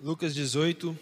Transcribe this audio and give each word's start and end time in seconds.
Lucas 0.00 0.34
18. 0.34 0.98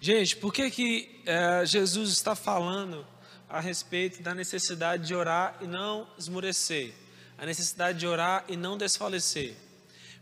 Gente, 0.00 0.36
por 0.36 0.52
que, 0.52 0.70
que 0.70 1.22
é, 1.26 1.64
Jesus 1.66 2.10
está 2.10 2.34
falando 2.34 3.06
a 3.48 3.60
respeito 3.60 4.22
da 4.22 4.34
necessidade 4.34 5.06
de 5.06 5.14
orar 5.14 5.58
e 5.60 5.66
não 5.66 6.08
esmurecer? 6.18 6.94
A 7.36 7.44
necessidade 7.44 7.98
de 7.98 8.06
orar 8.06 8.44
e 8.48 8.56
não 8.56 8.78
desfalecer? 8.78 9.54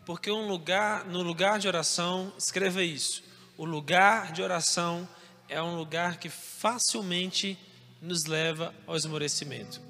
Porque 0.04 0.30
um 0.32 0.48
lugar, 0.48 1.04
no 1.04 1.22
lugar 1.22 1.60
de 1.60 1.68
oração, 1.68 2.32
escreva 2.36 2.82
isso: 2.82 3.22
o 3.56 3.64
lugar 3.64 4.32
de 4.32 4.42
oração 4.42 5.08
é 5.48 5.62
um 5.62 5.76
lugar 5.76 6.18
que 6.18 6.28
facilmente 6.28 7.56
nos 8.02 8.24
leva 8.24 8.74
ao 8.86 8.96
esmorecimento. 8.96 9.89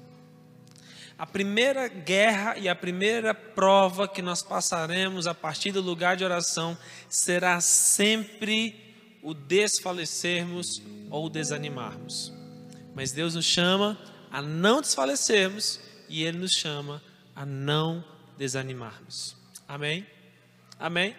A 1.21 1.25
primeira 1.27 1.87
guerra 1.87 2.57
e 2.57 2.67
a 2.67 2.73
primeira 2.73 3.31
prova 3.31 4.07
que 4.07 4.23
nós 4.23 4.41
passaremos 4.41 5.27
a 5.27 5.35
partir 5.35 5.71
do 5.71 5.79
lugar 5.79 6.17
de 6.17 6.23
oração 6.23 6.75
será 7.07 7.61
sempre 7.61 8.75
o 9.21 9.31
desfalecermos 9.31 10.81
ou 11.11 11.29
desanimarmos. 11.29 12.33
Mas 12.95 13.11
Deus 13.11 13.35
nos 13.35 13.45
chama 13.45 13.99
a 14.31 14.41
não 14.41 14.81
desfalecermos 14.81 15.79
e 16.09 16.23
Ele 16.23 16.39
nos 16.39 16.53
chama 16.53 16.99
a 17.35 17.45
não 17.45 18.03
desanimarmos. 18.35 19.35
Amém? 19.67 20.07
Amém? 20.79 21.15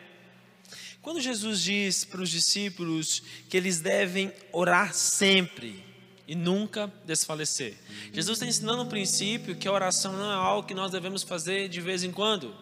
Quando 1.01 1.21
Jesus 1.21 1.61
diz 1.63 2.05
para 2.05 2.23
os 2.23 2.31
discípulos 2.31 3.23
que 3.49 3.57
eles 3.57 3.79
devem 3.79 4.33
orar 4.51 4.95
sempre, 4.95 5.92
e 6.27 6.35
nunca 6.35 6.93
desfalecer. 7.05 7.77
Jesus 8.13 8.39
está 8.39 8.47
ensinando 8.47 8.83
um 8.83 8.89
princípio 8.89 9.57
que 9.57 9.67
a 9.67 9.73
oração 9.73 10.13
não 10.13 10.31
é 10.31 10.35
algo 10.35 10.67
que 10.67 10.75
nós 10.75 10.91
devemos 10.91 11.23
fazer 11.23 11.69
de 11.69 11.81
vez 11.81 12.05
em 12.05 12.13
quando. 12.13 12.55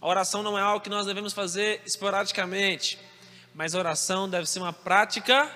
A 0.00 0.06
oração 0.06 0.42
não 0.42 0.58
é 0.58 0.60
algo 0.60 0.82
que 0.82 0.90
nós 0.90 1.06
devemos 1.06 1.32
fazer 1.32 1.80
esporadicamente, 1.86 2.98
mas 3.54 3.74
a 3.74 3.78
oração 3.78 4.28
deve 4.28 4.46
ser 4.46 4.58
uma 4.58 4.72
prática 4.72 5.50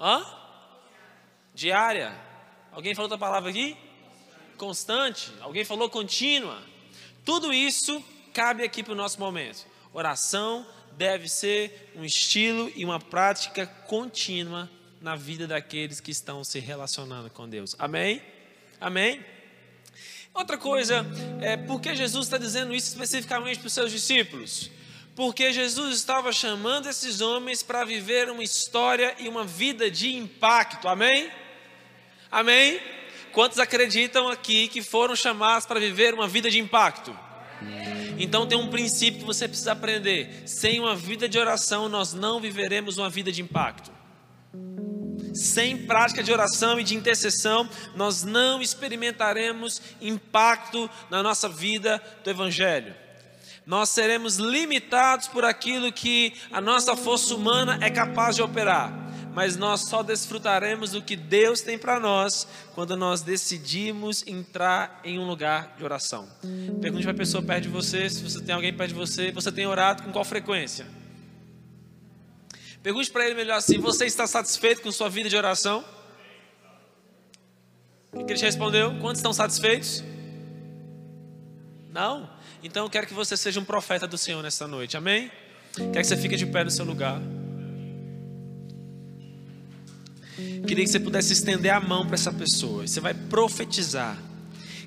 hã? 0.00 0.24
diária. 1.54 2.18
Alguém 2.72 2.94
falou 2.94 3.06
outra 3.06 3.18
palavra 3.18 3.50
aqui? 3.50 3.76
Constante. 4.56 5.30
Alguém 5.40 5.64
falou 5.64 5.90
contínua. 5.90 6.62
Tudo 7.24 7.52
isso 7.52 8.02
cabe 8.32 8.64
aqui 8.64 8.82
para 8.82 8.94
o 8.94 8.96
nosso 8.96 9.20
momento. 9.20 9.66
Oração 9.92 10.66
deve 10.92 11.28
ser 11.28 11.92
um 11.94 12.04
estilo 12.04 12.72
e 12.74 12.84
uma 12.84 12.98
prática 12.98 13.66
contínua 13.66 14.70
na 15.00 15.16
vida 15.16 15.46
daqueles 15.46 16.00
que 16.00 16.10
estão 16.10 16.44
se 16.44 16.58
relacionando 16.58 17.30
com 17.30 17.48
Deus. 17.48 17.74
Amém? 17.78 18.22
Amém? 18.80 19.24
Outra 20.32 20.56
coisa, 20.56 21.04
é 21.40 21.56
por 21.56 21.80
que 21.80 21.94
Jesus 21.94 22.26
está 22.26 22.38
dizendo 22.38 22.74
isso 22.74 22.88
especificamente 22.88 23.58
para 23.58 23.66
os 23.66 23.72
seus 23.72 23.90
discípulos? 23.90 24.70
Porque 25.16 25.52
Jesus 25.52 25.96
estava 25.96 26.32
chamando 26.32 26.88
esses 26.88 27.20
homens 27.20 27.62
para 27.62 27.84
viver 27.84 28.30
uma 28.30 28.42
história 28.42 29.14
e 29.18 29.28
uma 29.28 29.44
vida 29.44 29.90
de 29.90 30.14
impacto. 30.14 30.86
Amém? 30.86 31.30
Amém? 32.30 32.80
Quantos 33.32 33.58
acreditam 33.58 34.28
aqui 34.28 34.68
que 34.68 34.82
foram 34.82 35.16
chamados 35.16 35.66
para 35.66 35.80
viver 35.80 36.14
uma 36.14 36.28
vida 36.28 36.50
de 36.50 36.58
impacto? 36.58 37.16
Então 38.18 38.46
tem 38.46 38.56
um 38.56 38.68
princípio 38.68 39.20
que 39.20 39.26
você 39.26 39.48
precisa 39.48 39.72
aprender: 39.72 40.42
sem 40.46 40.78
uma 40.78 40.94
vida 40.94 41.28
de 41.28 41.38
oração, 41.38 41.88
nós 41.88 42.12
não 42.14 42.40
viveremos 42.40 42.98
uma 42.98 43.10
vida 43.10 43.32
de 43.32 43.42
impacto. 43.42 43.90
Sem 45.40 45.86
prática 45.86 46.22
de 46.22 46.30
oração 46.30 46.78
e 46.78 46.84
de 46.84 46.94
intercessão, 46.94 47.66
nós 47.96 48.22
não 48.22 48.60
experimentaremos 48.60 49.80
impacto 49.98 50.88
na 51.08 51.22
nossa 51.22 51.48
vida 51.48 51.98
do 52.22 52.28
Evangelho. 52.28 52.94
Nós 53.64 53.88
seremos 53.88 54.36
limitados 54.36 55.28
por 55.28 55.42
aquilo 55.42 55.90
que 55.90 56.34
a 56.52 56.60
nossa 56.60 56.94
força 56.94 57.34
humana 57.34 57.78
é 57.80 57.88
capaz 57.88 58.36
de 58.36 58.42
operar, 58.42 58.92
mas 59.32 59.56
nós 59.56 59.88
só 59.88 60.02
desfrutaremos 60.02 60.90
do 60.90 61.00
que 61.00 61.16
Deus 61.16 61.62
tem 61.62 61.78
para 61.78 61.98
nós 61.98 62.46
quando 62.74 62.94
nós 62.94 63.22
decidimos 63.22 64.22
entrar 64.26 65.00
em 65.02 65.18
um 65.18 65.26
lugar 65.26 65.74
de 65.78 65.82
oração. 65.82 66.28
Pergunte 66.82 67.04
para 67.04 67.12
a 67.12 67.16
pessoa 67.16 67.42
perto 67.42 67.62
de 67.62 67.70
você, 67.70 68.10
se 68.10 68.22
você 68.22 68.42
tem 68.42 68.54
alguém 68.54 68.74
perto 68.74 68.90
de 68.90 68.98
você, 68.98 69.32
você 69.32 69.50
tem 69.50 69.66
orado 69.66 70.02
com 70.02 70.12
qual 70.12 70.24
frequência? 70.24 70.99
Pergunte 72.82 73.10
para 73.10 73.26
ele 73.26 73.34
melhor 73.34 73.56
assim: 73.56 73.78
Você 73.78 74.06
está 74.06 74.26
satisfeito 74.26 74.82
com 74.82 74.90
sua 74.90 75.08
vida 75.08 75.28
de 75.28 75.36
oração? 75.36 75.84
O 78.12 78.24
que 78.24 78.32
ele 78.32 78.38
te 78.38 78.44
respondeu? 78.44 78.98
Quantos 79.00 79.18
estão 79.18 79.32
satisfeitos? 79.32 80.02
Não? 81.90 82.28
Então 82.62 82.84
eu 82.84 82.90
quero 82.90 83.06
que 83.06 83.14
você 83.14 83.36
seja 83.36 83.60
um 83.60 83.64
profeta 83.64 84.06
do 84.06 84.18
Senhor 84.18 84.42
nesta 84.42 84.66
noite, 84.66 84.96
amém? 84.96 85.30
Quero 85.74 85.92
que 85.92 86.04
você 86.04 86.16
fique 86.16 86.36
de 86.36 86.46
pé 86.46 86.64
no 86.64 86.70
seu 86.70 86.84
lugar. 86.84 87.20
Queria 90.66 90.84
que 90.84 90.90
você 90.90 91.00
pudesse 91.00 91.32
estender 91.32 91.72
a 91.72 91.80
mão 91.80 92.06
para 92.06 92.14
essa 92.14 92.32
pessoa. 92.32 92.86
Você 92.86 93.00
vai 93.00 93.14
profetizar 93.14 94.16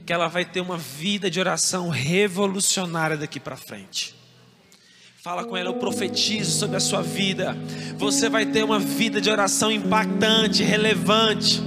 que 0.06 0.12
ela 0.12 0.28
vai 0.28 0.44
ter 0.44 0.62
uma 0.62 0.78
vida 0.78 1.30
de 1.30 1.40
oração 1.40 1.90
revolucionária 1.90 3.16
daqui 3.16 3.40
para 3.40 3.56
frente. 3.56 4.16
Fala 5.24 5.46
com 5.46 5.56
ela, 5.56 5.70
eu 5.70 5.76
profetizo 5.76 6.52
sobre 6.52 6.76
a 6.76 6.82
sua 6.82 7.02
vida. 7.02 7.56
Você 7.98 8.28
vai 8.28 8.46
ter 8.46 8.62
uma 8.62 8.78
vida 8.78 9.22
de 9.22 9.30
oração 9.30 9.72
impactante, 9.72 10.62
relevante. 10.64 11.64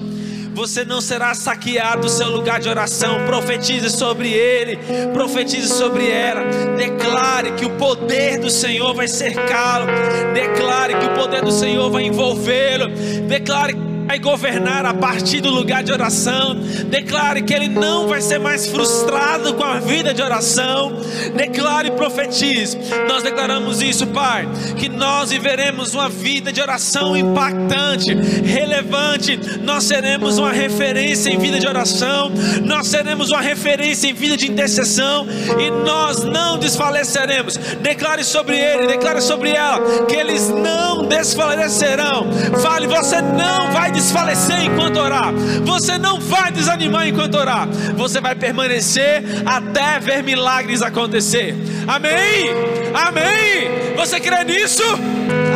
Você 0.52 0.84
não 0.84 1.00
será 1.00 1.32
saqueado 1.32 2.02
do 2.02 2.08
seu 2.10 2.28
lugar 2.28 2.60
de 2.60 2.68
oração. 2.68 3.24
Profetize 3.24 3.88
sobre 3.88 4.30
ele, 4.30 4.78
profetize 5.14 5.68
sobre 5.68 6.06
ela. 6.06 6.42
Declare 6.76 7.52
que 7.52 7.64
o 7.64 7.70
poder 7.78 8.38
do 8.38 8.50
Senhor 8.50 8.92
vai 8.92 9.08
cercá-lo. 9.08 9.86
Declare 10.34 10.94
que 10.98 11.06
o 11.06 11.14
poder 11.14 11.42
do 11.42 11.50
Senhor 11.50 11.90
vai 11.90 12.04
envolvê-lo. 12.04 12.90
Declare 13.26 13.74
vai 14.06 14.18
governar 14.18 14.86
a 14.86 14.94
partir 14.94 15.40
do 15.40 15.50
lugar 15.50 15.82
de 15.82 15.92
oração. 15.92 16.54
Declare 16.88 17.42
que 17.42 17.52
ele 17.52 17.68
não 17.68 18.06
vai 18.06 18.20
ser 18.20 18.38
mais 18.38 18.66
frustrado 18.68 19.54
com 19.54 19.64
a 19.64 19.80
vida 19.80 20.14
de 20.14 20.22
oração. 20.22 21.00
Declare 21.34 21.88
e 21.88 21.90
profetize. 21.90 22.78
Nós 23.08 23.22
declaramos 23.22 23.82
isso, 23.82 24.06
Pai, 24.06 24.48
que 24.76 24.88
nós 24.88 25.30
viveremos 25.30 25.94
uma 25.94 26.08
vida 26.08 26.52
de 26.52 26.60
oração 26.60 27.16
impactante, 27.16 28.14
relevante. 28.14 29.38
Nós 29.62 29.84
seremos 29.84 30.38
uma 30.38 30.52
referência 30.52 31.30
em 31.30 31.38
vida 31.38 31.58
de 31.58 31.66
oração. 31.66 32.30
Nós 32.64 32.86
seremos 32.86 33.30
uma 33.30 33.40
referência 33.40 34.08
em 34.08 34.14
vida 34.14 34.36
de 34.36 34.50
intercessão 34.50 35.26
e 35.58 35.70
nós 35.84 36.22
não 36.22 36.58
desfaleceremos. 36.58 37.56
Declare 37.82 38.22
sobre 38.24 38.56
ele, 38.58 38.86
declare 38.86 39.20
sobre 39.20 39.50
ela 39.50 40.06
que 40.06 40.14
eles 40.14 40.48
não 40.48 41.06
desfalecerão. 41.06 42.26
Fale, 42.62 42.86
você 42.86 43.20
não 43.20 43.72
desfalecer 43.96 44.62
enquanto 44.64 44.98
orar. 44.98 45.32
Você 45.64 45.98
não 45.98 46.20
vai 46.20 46.52
desanimar 46.52 47.08
enquanto 47.08 47.34
orar. 47.36 47.66
Você 47.96 48.20
vai 48.20 48.34
permanecer 48.34 49.22
até 49.44 49.98
ver 49.98 50.22
milagres 50.22 50.82
acontecer. 50.82 51.54
Amém? 51.88 52.50
Amém? 52.94 53.96
Você 53.96 54.20
crê 54.20 54.44
nisso? 54.44 54.82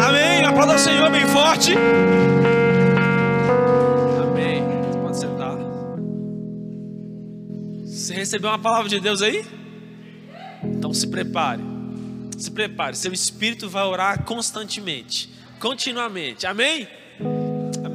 Amém? 0.07 0.45
Aplauda 0.45 0.75
o 0.75 0.79
Senhor 0.79 1.11
bem 1.11 1.27
forte. 1.27 1.75
Amém. 4.23 4.63
Pode 5.03 5.19
sentar. 5.19 5.57
Você 7.85 8.15
recebeu 8.15 8.51
uma 8.51 8.59
palavra 8.59 8.89
de 8.89 8.99
Deus 9.01 9.21
aí? 9.23 9.45
Então 10.65 10.93
se 10.95 11.07
prepare. 11.07 11.63
Se 12.39 12.51
prepare. 12.51 12.97
Seu 12.97 13.13
espírito 13.13 13.69
vai 13.69 13.85
orar 13.85 14.25
constantemente, 14.25 15.31
continuamente. 15.59 16.47
Amém? 16.47 16.89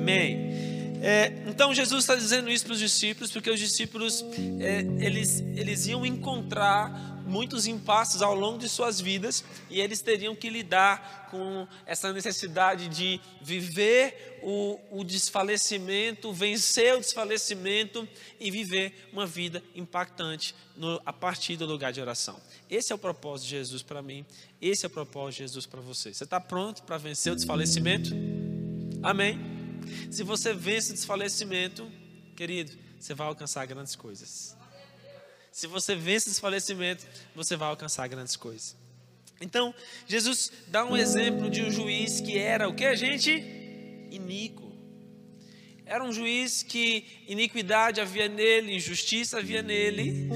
Amém. 0.05 0.99
É, 1.01 1.33
então 1.47 1.73
Jesus 1.73 2.03
está 2.03 2.15
dizendo 2.15 2.47
isso 2.47 2.65
para 2.65 2.73
os 2.73 2.79
discípulos, 2.79 3.31
porque 3.31 3.49
os 3.49 3.59
discípulos 3.59 4.23
é, 4.59 4.81
eles, 5.03 5.39
eles 5.55 5.87
iam 5.87 6.05
encontrar 6.05 7.23
muitos 7.25 7.65
impasses 7.65 8.21
ao 8.21 8.35
longo 8.35 8.59
de 8.59 8.69
suas 8.69 9.01
vidas 9.01 9.43
e 9.67 9.81
eles 9.81 9.99
teriam 10.01 10.35
que 10.35 10.47
lidar 10.47 11.27
com 11.31 11.67
essa 11.87 12.13
necessidade 12.13 12.87
de 12.87 13.19
viver 13.41 14.39
o, 14.43 14.79
o 14.91 15.03
desfalecimento, 15.03 16.31
vencer 16.31 16.93
o 16.93 16.99
desfalecimento 16.99 18.07
e 18.39 18.51
viver 18.51 19.09
uma 19.11 19.25
vida 19.25 19.63
impactante 19.73 20.53
no, 20.77 21.01
a 21.03 21.11
partir 21.11 21.57
do 21.57 21.65
lugar 21.65 21.91
de 21.91 21.99
oração. 21.99 22.39
Esse 22.69 22.91
é 22.91 22.95
o 22.95 22.99
propósito 22.99 23.45
de 23.45 23.55
Jesus 23.55 23.81
para 23.81 24.03
mim, 24.03 24.23
esse 24.61 24.85
é 24.85 24.87
o 24.87 24.91
propósito 24.91 25.37
de 25.37 25.43
Jesus 25.45 25.65
para 25.65 25.81
você. 25.81 26.13
Você 26.13 26.25
está 26.25 26.39
pronto 26.39 26.83
para 26.83 26.99
vencer 26.99 27.33
o 27.33 27.35
desfalecimento? 27.35 28.11
Amém. 29.01 29.54
Se 30.11 30.23
você 30.23 30.53
vence 30.53 30.91
o 30.91 30.93
desfalecimento, 30.93 31.89
querido, 32.35 32.71
você 32.99 33.13
vai 33.13 33.27
alcançar 33.27 33.65
grandes 33.65 33.95
coisas. 33.95 34.55
Se 35.51 35.67
você 35.67 35.95
vence 35.95 36.27
o 36.27 36.31
desfalecimento, 36.31 37.05
você 37.33 37.55
vai 37.55 37.69
alcançar 37.69 38.07
grandes 38.07 38.35
coisas. 38.35 38.75
Então, 39.39 39.73
Jesus 40.07 40.51
dá 40.67 40.85
um 40.85 40.95
exemplo 40.95 41.49
de 41.49 41.61
um 41.61 41.71
juiz 41.71 42.21
que 42.21 42.37
era 42.37 42.67
o 42.67 42.75
que 42.75 42.85
a 42.85 42.95
gente? 42.95 43.31
Iníquo. 44.11 44.65
Era 45.85 46.03
um 46.03 46.11
juiz 46.11 46.63
que 46.63 47.05
iniquidade 47.27 48.01
havia 48.01 48.27
nele, 48.27 48.75
injustiça 48.75 49.37
havia 49.37 49.61
nele. 49.61 50.29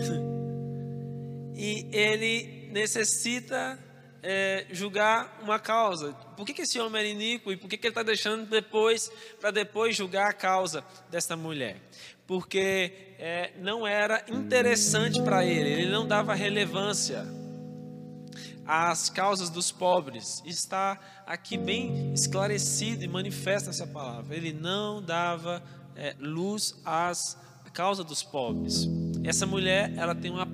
E, 1.56 1.88
ele 1.92 2.70
necessita 2.72 3.80
é, 4.22 4.68
julgar 4.72 5.40
uma 5.42 5.58
causa. 5.60 6.16
Por 6.40 6.46
que, 6.46 6.54
que 6.54 6.62
esse 6.62 6.80
homem 6.80 7.02
era 7.02 7.10
iníquo 7.10 7.52
e 7.52 7.58
por 7.58 7.70
que, 7.70 7.76
que 7.78 7.86
ele 7.86 7.92
está 7.92 8.02
deixando 8.02 8.50
depois 8.50 9.12
para 9.42 9.52
depois 9.52 9.94
julgar 9.94 10.30
a 10.30 10.34
causa 10.34 10.86
dessa 11.12 11.36
mulher? 11.36 11.82
Porque 12.26 12.94
é, 13.20 13.52
não 13.60 13.86
era 13.86 14.24
interessante 14.30 15.22
para 15.22 15.44
ele, 15.44 15.70
ele 15.70 15.92
não 15.92 16.08
dava 16.08 16.34
relevância 16.34 17.28
às 18.66 19.10
causas 19.10 19.50
dos 19.50 19.70
pobres. 19.70 20.42
Está 20.46 20.98
aqui 21.28 21.58
bem 21.58 22.14
esclarecido 22.14 23.04
e 23.04 23.08
manifesta 23.10 23.70
essa 23.70 23.86
palavra. 23.86 24.34
Ele 24.34 24.54
não 24.54 25.04
dava 25.04 25.62
é, 25.94 26.16
luz 26.22 26.74
às 26.86 27.38
causas 27.74 28.06
dos 28.06 28.24
pobres. 28.24 28.88
Essa 29.26 29.46
mulher, 29.46 29.92
ela 29.98 30.16
tem 30.16 30.32
uma 30.32 30.46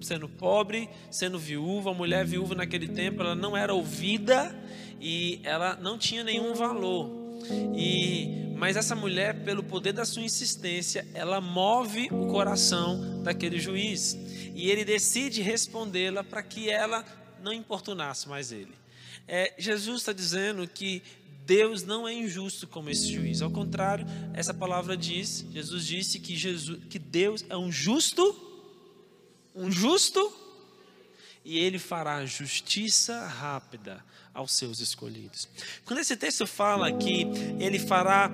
sendo 0.00 0.28
pobre, 0.28 0.88
sendo 1.10 1.38
viúva, 1.38 1.90
a 1.90 1.94
mulher 1.94 2.24
viúva 2.24 2.54
naquele 2.54 2.88
tempo, 2.88 3.22
ela 3.22 3.34
não 3.34 3.56
era 3.56 3.74
ouvida 3.74 4.54
e 5.00 5.40
ela 5.42 5.76
não 5.76 5.98
tinha 5.98 6.24
nenhum 6.24 6.54
valor. 6.54 7.10
E 7.76 8.46
mas 8.56 8.74
essa 8.74 8.94
mulher, 8.94 9.44
pelo 9.44 9.62
poder 9.62 9.92
da 9.92 10.06
sua 10.06 10.22
insistência, 10.22 11.06
ela 11.12 11.42
move 11.42 12.08
o 12.10 12.26
coração 12.28 13.22
daquele 13.22 13.60
juiz 13.60 14.16
e 14.54 14.70
ele 14.70 14.82
decide 14.82 15.42
respondê-la 15.42 16.24
para 16.24 16.42
que 16.42 16.70
ela 16.70 17.04
não 17.42 17.52
importunasse 17.52 18.26
mais 18.26 18.50
ele. 18.50 18.72
É, 19.28 19.52
Jesus 19.58 20.00
está 20.00 20.12
dizendo 20.12 20.66
que 20.66 21.02
Deus 21.44 21.82
não 21.82 22.08
é 22.08 22.14
injusto 22.14 22.66
como 22.66 22.88
esse 22.88 23.12
juiz. 23.12 23.42
Ao 23.42 23.50
contrário, 23.50 24.06
essa 24.32 24.54
palavra 24.54 24.96
diz, 24.96 25.44
Jesus 25.52 25.86
disse 25.86 26.18
que 26.18 26.34
Jesus, 26.34 26.80
que 26.88 26.98
Deus 26.98 27.44
é 27.50 27.56
um 27.56 27.70
justo 27.70 28.34
um 29.56 29.70
justo, 29.72 30.32
e 31.44 31.58
ele 31.58 31.78
fará 31.78 32.24
justiça 32.26 33.26
rápida 33.26 34.04
aos 34.34 34.52
seus 34.52 34.80
escolhidos. 34.80 35.48
Quando 35.84 36.00
esse 36.00 36.16
texto 36.16 36.46
fala 36.46 36.92
que 36.92 37.22
ele 37.58 37.78
fará 37.78 38.30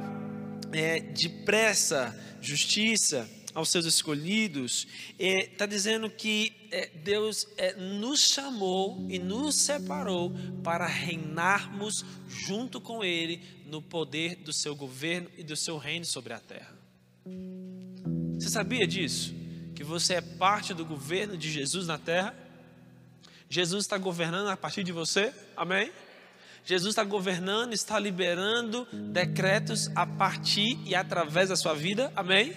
é, 0.73 0.99
depressa 1.01 2.19
justiça 2.41 3.29
aos 3.55 3.69
seus 3.69 3.85
escolhidos, 3.85 4.87
está 5.19 5.65
é, 5.65 5.69
dizendo 5.69 6.11
que 6.11 6.53
é, 6.71 6.89
Deus 6.89 7.47
é, 7.59 7.75
nos 7.75 8.21
chamou 8.21 9.07
e 9.11 9.19
nos 9.19 9.57
separou 9.57 10.35
para 10.65 10.87
reinarmos 10.87 12.05
junto 12.27 12.81
com 12.81 13.05
Ele 13.05 13.43
no 13.67 13.83
poder 13.83 14.37
do 14.37 14.53
seu 14.53 14.75
governo 14.75 15.31
e 15.37 15.43
do 15.45 15.55
seu 15.55 15.77
reino 15.77 16.07
sobre 16.07 16.33
a 16.33 16.41
terra. 16.41 16.75
Você 18.39 18.49
sabia 18.49 18.87
disso? 18.87 19.42
Que 19.83 19.89
você 19.89 20.15
é 20.15 20.21
parte 20.21 20.73
do 20.73 20.85
governo 20.85 21.37
de 21.37 21.51
Jesus 21.51 21.89
na 21.89 21.99
terra? 21.99 22.33
Jesus 23.51 23.85
está 23.85 23.99
governando 23.99 24.49
a 24.49 24.57
partir 24.57 24.85
de 24.85 24.93
você? 24.93 25.35
Amém? 25.57 25.91
Jesus 26.65 26.93
está 26.93 27.03
governando, 27.03 27.73
está 27.73 27.99
liberando 27.99 28.87
decretos 28.93 29.91
a 29.97 30.07
partir 30.07 30.79
e 30.87 30.95
através 30.95 31.49
da 31.49 31.57
sua 31.57 31.75
vida? 31.75 32.13
Amém? 32.15 32.57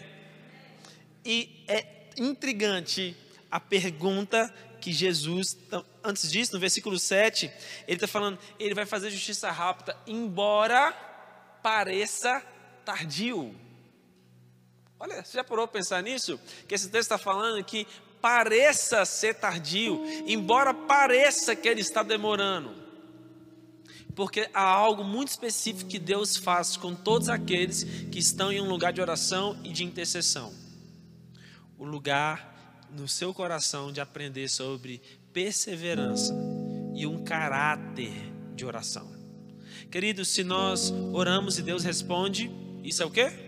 E 1.26 1.64
é 1.68 2.12
intrigante 2.16 3.18
a 3.50 3.60
pergunta 3.60 4.54
que 4.80 4.94
Jesus, 4.94 5.58
antes 6.04 6.32
disso, 6.32 6.54
no 6.54 6.60
versículo 6.60 7.00
7, 7.00 7.52
ele 7.88 7.96
está 7.96 8.08
falando, 8.08 8.38
ele 8.60 8.76
vai 8.76 8.86
fazer 8.86 9.10
justiça 9.10 9.50
rápida, 9.50 9.98
embora 10.06 10.92
pareça 11.64 12.44
tardio. 12.86 13.65
Olha, 15.06 15.24
você 15.24 15.38
já 15.38 15.44
parou 15.44 15.68
para 15.68 15.80
pensar 15.80 16.02
nisso? 16.02 16.40
Que 16.68 16.74
esse 16.74 16.90
texto 16.90 17.12
está 17.12 17.18
falando 17.20 17.64
que 17.64 17.86
pareça 18.20 19.06
ser 19.06 19.36
tardio, 19.36 20.04
embora 20.26 20.74
pareça 20.74 21.56
que 21.56 21.68
ele 21.68 21.82
está 21.82 22.02
demorando. 22.02 22.74
Porque 24.16 24.50
há 24.52 24.64
algo 24.64 25.04
muito 25.04 25.28
específico 25.28 25.88
que 25.88 26.00
Deus 26.00 26.36
faz 26.36 26.76
com 26.76 26.96
todos 26.96 27.30
aqueles 27.30 27.84
que 27.84 28.18
estão 28.18 28.52
em 28.52 28.60
um 28.60 28.68
lugar 28.68 28.92
de 28.92 29.00
oração 29.00 29.56
e 29.64 29.72
de 29.72 29.84
intercessão. 29.84 30.52
O 31.78 31.86
lugar 31.86 32.88
no 32.90 33.08
seu 33.08 33.32
coração 33.32 33.92
de 33.92 34.02
aprender 34.02 34.50
sobre 34.50 35.00
perseverança 35.32 36.34
e 36.96 37.06
um 37.06 37.24
caráter 37.24 38.12
de 38.56 38.66
oração. 38.66 39.14
Queridos, 39.92 40.30
se 40.30 40.44
nós 40.44 40.92
oramos 41.14 41.60
e 41.60 41.62
Deus 41.62 41.84
responde, 41.84 42.50
isso 42.84 43.04
é 43.04 43.06
o 43.06 43.12
quê? 43.12 43.45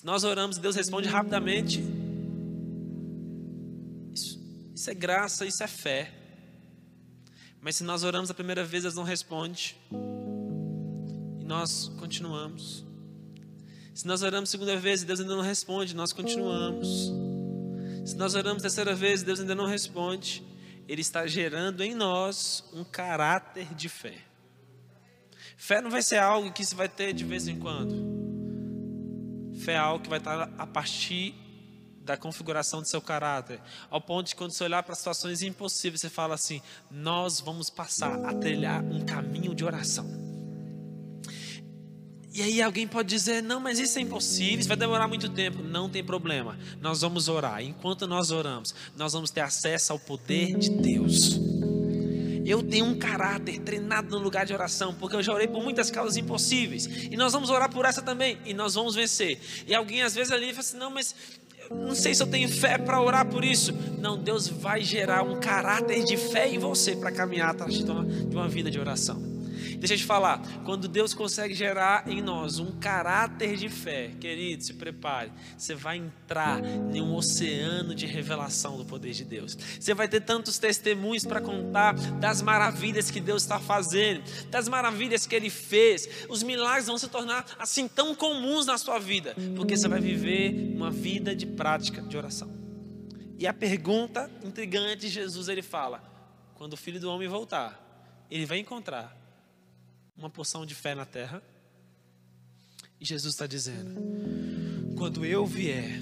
Se 0.00 0.06
nós 0.06 0.24
oramos 0.24 0.56
Deus 0.56 0.74
responde 0.76 1.06
rapidamente, 1.10 1.78
isso, 4.10 4.40
isso 4.74 4.90
é 4.90 4.94
graça, 4.94 5.44
isso 5.44 5.62
é 5.62 5.66
fé. 5.66 6.10
Mas 7.60 7.76
se 7.76 7.84
nós 7.84 8.02
oramos 8.02 8.30
a 8.30 8.34
primeira 8.34 8.64
vez, 8.64 8.84
Deus 8.84 8.94
não 8.94 9.02
responde, 9.02 9.76
e 11.38 11.44
nós 11.44 11.92
continuamos. 11.98 12.82
Se 13.92 14.06
nós 14.06 14.22
oramos 14.22 14.48
a 14.48 14.52
segunda 14.52 14.74
vez 14.74 15.02
e 15.02 15.04
Deus 15.04 15.20
ainda 15.20 15.36
não 15.36 15.42
responde, 15.42 15.94
nós 15.94 16.14
continuamos. 16.14 17.12
Se 18.06 18.16
nós 18.16 18.34
oramos 18.34 18.62
a 18.62 18.68
terceira 18.68 18.94
vez 18.94 19.20
e 19.20 19.26
Deus 19.26 19.40
ainda 19.40 19.54
não 19.54 19.66
responde, 19.66 20.42
Ele 20.88 21.02
está 21.02 21.26
gerando 21.26 21.84
em 21.84 21.94
nós 21.94 22.64
um 22.72 22.84
caráter 22.84 23.74
de 23.74 23.90
fé. 23.90 24.16
Fé 25.58 25.82
não 25.82 25.90
vai 25.90 26.00
ser 26.00 26.16
algo 26.16 26.50
que 26.54 26.64
se 26.64 26.74
vai 26.74 26.88
ter 26.88 27.12
de 27.12 27.22
vez 27.22 27.46
em 27.46 27.58
quando. 27.58 28.19
Fé 29.60 29.72
é 29.72 29.76
algo 29.78 30.02
que 30.02 30.10
vai 30.10 30.18
estar 30.18 30.50
a 30.56 30.66
partir 30.66 31.34
da 32.02 32.16
configuração 32.16 32.80
do 32.80 32.88
seu 32.88 33.00
caráter, 33.00 33.60
ao 33.88 34.00
ponto 34.00 34.28
de 34.28 34.34
quando 34.34 34.52
você 34.52 34.64
olhar 34.64 34.82
para 34.82 34.94
situações 34.94 35.42
impossíveis, 35.42 36.00
você 36.00 36.10
fala 36.10 36.34
assim: 36.34 36.60
nós 36.90 37.40
vamos 37.40 37.70
passar 37.70 38.24
a 38.24 38.34
trilhar 38.34 38.82
um 38.82 39.04
caminho 39.04 39.54
de 39.54 39.64
oração. 39.64 40.30
E 42.32 42.42
aí 42.42 42.62
alguém 42.62 42.86
pode 42.86 43.08
dizer: 43.08 43.42
não, 43.42 43.60
mas 43.60 43.78
isso 43.78 43.98
é 43.98 44.02
impossível, 44.02 44.60
isso 44.60 44.68
vai 44.68 44.76
demorar 44.76 45.06
muito 45.06 45.28
tempo. 45.28 45.62
Não 45.62 45.88
tem 45.88 46.02
problema, 46.02 46.58
nós 46.80 47.02
vamos 47.02 47.28
orar. 47.28 47.62
Enquanto 47.62 48.06
nós 48.06 48.30
oramos, 48.30 48.74
nós 48.96 49.12
vamos 49.12 49.30
ter 49.30 49.42
acesso 49.42 49.92
ao 49.92 49.98
poder 49.98 50.56
de 50.56 50.70
Deus. 50.70 51.38
Eu 52.44 52.62
tenho 52.62 52.84
um 52.84 52.98
caráter 52.98 53.60
treinado 53.60 54.10
no 54.10 54.22
lugar 54.22 54.46
de 54.46 54.52
oração, 54.52 54.94
porque 54.94 55.16
eu 55.16 55.22
já 55.22 55.32
orei 55.32 55.46
por 55.46 55.62
muitas 55.62 55.90
causas 55.90 56.16
impossíveis. 56.16 56.86
E 57.10 57.16
nós 57.16 57.32
vamos 57.32 57.50
orar 57.50 57.70
por 57.70 57.84
essa 57.84 58.02
também, 58.02 58.38
e 58.44 58.54
nós 58.54 58.74
vamos 58.74 58.94
vencer. 58.94 59.38
E 59.66 59.74
alguém 59.74 60.02
às 60.02 60.14
vezes 60.14 60.32
ali 60.32 60.48
fala 60.48 60.60
assim: 60.60 60.76
não, 60.76 60.90
mas 60.90 61.14
não 61.70 61.94
sei 61.94 62.14
se 62.14 62.22
eu 62.22 62.26
tenho 62.26 62.48
fé 62.48 62.76
para 62.78 63.00
orar 63.00 63.26
por 63.26 63.44
isso. 63.44 63.72
Não, 63.98 64.18
Deus 64.18 64.48
vai 64.48 64.82
gerar 64.82 65.22
um 65.22 65.38
caráter 65.38 66.04
de 66.04 66.16
fé 66.16 66.48
em 66.48 66.58
você 66.58 66.96
para 66.96 67.12
caminhar 67.12 67.50
atrás 67.50 67.74
de 67.74 67.84
uma 68.34 68.48
vida 68.48 68.70
de 68.70 68.78
oração. 68.78 69.29
Deixa 69.80 69.94
eu 69.94 69.98
te 69.98 70.04
falar, 70.04 70.42
quando 70.62 70.86
Deus 70.86 71.14
consegue 71.14 71.54
gerar 71.54 72.06
em 72.06 72.20
nós 72.20 72.58
um 72.58 72.70
caráter 72.78 73.56
de 73.56 73.70
fé, 73.70 74.10
querido, 74.20 74.62
se 74.62 74.74
prepare, 74.74 75.32
você 75.56 75.74
vai 75.74 75.96
entrar 75.96 76.60
em 76.92 77.00
um 77.00 77.14
oceano 77.14 77.94
de 77.94 78.04
revelação 78.04 78.76
do 78.76 78.84
poder 78.84 79.12
de 79.12 79.24
Deus. 79.24 79.56
Você 79.80 79.94
vai 79.94 80.06
ter 80.06 80.20
tantos 80.20 80.58
testemunhos 80.58 81.24
para 81.24 81.40
contar 81.40 81.94
das 81.94 82.42
maravilhas 82.42 83.10
que 83.10 83.20
Deus 83.20 83.40
está 83.40 83.58
fazendo, 83.58 84.22
das 84.50 84.68
maravilhas 84.68 85.26
que 85.26 85.34
Ele 85.34 85.48
fez. 85.48 86.26
Os 86.28 86.42
milagres 86.42 86.86
vão 86.86 86.98
se 86.98 87.08
tornar 87.08 87.46
assim 87.58 87.88
tão 87.88 88.14
comuns 88.14 88.66
na 88.66 88.76
sua 88.76 88.98
vida, 88.98 89.34
porque 89.56 89.78
você 89.78 89.88
vai 89.88 90.00
viver 90.00 90.74
uma 90.76 90.90
vida 90.90 91.34
de 91.34 91.46
prática 91.46 92.02
de 92.02 92.18
oração. 92.18 92.52
E 93.38 93.46
a 93.46 93.54
pergunta 93.54 94.30
intrigante 94.44 95.00
de 95.00 95.08
Jesus, 95.08 95.48
ele 95.48 95.62
fala: 95.62 96.02
quando 96.54 96.74
o 96.74 96.76
filho 96.76 97.00
do 97.00 97.10
homem 97.10 97.26
voltar, 97.26 98.26
ele 98.30 98.44
vai 98.44 98.58
encontrar 98.58 99.18
uma 100.20 100.30
porção 100.30 100.64
de 100.64 100.74
fé 100.74 100.94
na 100.94 101.04
terra. 101.04 101.42
E 103.00 103.04
Jesus 103.04 103.34
está 103.34 103.46
dizendo: 103.46 104.00
quando 104.96 105.24
eu 105.24 105.46
vier, 105.46 106.00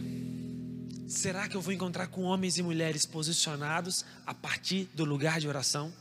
será 1.07 1.49
que 1.49 1.57
eu 1.57 1.61
vou 1.61 1.73
encontrar 1.73 2.09
com 2.09 2.23
homens 2.23 2.59
e 2.59 2.63
mulheres 2.63 3.07
posicionados 3.07 4.05
a 4.27 4.35
partir 4.35 4.89
do 4.95 5.05
lugar 5.05 5.41
de 5.41 5.49
oração? 5.49 5.93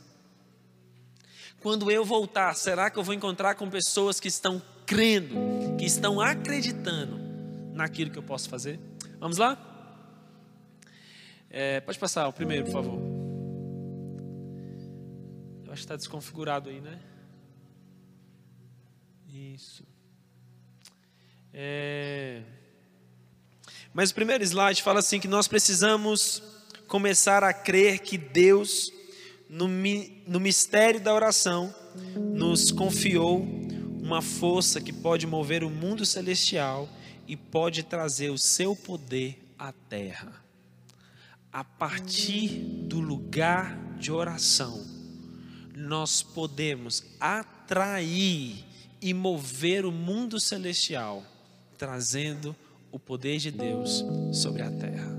Quando 1.60 1.90
eu 1.90 2.04
voltar, 2.04 2.54
será 2.54 2.90
que 2.90 2.98
eu 2.98 3.02
vou 3.02 3.14
encontrar 3.14 3.54
com 3.54 3.68
pessoas 3.68 4.20
que 4.20 4.28
estão 4.28 4.62
crendo, 4.86 5.34
que 5.76 5.84
estão 5.84 6.20
acreditando 6.20 7.18
naquilo 7.72 8.10
que 8.10 8.18
eu 8.18 8.22
posso 8.22 8.48
fazer? 8.48 8.78
Vamos 9.18 9.38
lá? 9.38 9.64
É, 11.50 11.80
pode 11.80 11.98
passar 11.98 12.28
o 12.28 12.32
primeiro, 12.32 12.64
por 12.64 12.72
favor. 12.72 13.00
Eu 15.64 15.72
acho 15.72 15.80
que 15.80 15.84
está 15.84 15.96
desconfigurado 15.96 16.68
aí, 16.68 16.80
né? 16.80 16.98
Isso. 19.38 19.84
É... 21.54 22.42
Mas 23.94 24.10
o 24.10 24.14
primeiro 24.14 24.42
slide 24.42 24.82
fala 24.82 24.98
assim 24.98 25.20
que 25.20 25.28
nós 25.28 25.46
precisamos 25.46 26.42
começar 26.88 27.44
a 27.44 27.52
crer 27.52 28.00
que 28.00 28.18
Deus, 28.18 28.92
no, 29.48 29.68
no 30.26 30.40
mistério 30.40 31.00
da 31.00 31.14
oração, 31.14 31.72
nos 32.16 32.72
confiou 32.72 33.42
uma 34.02 34.20
força 34.20 34.80
que 34.80 34.92
pode 34.92 35.24
mover 35.24 35.62
o 35.62 35.70
mundo 35.70 36.04
celestial 36.04 36.88
e 37.28 37.36
pode 37.36 37.84
trazer 37.84 38.30
o 38.30 38.38
seu 38.38 38.74
poder 38.74 39.38
à 39.56 39.72
terra. 39.72 40.44
a 41.52 41.64
partir 41.64 42.48
do 42.88 43.00
lugar 43.00 43.76
de 43.98 44.12
oração, 44.12 44.86
nós 45.74 46.22
podemos 46.22 47.04
atrair 47.18 48.67
e 49.00 49.14
mover 49.14 49.84
o 49.84 49.92
mundo 49.92 50.40
celestial, 50.40 51.24
trazendo 51.76 52.54
o 52.90 52.98
poder 52.98 53.38
de 53.38 53.50
Deus 53.50 54.04
sobre 54.32 54.62
a 54.62 54.70
terra. 54.70 55.16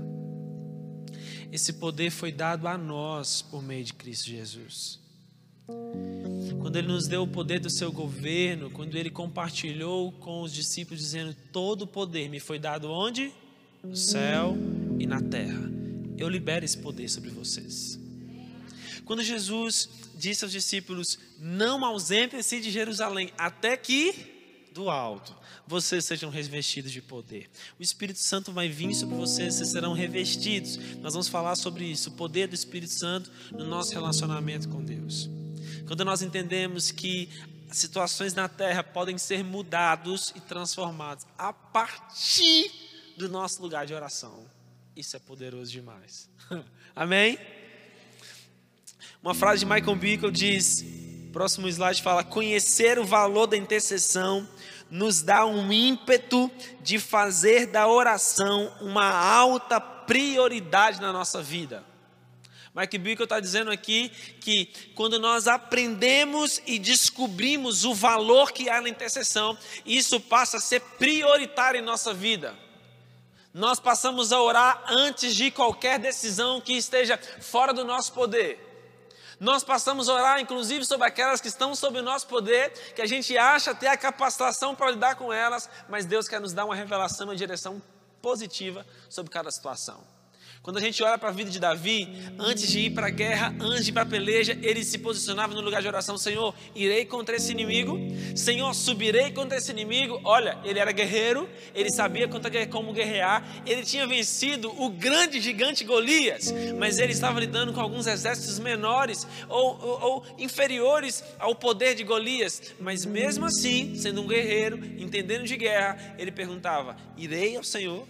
Esse 1.52 1.72
poder 1.72 2.10
foi 2.10 2.30
dado 2.30 2.68
a 2.68 2.78
nós 2.78 3.42
por 3.42 3.62
meio 3.62 3.84
de 3.84 3.94
Cristo 3.94 4.28
Jesus. 4.28 5.00
Quando 6.60 6.76
Ele 6.76 6.88
nos 6.88 7.08
deu 7.08 7.22
o 7.22 7.28
poder 7.28 7.60
do 7.60 7.70
seu 7.70 7.92
governo, 7.92 8.70
quando 8.70 8.96
Ele 8.96 9.10
compartilhou 9.10 10.12
com 10.12 10.42
os 10.42 10.52
discípulos, 10.52 11.00
dizendo: 11.00 11.34
Todo 11.52 11.82
o 11.82 11.86
poder 11.86 12.28
me 12.28 12.40
foi 12.40 12.58
dado 12.58 12.90
onde? 12.90 13.32
No 13.82 13.96
céu 13.96 14.56
e 14.98 15.06
na 15.06 15.20
terra. 15.20 15.70
Eu 16.16 16.28
libero 16.28 16.64
esse 16.64 16.76
poder 16.76 17.08
sobre 17.08 17.30
vocês. 17.30 17.99
Quando 19.10 19.24
Jesus 19.24 19.88
disse 20.14 20.44
aos 20.44 20.52
discípulos: 20.52 21.18
Não 21.36 21.84
ausentem-se 21.84 22.60
de 22.60 22.70
Jerusalém, 22.70 23.32
até 23.36 23.76
que 23.76 24.70
do 24.72 24.88
alto 24.88 25.36
vocês 25.66 26.04
sejam 26.04 26.30
revestidos 26.30 26.92
de 26.92 27.02
poder. 27.02 27.50
O 27.76 27.82
Espírito 27.82 28.20
Santo 28.20 28.52
vai 28.52 28.68
vir 28.68 28.94
sobre 28.94 29.16
vocês, 29.16 29.54
vocês 29.54 29.70
serão 29.70 29.94
revestidos. 29.94 30.76
Nós 31.00 31.14
vamos 31.14 31.26
falar 31.26 31.56
sobre 31.56 31.86
isso, 31.86 32.10
o 32.10 32.12
poder 32.12 32.46
do 32.46 32.54
Espírito 32.54 32.92
Santo 32.92 33.32
no 33.50 33.64
nosso 33.64 33.92
relacionamento 33.94 34.68
com 34.68 34.80
Deus. 34.80 35.28
Quando 35.88 36.04
nós 36.04 36.22
entendemos 36.22 36.92
que 36.92 37.28
situações 37.72 38.32
na 38.32 38.48
terra 38.48 38.84
podem 38.84 39.18
ser 39.18 39.42
mudados 39.42 40.32
e 40.36 40.40
transformados 40.40 41.26
a 41.36 41.52
partir 41.52 42.70
do 43.16 43.28
nosso 43.28 43.60
lugar 43.60 43.84
de 43.86 43.92
oração. 43.92 44.48
Isso 44.94 45.16
é 45.16 45.18
poderoso 45.18 45.72
demais. 45.72 46.30
Amém? 46.94 47.59
Uma 49.22 49.34
frase 49.34 49.60
de 49.60 49.66
Michael 49.66 49.96
Bickle 49.96 50.30
diz: 50.30 50.82
próximo 51.30 51.68
slide 51.68 52.00
fala: 52.00 52.24
conhecer 52.24 52.98
o 52.98 53.04
valor 53.04 53.46
da 53.46 53.56
intercessão 53.56 54.48
nos 54.90 55.20
dá 55.20 55.44
um 55.44 55.70
ímpeto 55.70 56.50
de 56.80 56.98
fazer 56.98 57.66
da 57.66 57.86
oração 57.86 58.72
uma 58.80 59.10
alta 59.10 59.78
prioridade 59.78 61.02
na 61.02 61.12
nossa 61.12 61.42
vida. 61.42 61.84
Mike 62.74 62.96
Bickle 62.96 63.24
está 63.24 63.38
dizendo 63.40 63.70
aqui 63.70 64.10
que 64.40 64.70
quando 64.94 65.18
nós 65.18 65.46
aprendemos 65.46 66.62
e 66.66 66.78
descobrimos 66.78 67.84
o 67.84 67.92
valor 67.92 68.52
que 68.52 68.70
há 68.70 68.80
na 68.80 68.88
intercessão, 68.88 69.58
isso 69.84 70.18
passa 70.18 70.56
a 70.56 70.60
ser 70.60 70.80
prioritário 70.98 71.78
em 71.78 71.84
nossa 71.84 72.14
vida. 72.14 72.56
Nós 73.52 73.78
passamos 73.78 74.32
a 74.32 74.40
orar 74.40 74.82
antes 74.88 75.34
de 75.34 75.50
qualquer 75.50 75.98
decisão 75.98 76.58
que 76.58 76.72
esteja 76.72 77.18
fora 77.40 77.74
do 77.74 77.84
nosso 77.84 78.14
poder. 78.14 78.69
Nós 79.40 79.64
passamos 79.64 80.06
a 80.06 80.12
orar, 80.12 80.38
inclusive, 80.38 80.84
sobre 80.84 81.06
aquelas 81.06 81.40
que 81.40 81.48
estão 81.48 81.74
sob 81.74 81.98
o 81.98 82.02
nosso 82.02 82.26
poder, 82.26 82.70
que 82.94 83.00
a 83.00 83.06
gente 83.06 83.38
acha 83.38 83.74
ter 83.74 83.86
a 83.86 83.96
capacitação 83.96 84.74
para 84.74 84.90
lidar 84.90 85.14
com 85.14 85.32
elas, 85.32 85.68
mas 85.88 86.04
Deus 86.04 86.28
quer 86.28 86.42
nos 86.42 86.52
dar 86.52 86.66
uma 86.66 86.74
revelação, 86.74 87.26
uma 87.26 87.34
direção 87.34 87.80
positiva 88.20 88.86
sobre 89.08 89.32
cada 89.32 89.50
situação. 89.50 90.04
Quando 90.62 90.76
a 90.76 90.80
gente 90.80 91.02
olha 91.02 91.16
para 91.16 91.30
a 91.30 91.32
vida 91.32 91.50
de 91.50 91.58
Davi, 91.58 92.06
antes 92.38 92.68
de 92.68 92.80
ir 92.80 92.90
para 92.90 93.06
a 93.06 93.10
guerra, 93.10 93.54
antes 93.58 93.82
de 93.82 93.90
ir 93.90 93.94
para 93.94 94.02
a 94.02 94.06
peleja, 94.06 94.58
ele 94.60 94.84
se 94.84 94.98
posicionava 94.98 95.54
no 95.54 95.62
lugar 95.62 95.80
de 95.80 95.88
oração: 95.88 96.18
Senhor, 96.18 96.54
irei 96.74 97.06
contra 97.06 97.34
esse 97.34 97.50
inimigo, 97.50 97.98
Senhor, 98.36 98.74
subirei 98.74 99.32
contra 99.32 99.56
esse 99.56 99.70
inimigo. 99.70 100.20
Olha, 100.22 100.58
ele 100.62 100.78
era 100.78 100.92
guerreiro, 100.92 101.48
ele 101.74 101.90
sabia 101.90 102.28
como 102.68 102.92
guerrear, 102.92 103.42
ele 103.64 103.82
tinha 103.84 104.06
vencido 104.06 104.70
o 104.78 104.90
grande 104.90 105.40
gigante 105.40 105.82
Golias, 105.82 106.52
mas 106.78 106.98
ele 106.98 107.12
estava 107.12 107.40
lidando 107.40 107.72
com 107.72 107.80
alguns 107.80 108.06
exércitos 108.06 108.58
menores 108.58 109.26
ou, 109.48 109.78
ou, 109.80 110.00
ou 110.02 110.26
inferiores 110.38 111.24
ao 111.38 111.54
poder 111.54 111.94
de 111.94 112.04
Golias. 112.04 112.74
Mas 112.78 113.06
mesmo 113.06 113.46
assim, 113.46 113.94
sendo 113.96 114.20
um 114.20 114.26
guerreiro, 114.26 114.76
entendendo 114.98 115.44
de 115.44 115.56
guerra, 115.56 116.16
ele 116.18 116.30
perguntava: 116.30 116.98
Irei 117.16 117.56
ao 117.56 117.64
Senhor? 117.64 118.06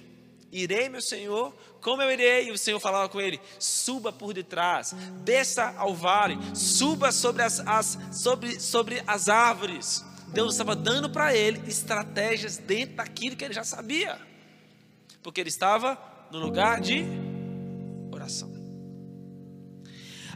Irei, 0.53 0.89
meu 0.89 1.01
Senhor, 1.01 1.55
como 1.81 2.03
eu 2.03 2.11
irei? 2.11 2.49
E 2.49 2.51
o 2.51 2.59
Senhor 2.59 2.81
falava 2.81 3.09
com 3.09 3.21
ele: 3.21 3.41
suba 3.59 4.13
por 4.13 4.35
detrás, 4.35 4.93
desça 5.23 5.75
ao 5.77 5.95
vale, 5.95 6.37
suba 6.55 7.13
sobre 7.13 7.43
as, 7.43 7.61
as 7.61 7.99
sobre, 8.13 8.59
sobre 8.61 9.03
as 9.07 9.29
árvores. 9.29 10.05
Deus 10.29 10.55
estava 10.55 10.77
dando 10.77 11.11
para 11.11 11.35
ele 11.35 11.61
estratégias 11.69 12.57
dentro 12.57 12.97
daquilo 12.97 13.37
que 13.37 13.45
ele 13.45 13.55
já 13.55 13.65
sabia, 13.65 14.19
porque 15.23 15.41
ele 15.41 15.49
estava 15.49 15.99
no 16.31 16.39
lugar 16.39 16.81
de 16.81 17.05
oração. 18.13 18.51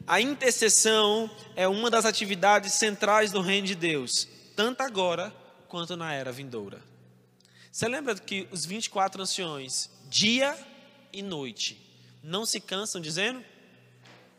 A 0.06 0.20
intercessão 0.20 1.30
é 1.56 1.66
uma 1.66 1.88
das 1.88 2.04
atividades 2.04 2.74
centrais 2.74 3.32
do 3.32 3.40
reino 3.40 3.66
de 3.66 3.74
Deus, 3.74 4.28
tanto 4.54 4.82
agora 4.82 5.34
quanto 5.66 5.96
na 5.96 6.12
era 6.12 6.30
vindoura. 6.30 6.82
Você 7.72 7.88
lembra 7.88 8.14
que 8.14 8.46
os 8.52 8.64
24 8.64 9.22
anciões, 9.22 9.90
dia 10.14 10.56
e 11.12 11.22
noite. 11.22 11.76
Não 12.22 12.46
se 12.46 12.60
cansam 12.60 13.00
dizendo: 13.00 13.42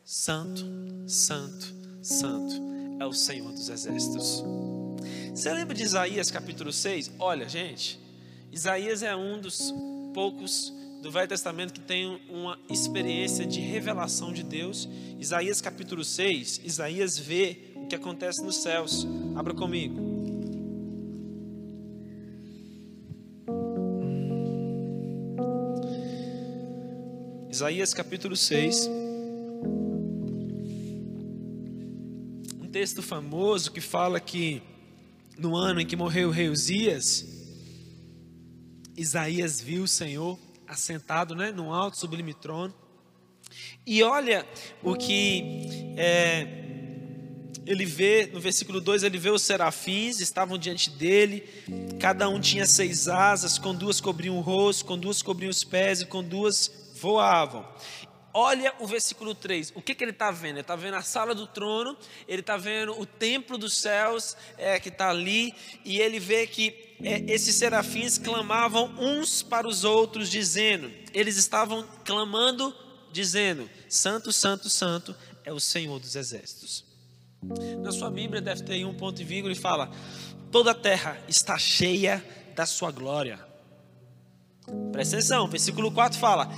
Santo, 0.05 0.65
Santo, 1.05 1.75
Santo 2.01 2.55
é 2.98 3.05
o 3.05 3.12
Senhor 3.12 3.51
dos 3.51 3.67
Exércitos. 3.67 4.41
Você 5.34 5.53
lembra 5.53 5.75
de 5.75 5.84
Isaías 5.84 6.32
capítulo 6.32 6.72
6? 6.72 7.12
Olha, 7.20 7.50
gente, 7.50 8.00
Isaías 8.53 9.03
é 9.03 9.13
um 9.17 9.41
dos 9.41 9.74
poucos 10.13 10.72
do 11.01 11.12
Velho 11.12 11.27
Testamento 11.27 11.74
que 11.74 11.82
tem 11.82 12.22
uma 12.29 12.58
experiência 12.70 13.46
de 13.46 13.60
revelação 13.60 14.32
de 14.32 14.44
Deus. 14.44 14.88
Isaías 15.20 15.60
capítulo 15.60 16.05
6, 16.05 16.62
Isaías 16.63 17.17
vê 17.17 17.74
o 17.75 17.86
que 17.86 17.96
acontece 17.96 18.41
nos 18.41 18.63
céus. 18.63 19.05
Abra 19.36 19.53
comigo. 19.53 20.15
Isaías 27.56 27.94
capítulo 27.94 28.36
6. 28.36 28.90
Um 32.60 32.68
texto 32.70 33.02
famoso 33.02 33.72
que 33.72 33.80
fala 33.80 34.20
que 34.20 34.62
no 35.38 35.56
ano 35.56 35.80
em 35.80 35.86
que 35.86 35.96
morreu 35.96 36.28
o 36.28 36.32
rei 36.32 36.50
Uzias, 36.50 37.26
Isaías 38.98 39.62
viu 39.62 39.84
o 39.84 39.88
Senhor 39.88 40.38
assentado 40.68 41.34
né, 41.34 41.54
num 41.54 41.74
alto 41.74 41.98
sublime 41.98 42.34
trono. 42.34 42.74
E 43.88 44.04
olha 44.04 44.46
o 44.84 44.94
que 44.94 45.96
é, 45.96 46.66
ele 47.66 47.86
vê, 47.86 48.30
no 48.34 48.42
versículo 48.42 48.82
2, 48.82 49.04
ele 49.04 49.18
vê 49.18 49.30
os 49.30 49.44
serafins, 49.44 50.20
estavam 50.20 50.58
diante 50.58 50.90
dele, 50.90 51.46
cada 52.02 52.28
um 52.28 52.38
tinha 52.38 52.66
seis 52.66 53.08
asas, 53.08 53.58
com 53.58 53.74
duas 53.74 54.02
cobriam 54.02 54.38
o 54.38 54.42
rosto, 54.42 54.84
com 54.84 54.98
duas 54.98 55.22
cobriam 55.22 55.50
os 55.50 55.64
pés 55.64 56.02
e 56.02 56.06
com 56.06 56.22
duas 56.22 56.84
voavam. 57.06 57.64
Olha 58.34 58.74
o 58.80 58.88
versículo 58.88 59.34
3, 59.34 59.72
o 59.76 59.82
que, 59.82 59.96
que 59.96 60.04
ele 60.04 60.12
está 60.12 60.30
vendo? 60.30 60.56
Ele 60.56 60.62
está 60.62 60.76
vendo 60.76 60.96
a 60.96 61.02
sala 61.02 61.34
do 61.34 61.48
trono, 61.48 61.96
ele 62.28 62.42
está 62.42 62.58
vendo 62.58 63.00
o 63.00 63.06
templo 63.06 63.58
dos 63.58 63.78
céus 63.78 64.36
é, 64.58 64.78
que 64.78 64.90
está 64.90 65.10
ali, 65.10 65.54
e 65.86 66.02
ele 66.02 66.20
vê 66.20 66.46
que 66.46 66.96
é, 67.02 67.24
esses 67.32 67.56
serafins 67.56 68.18
clamavam 68.18 68.94
uns 69.00 69.42
para 69.42 69.68
os 69.68 69.86
outros, 69.86 70.30
dizendo: 70.30 70.92
eles 71.14 71.38
estavam 71.38 71.88
clamando, 72.04 72.76
dizendo: 73.14 73.70
Santo, 73.88 74.34
Santo, 74.34 74.70
Santo 74.70 75.16
é 75.46 75.54
o 75.54 75.60
Senhor 75.60 75.98
dos 76.00 76.16
exércitos. 76.16 76.84
Na 77.82 77.92
sua 77.92 78.10
Bíblia 78.10 78.42
deve 78.42 78.64
ter 78.64 78.84
um 78.84 78.94
ponto 78.94 79.22
e 79.22 79.24
vírgula 79.24 79.54
e 79.54 79.56
fala: 79.56 79.90
toda 80.52 80.72
a 80.72 80.76
terra 80.76 81.18
está 81.30 81.58
cheia 81.58 82.26
da 82.54 82.66
sua 82.66 82.92
glória. 82.92 83.40
Presta 84.92 85.18
atenção, 85.18 85.48
versículo 85.48 85.92
4 85.92 86.20
fala: 86.20 86.50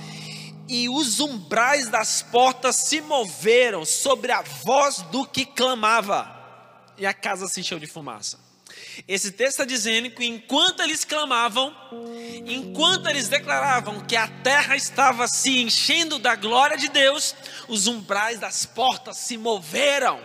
e 0.68 0.88
os 0.88 1.18
umbrais 1.18 1.88
das 1.88 2.22
portas 2.22 2.76
se 2.76 3.00
moveram 3.00 3.84
sobre 3.84 4.30
a 4.30 4.42
voz 4.42 5.02
do 5.10 5.26
que 5.26 5.44
clamava, 5.46 6.34
e 6.96 7.06
a 7.06 7.14
casa 7.14 7.48
se 7.48 7.60
encheu 7.60 7.78
de 7.78 7.86
fumaça. 7.86 8.38
Esse 9.06 9.30
texto 9.30 9.52
está 9.52 9.64
dizendo 9.64 10.10
que 10.10 10.24
enquanto 10.24 10.82
eles 10.82 11.04
clamavam, 11.04 11.74
enquanto 12.46 13.08
eles 13.08 13.28
declaravam 13.28 14.04
que 14.04 14.16
a 14.16 14.28
terra 14.28 14.76
estava 14.76 15.26
se 15.26 15.58
enchendo 15.58 16.18
da 16.18 16.34
glória 16.34 16.76
de 16.76 16.88
Deus, 16.88 17.34
os 17.68 17.86
umbrais 17.86 18.38
das 18.38 18.66
portas 18.66 19.16
se 19.16 19.36
moveram. 19.38 20.20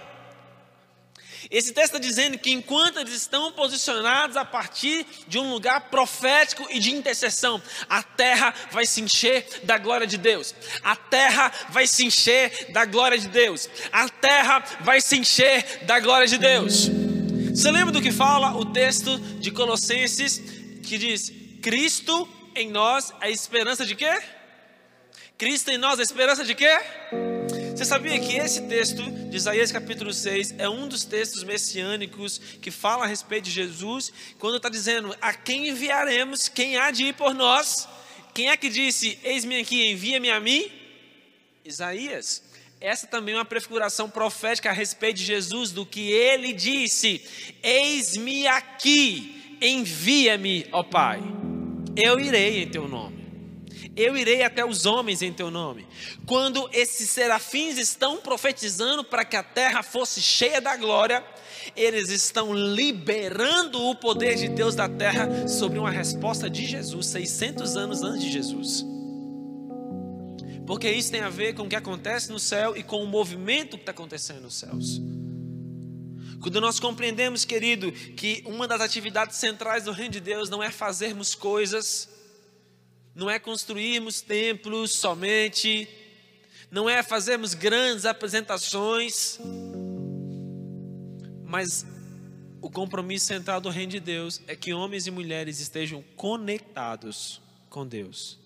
Esse 1.49 1.73
texto 1.73 1.95
está 1.95 1.99
dizendo 1.99 2.37
que 2.37 2.51
enquanto 2.51 2.99
eles 2.99 3.13
estão 3.13 3.51
posicionados 3.51 4.37
a 4.37 4.45
partir 4.45 5.05
de 5.27 5.39
um 5.39 5.51
lugar 5.51 5.89
profético 5.89 6.65
e 6.69 6.79
de 6.79 6.91
intercessão, 6.91 7.61
a 7.89 8.01
terra 8.01 8.53
vai 8.71 8.85
se 8.85 9.01
encher 9.01 9.45
da 9.63 9.77
glória 9.77 10.07
de 10.07 10.17
Deus. 10.17 10.55
A 10.83 10.95
terra 10.95 11.51
vai 11.69 11.87
se 11.87 12.05
encher 12.05 12.71
da 12.71 12.85
glória 12.85 13.17
de 13.17 13.27
Deus. 13.27 13.69
A 13.91 14.09
terra 14.09 14.63
vai 14.81 15.01
se 15.01 15.17
encher 15.17 15.83
da 15.83 15.99
glória 15.99 16.27
de 16.27 16.37
Deus. 16.37 16.89
Você 17.53 17.69
lembra 17.71 17.91
do 17.91 18.01
que 18.01 18.11
fala 18.11 18.55
o 18.55 18.65
texto 18.65 19.17
de 19.39 19.51
Colossenses 19.51 20.41
que 20.81 20.97
diz: 20.97 21.31
Cristo 21.61 22.27
em 22.55 22.69
nós 22.69 23.11
é 23.21 23.27
a 23.27 23.29
esperança 23.29 23.85
de 23.85 23.95
quê? 23.95 24.21
Cristo 25.37 25.69
em 25.69 25.77
nós, 25.77 25.99
a 25.99 26.03
esperança 26.03 26.43
de 26.43 26.55
quê? 26.55 27.32
Você 27.83 27.89
sabia 27.89 28.17
que 28.17 28.37
esse 28.37 28.61
texto 28.61 29.03
de 29.29 29.35
Isaías 29.35 29.69
capítulo 29.69 30.13
6 30.13 30.55
é 30.57 30.69
um 30.69 30.87
dos 30.87 31.03
textos 31.03 31.43
messiânicos 31.43 32.39
que 32.61 32.71
fala 32.71 33.03
a 33.03 33.07
respeito 33.07 33.43
de 33.43 33.51
Jesus, 33.51 34.09
quando 34.39 34.55
está 34.55 34.69
dizendo 34.69 35.13
a 35.21 35.33
quem 35.33 35.67
enviaremos, 35.67 36.47
quem 36.47 36.77
há 36.77 36.91
de 36.91 37.07
ir 37.07 37.13
por 37.13 37.33
nós? 37.33 37.85
Quem 38.33 38.49
é 38.49 38.55
que 38.55 38.69
disse, 38.69 39.19
eis-me 39.21 39.59
aqui, 39.59 39.91
envia-me 39.91 40.31
a 40.31 40.39
mim? 40.39 40.71
Isaías. 41.65 42.41
Essa 42.79 43.05
também 43.05 43.35
é 43.35 43.37
uma 43.39 43.43
prefiguração 43.43 44.09
profética 44.09 44.69
a 44.69 44.73
respeito 44.73 45.17
de 45.17 45.25
Jesus, 45.25 45.73
do 45.73 45.85
que 45.85 46.09
ele 46.09 46.53
disse: 46.53 47.21
Eis-me 47.61 48.47
aqui, 48.47 49.57
envia-me, 49.61 50.65
ó 50.71 50.83
Pai. 50.83 51.21
Eu 51.97 52.17
irei 52.17 52.63
em 52.63 52.69
teu 52.69 52.87
nome. 52.87 53.22
Eu 53.95 54.17
irei 54.17 54.41
até 54.41 54.65
os 54.65 54.85
homens 54.85 55.21
em 55.21 55.31
teu 55.31 55.51
nome. 55.51 55.87
Quando 56.25 56.67
esses 56.73 57.09
serafins 57.11 57.77
estão 57.77 58.17
profetizando 58.17 59.03
para 59.03 59.23
que 59.23 59.35
a 59.35 59.43
terra 59.43 59.83
fosse 59.83 60.19
cheia 60.19 60.59
da 60.59 60.75
glória, 60.75 61.23
eles 61.75 62.09
estão 62.09 62.53
liberando 62.53 63.79
o 63.83 63.95
poder 63.95 64.35
de 64.35 64.47
Deus 64.47 64.73
da 64.73 64.89
terra 64.89 65.47
sobre 65.47 65.77
uma 65.77 65.91
resposta 65.91 66.49
de 66.49 66.65
Jesus, 66.65 67.05
600 67.07 67.77
anos 67.77 68.01
antes 68.01 68.23
de 68.23 68.31
Jesus. 68.31 68.83
Porque 70.65 70.89
isso 70.89 71.11
tem 71.11 71.21
a 71.21 71.29
ver 71.29 71.53
com 71.53 71.63
o 71.63 71.69
que 71.69 71.75
acontece 71.75 72.31
no 72.31 72.39
céu 72.39 72.75
e 72.75 72.81
com 72.81 73.03
o 73.03 73.07
movimento 73.07 73.77
que 73.77 73.83
está 73.83 73.91
acontecendo 73.91 74.41
nos 74.41 74.55
céus. 74.55 75.01
Quando 76.41 76.59
nós 76.59 76.79
compreendemos, 76.79 77.45
querido, 77.45 77.91
que 77.91 78.41
uma 78.45 78.67
das 78.67 78.81
atividades 78.81 79.37
centrais 79.37 79.83
do 79.83 79.91
reino 79.91 80.13
de 80.13 80.19
Deus 80.19 80.49
não 80.49 80.63
é 80.63 80.71
fazermos 80.71 81.35
coisas, 81.35 82.09
não 83.15 83.29
é 83.29 83.39
construirmos 83.39 84.21
templos 84.21 84.93
somente, 84.93 85.87
não 86.71 86.89
é 86.89 87.03
fazermos 87.03 87.53
grandes 87.53 88.05
apresentações, 88.05 89.39
mas 91.43 91.85
o 92.61 92.69
compromisso 92.69 93.25
central 93.25 93.61
do 93.61 93.69
reino 93.69 93.91
de 93.91 93.99
Deus 93.99 94.41
é 94.47 94.55
que 94.55 94.73
homens 94.73 95.05
e 95.05 95.11
mulheres 95.11 95.59
estejam 95.59 96.03
conectados 96.15 97.41
com 97.69 97.85
Deus. 97.85 98.39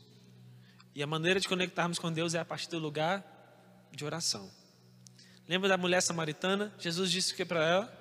E 0.93 1.03
a 1.03 1.07
maneira 1.07 1.39
de 1.39 1.47
conectarmos 1.47 1.99
com 1.99 2.11
Deus 2.11 2.33
é 2.33 2.39
a 2.39 2.45
partir 2.45 2.69
do 2.69 2.79
lugar 2.79 3.23
de 3.91 4.03
oração. 4.03 4.51
Lembra 5.47 5.69
da 5.69 5.77
mulher 5.77 6.01
samaritana? 6.01 6.73
Jesus 6.77 7.09
disse 7.09 7.31
o 7.31 7.35
que 7.35 7.45
para 7.45 7.63
ela? 7.63 7.97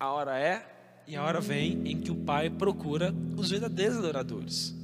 A 0.00 0.10
hora 0.10 0.38
é 0.40 0.66
e 1.06 1.16
a 1.16 1.22
hora 1.22 1.40
vem 1.40 1.86
em 1.86 2.00
que 2.00 2.10
o 2.10 2.16
Pai 2.16 2.48
procura 2.50 3.14
os 3.36 3.50
verdadeiros 3.50 3.98
adoradores. 3.98 4.74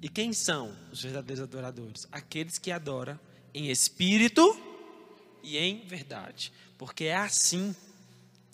E 0.00 0.08
quem 0.08 0.32
são 0.32 0.72
os 0.92 1.02
verdadeiros 1.02 1.42
adoradores? 1.42 2.06
Aqueles 2.12 2.58
que 2.58 2.70
adoram 2.70 3.18
em 3.52 3.70
espírito 3.70 4.58
e 5.42 5.56
em 5.56 5.86
verdade, 5.86 6.52
porque 6.76 7.04
é 7.04 7.16
assim 7.16 7.74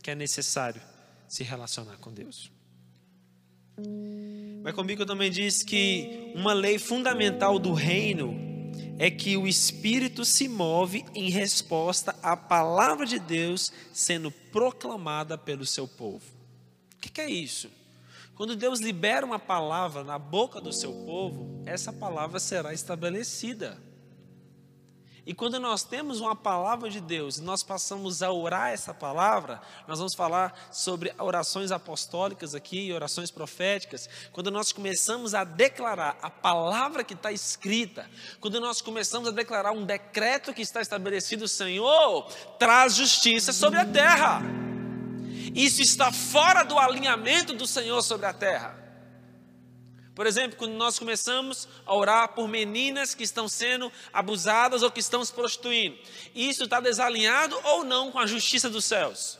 que 0.03 0.11
é 0.11 0.15
necessário 0.15 0.81
se 1.29 1.43
relacionar 1.43 1.97
com 1.99 2.13
Deus. 2.13 2.51
Mas 4.63 4.75
comigo 4.75 5.05
também 5.05 5.31
diz 5.31 5.63
que 5.63 6.33
uma 6.35 6.53
lei 6.53 6.79
fundamental 6.79 7.59
do 7.59 7.73
reino 7.73 8.54
é 8.99 9.11
que 9.11 9.37
o 9.37 9.47
Espírito 9.47 10.25
se 10.25 10.49
move 10.49 11.05
em 11.15 11.31
resposta 11.31 12.15
à 12.23 12.37
palavra 12.37 13.05
de 13.07 13.19
Deus 13.19 13.73
sendo 13.93 14.31
proclamada 14.31 15.37
pelo 15.37 15.67
seu 15.67 15.89
povo. 15.89 16.25
O 16.95 16.97
que, 16.99 17.21
é 17.21 17.29
isso? 17.29 17.71
Quando 18.35 18.57
Deus 18.57 18.81
libera 18.81 19.27
uma 19.27 19.39
palavra 19.39 20.03
na 20.03 20.19
boca 20.19 20.61
do 20.61 20.73
seu 20.73 20.93
povo, 21.05 21.63
essa 21.67 21.93
palavra 21.93 22.41
será 22.41 22.73
estabelecida. 22.73 23.81
E 25.26 25.33
quando 25.33 25.59
nós 25.59 25.83
temos 25.83 26.20
uma 26.20 26.37
palavra 26.37 26.90
de 26.90 27.01
Deus 27.01 27.38
e 27.38 27.42
nós 27.42 27.62
passamos 27.62 28.22
a 28.22 28.31
orar 28.31 28.70
essa 28.70 28.92
palavra, 28.92 29.61
nós 29.88 29.99
vamos 29.99 30.14
falar 30.14 30.68
sobre 30.70 31.14
orações 31.18 31.72
apostólicas 31.72 32.55
aqui, 32.55 32.92
orações 32.92 33.31
proféticas. 33.31 34.09
Quando 34.33 34.51
nós 34.51 34.70
começamos 34.70 35.35
a 35.35 35.42
declarar 35.42 36.18
a 36.20 36.29
palavra 36.29 37.03
que 37.03 37.14
está 37.14 37.33
escrita, 37.33 38.09
quando 38.38 38.61
nós 38.61 38.83
começamos 38.83 39.29
a 39.29 39.33
declarar 39.33 39.72
um 39.72 39.87
decreto 39.87 40.53
que 40.53 40.61
está 40.61 40.83
estabelecido, 40.83 41.49
Senhor, 41.49 42.31
traz 42.59 42.94
justiça 42.94 43.51
sobre 43.51 43.81
a 43.81 43.87
terra. 43.87 44.42
Isso 45.55 45.81
está 45.81 46.12
fora 46.12 46.64
do 46.64 46.79
alinhamento 46.79 47.55
do 47.55 47.66
Senhor 47.66 48.03
sobre 48.03 48.27
a 48.27 48.33
terra. 48.35 48.84
Por 50.14 50.27
exemplo, 50.27 50.57
quando 50.57 50.74
nós 50.74 50.98
começamos 50.98 51.68
a 51.85 51.94
orar 51.94 52.29
por 52.29 52.46
meninas 52.46 53.14
que 53.14 53.24
estão 53.24 53.48
sendo 53.48 53.90
abusadas 54.12 54.83
ou 54.83 54.90
que 54.90 55.00
estão 55.00 55.24
se 55.24 55.33
prostituindo, 55.33 55.98
isso 56.35 56.64
está 56.64 56.79
desalinhado 56.81 57.59
ou 57.64 57.85
não 57.85 58.12
com 58.12 58.20
a 58.20 58.27
justiça 58.27 58.70
dos 58.70 58.85
céus? 58.85 59.38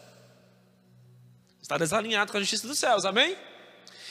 Está 1.63 1.79
desalinhado 1.79 2.33
com 2.33 2.39
a 2.39 2.41
justiça 2.41 2.67
dos 2.67 2.79
céus, 2.79 3.05
amém? 3.05 3.37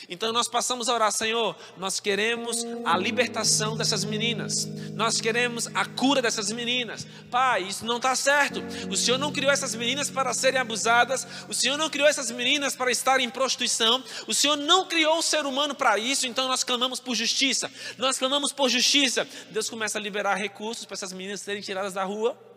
Então 0.09 0.31
nós 0.31 0.47
passamos 0.47 0.89
a 0.89 0.93
orar, 0.93 1.11
Senhor, 1.11 1.55
nós 1.77 1.99
queremos 1.99 2.65
a 2.85 2.97
libertação 2.97 3.75
dessas 3.75 4.03
meninas, 4.03 4.65
nós 4.93 5.19
queremos 5.19 5.67
a 5.73 5.85
cura 5.85 6.21
dessas 6.21 6.51
meninas. 6.51 7.07
Pai, 7.31 7.63
isso 7.63 7.85
não 7.85 7.97
está 7.97 8.15
certo. 8.15 8.63
O 8.89 8.95
Senhor 8.95 9.17
não 9.17 9.31
criou 9.31 9.51
essas 9.51 9.75
meninas 9.75 10.09
para 10.09 10.33
serem 10.33 10.59
abusadas, 10.59 11.27
o 11.47 11.53
Senhor 11.53 11.77
não 11.77 11.89
criou 11.89 12.07
essas 12.07 12.31
meninas 12.31 12.75
para 12.75 12.91
estarem 12.91 13.25
em 13.25 13.29
prostituição, 13.29 14.03
o 14.27 14.33
Senhor 14.33 14.55
não 14.55 14.85
criou 14.85 15.17
o 15.17 15.23
ser 15.23 15.45
humano 15.45 15.75
para 15.75 15.97
isso, 15.97 16.27
então 16.27 16.47
nós 16.47 16.63
clamamos 16.63 16.99
por 16.99 17.15
justiça. 17.15 17.71
Nós 17.97 18.17
clamamos 18.17 18.51
por 18.51 18.69
justiça. 18.69 19.27
Deus 19.49 19.69
começa 19.69 19.97
a 19.97 20.01
liberar 20.01 20.35
recursos 20.35 20.85
para 20.85 20.95
essas 20.95 21.13
meninas 21.13 21.41
serem 21.41 21.61
tiradas 21.61 21.93
da 21.93 22.03
rua. 22.03 22.52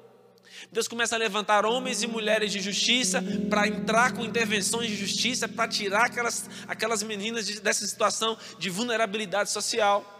Deus 0.70 0.88
começa 0.88 1.14
a 1.14 1.18
levantar 1.18 1.64
homens 1.64 2.02
e 2.02 2.06
mulheres 2.06 2.52
de 2.52 2.60
justiça 2.60 3.22
para 3.48 3.66
entrar 3.66 4.12
com 4.12 4.24
intervenções 4.24 4.88
de 4.88 4.96
justiça, 4.96 5.48
para 5.48 5.68
tirar 5.68 6.06
aquelas, 6.06 6.48
aquelas 6.66 7.02
meninas 7.02 7.46
de, 7.46 7.60
dessa 7.60 7.86
situação 7.86 8.36
de 8.58 8.70
vulnerabilidade 8.70 9.50
social. 9.50 10.12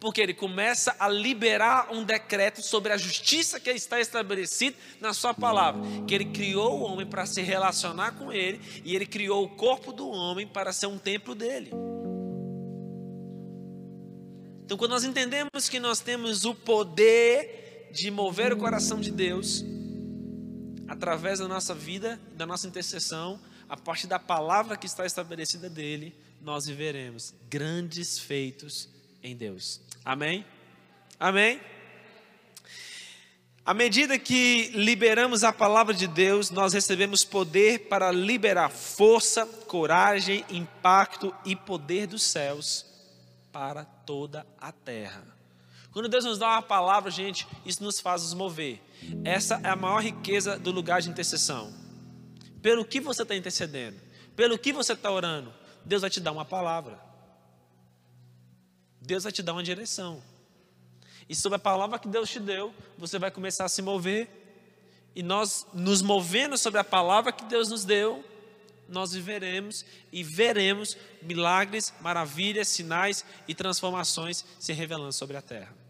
Porque 0.00 0.20
ele 0.20 0.34
começa 0.34 0.94
a 0.98 1.08
liberar 1.08 1.92
um 1.92 2.04
decreto 2.04 2.60
sobre 2.60 2.92
a 2.92 2.96
justiça 2.96 3.60
que 3.60 3.70
está 3.70 4.00
estabelecida 4.00 4.76
na 5.00 5.14
sua 5.14 5.32
palavra. 5.32 5.80
Que 6.06 6.14
ele 6.14 6.26
criou 6.26 6.80
o 6.80 6.82
homem 6.82 7.06
para 7.06 7.26
se 7.26 7.40
relacionar 7.42 8.12
com 8.12 8.32
ele, 8.32 8.60
e 8.84 8.94
ele 8.94 9.06
criou 9.06 9.44
o 9.44 9.48
corpo 9.48 9.92
do 9.92 10.08
homem 10.08 10.46
para 10.46 10.72
ser 10.72 10.86
um 10.86 10.98
templo 10.98 11.34
dele. 11.34 11.70
Então, 14.64 14.78
quando 14.78 14.92
nós 14.92 15.04
entendemos 15.04 15.68
que 15.68 15.78
nós 15.78 16.00
temos 16.00 16.44
o 16.44 16.54
poder 16.54 17.63
de 17.94 18.10
mover 18.10 18.52
o 18.52 18.56
coração 18.56 19.00
de 19.00 19.12
Deus 19.12 19.64
através 20.88 21.38
da 21.38 21.46
nossa 21.46 21.74
vida, 21.74 22.20
da 22.36 22.44
nossa 22.44 22.66
intercessão, 22.66 23.40
a 23.68 23.76
partir 23.76 24.08
da 24.08 24.18
palavra 24.18 24.76
que 24.76 24.86
está 24.86 25.06
estabelecida 25.06 25.70
dele, 25.70 26.14
nós 26.42 26.66
viveremos 26.66 27.32
grandes 27.48 28.18
feitos 28.18 28.88
em 29.22 29.36
Deus. 29.36 29.80
Amém? 30.04 30.44
Amém? 31.18 31.60
À 33.64 33.72
medida 33.72 34.18
que 34.18 34.70
liberamos 34.74 35.42
a 35.42 35.52
palavra 35.52 35.94
de 35.94 36.06
Deus, 36.06 36.50
nós 36.50 36.74
recebemos 36.74 37.24
poder 37.24 37.88
para 37.88 38.10
liberar 38.10 38.68
força, 38.68 39.46
coragem, 39.46 40.44
impacto 40.50 41.34
e 41.46 41.56
poder 41.56 42.08
dos 42.08 42.24
céus 42.24 42.84
para 43.50 43.84
toda 43.84 44.44
a 44.60 44.70
terra. 44.70 45.24
Quando 45.94 46.08
Deus 46.08 46.24
nos 46.24 46.38
dá 46.38 46.48
uma 46.48 46.62
palavra, 46.62 47.08
gente, 47.08 47.46
isso 47.64 47.80
nos 47.80 48.00
faz 48.00 48.22
nos 48.22 48.34
mover. 48.34 48.82
Essa 49.24 49.60
é 49.62 49.68
a 49.68 49.76
maior 49.76 50.02
riqueza 50.02 50.58
do 50.58 50.72
lugar 50.72 51.00
de 51.00 51.08
intercessão. 51.08 51.72
Pelo 52.60 52.84
que 52.84 53.00
você 53.00 53.22
está 53.22 53.36
intercedendo, 53.36 53.96
pelo 54.34 54.58
que 54.58 54.72
você 54.72 54.92
está 54.92 55.08
orando, 55.08 55.54
Deus 55.84 56.00
vai 56.00 56.10
te 56.10 56.18
dar 56.18 56.32
uma 56.32 56.44
palavra. 56.44 56.98
Deus 59.00 59.22
vai 59.22 59.30
te 59.30 59.40
dar 59.40 59.52
uma 59.52 59.62
direção. 59.62 60.20
E 61.28 61.36
sobre 61.36 61.56
a 61.56 61.60
palavra 61.60 61.96
que 61.96 62.08
Deus 62.08 62.28
te 62.28 62.40
deu, 62.40 62.74
você 62.98 63.16
vai 63.16 63.30
começar 63.30 63.64
a 63.64 63.68
se 63.68 63.80
mover. 63.80 64.28
E 65.14 65.22
nós, 65.22 65.64
nos 65.72 66.02
movendo 66.02 66.58
sobre 66.58 66.80
a 66.80 66.84
palavra 66.84 67.30
que 67.30 67.44
Deus 67.44 67.68
nos 67.68 67.84
deu, 67.84 68.24
nós 68.88 69.12
viveremos 69.12 69.84
e 70.10 70.24
veremos 70.24 70.96
milagres, 71.22 71.94
maravilhas, 72.00 72.66
sinais 72.66 73.24
e 73.46 73.54
transformações 73.54 74.44
se 74.58 74.72
revelando 74.72 75.12
sobre 75.12 75.36
a 75.36 75.42
terra. 75.42 75.83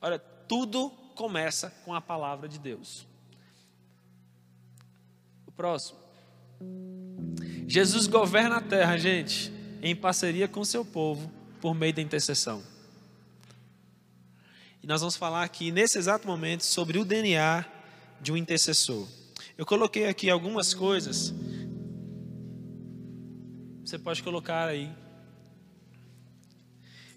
Olha, 0.00 0.18
tudo 0.18 0.90
começa 1.14 1.70
com 1.84 1.94
a 1.94 2.00
palavra 2.00 2.48
de 2.48 2.58
Deus. 2.58 3.06
O 5.46 5.52
próximo. 5.52 5.98
Jesus 7.66 8.06
governa 8.06 8.56
a 8.56 8.60
terra, 8.60 8.96
gente, 8.96 9.52
em 9.82 9.94
parceria 9.94 10.48
com 10.48 10.64
seu 10.64 10.84
povo, 10.84 11.30
por 11.60 11.74
meio 11.74 11.92
da 11.92 12.02
intercessão. 12.02 12.62
E 14.82 14.86
nós 14.86 15.00
vamos 15.00 15.16
falar 15.16 15.44
aqui, 15.44 15.70
nesse 15.70 15.98
exato 15.98 16.26
momento, 16.26 16.64
sobre 16.64 16.98
o 16.98 17.04
DNA 17.04 17.64
de 18.20 18.32
um 18.32 18.36
intercessor. 18.36 19.06
Eu 19.56 19.66
coloquei 19.66 20.06
aqui 20.06 20.30
algumas 20.30 20.72
coisas. 20.72 21.34
Você 23.84 23.98
pode 23.98 24.22
colocar 24.22 24.68
aí 24.68 24.90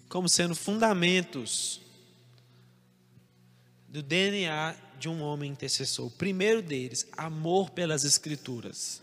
como 0.08 0.28
sendo 0.28 0.54
fundamentos 0.54 1.80
do 3.94 4.02
DNA 4.02 4.74
de 4.98 5.08
um 5.08 5.22
homem 5.22 5.52
intercessor. 5.52 6.06
O 6.06 6.10
primeiro 6.10 6.60
deles, 6.60 7.06
amor 7.16 7.70
pelas 7.70 8.04
Escrituras. 8.04 9.00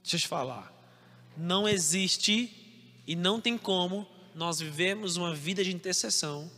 Deixa 0.00 0.14
eu 0.14 0.20
te 0.20 0.28
falar. 0.28 0.72
Não 1.36 1.68
existe 1.68 3.02
e 3.04 3.16
não 3.16 3.40
tem 3.40 3.58
como 3.58 4.06
nós 4.32 4.60
vivemos 4.60 5.16
uma 5.16 5.34
vida 5.34 5.64
de 5.64 5.74
intercessão 5.74 6.48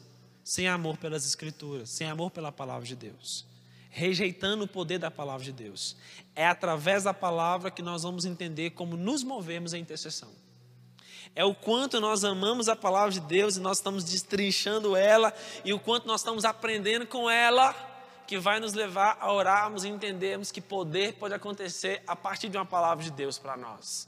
sem 0.45 0.69
amor 0.69 0.99
pelas 0.99 1.25
Escrituras, 1.25 1.89
sem 1.89 2.07
amor 2.07 2.31
pela 2.31 2.53
palavra 2.53 2.87
de 2.87 2.95
Deus, 2.95 3.47
rejeitando 3.89 4.65
o 4.65 4.69
poder 4.69 4.99
da 4.99 5.11
palavra 5.11 5.43
de 5.43 5.53
Deus. 5.53 5.97
É 6.37 6.47
através 6.47 7.05
da 7.05 7.15
palavra 7.15 7.71
que 7.71 7.81
nós 7.81 8.03
vamos 8.03 8.27
entender 8.27 8.73
como 8.73 8.95
nos 8.95 9.23
movemos 9.23 9.73
em 9.73 9.81
intercessão. 9.81 10.31
É 11.35 11.45
o 11.45 11.55
quanto 11.55 12.01
nós 12.01 12.25
amamos 12.25 12.69
a 12.69 12.77
palavra 12.77 13.11
de 13.11 13.21
Deus 13.21 13.57
e 13.57 13.61
nós 13.61 13.79
estamos 13.79 14.05
destrinchando 14.05 14.97
ela 14.97 15.33
e 15.65 15.73
o 15.73 15.79
quanto 15.79 16.07
nós 16.07 16.21
estamos 16.21 16.45
aprendendo 16.45 17.07
com 17.07 17.31
ela 17.31 17.75
que 18.27 18.39
vai 18.39 18.61
nos 18.61 18.75
levar 18.75 19.17
a 19.21 19.33
orarmos 19.33 19.85
e 19.85 19.89
entendermos 19.89 20.51
que 20.51 20.61
poder 20.61 21.15
pode 21.15 21.33
acontecer 21.33 22.03
a 22.07 22.15
partir 22.15 22.49
de 22.49 22.59
uma 22.59 22.67
palavra 22.67 23.03
de 23.03 23.11
Deus 23.11 23.39
para 23.39 23.57
nós. 23.57 24.07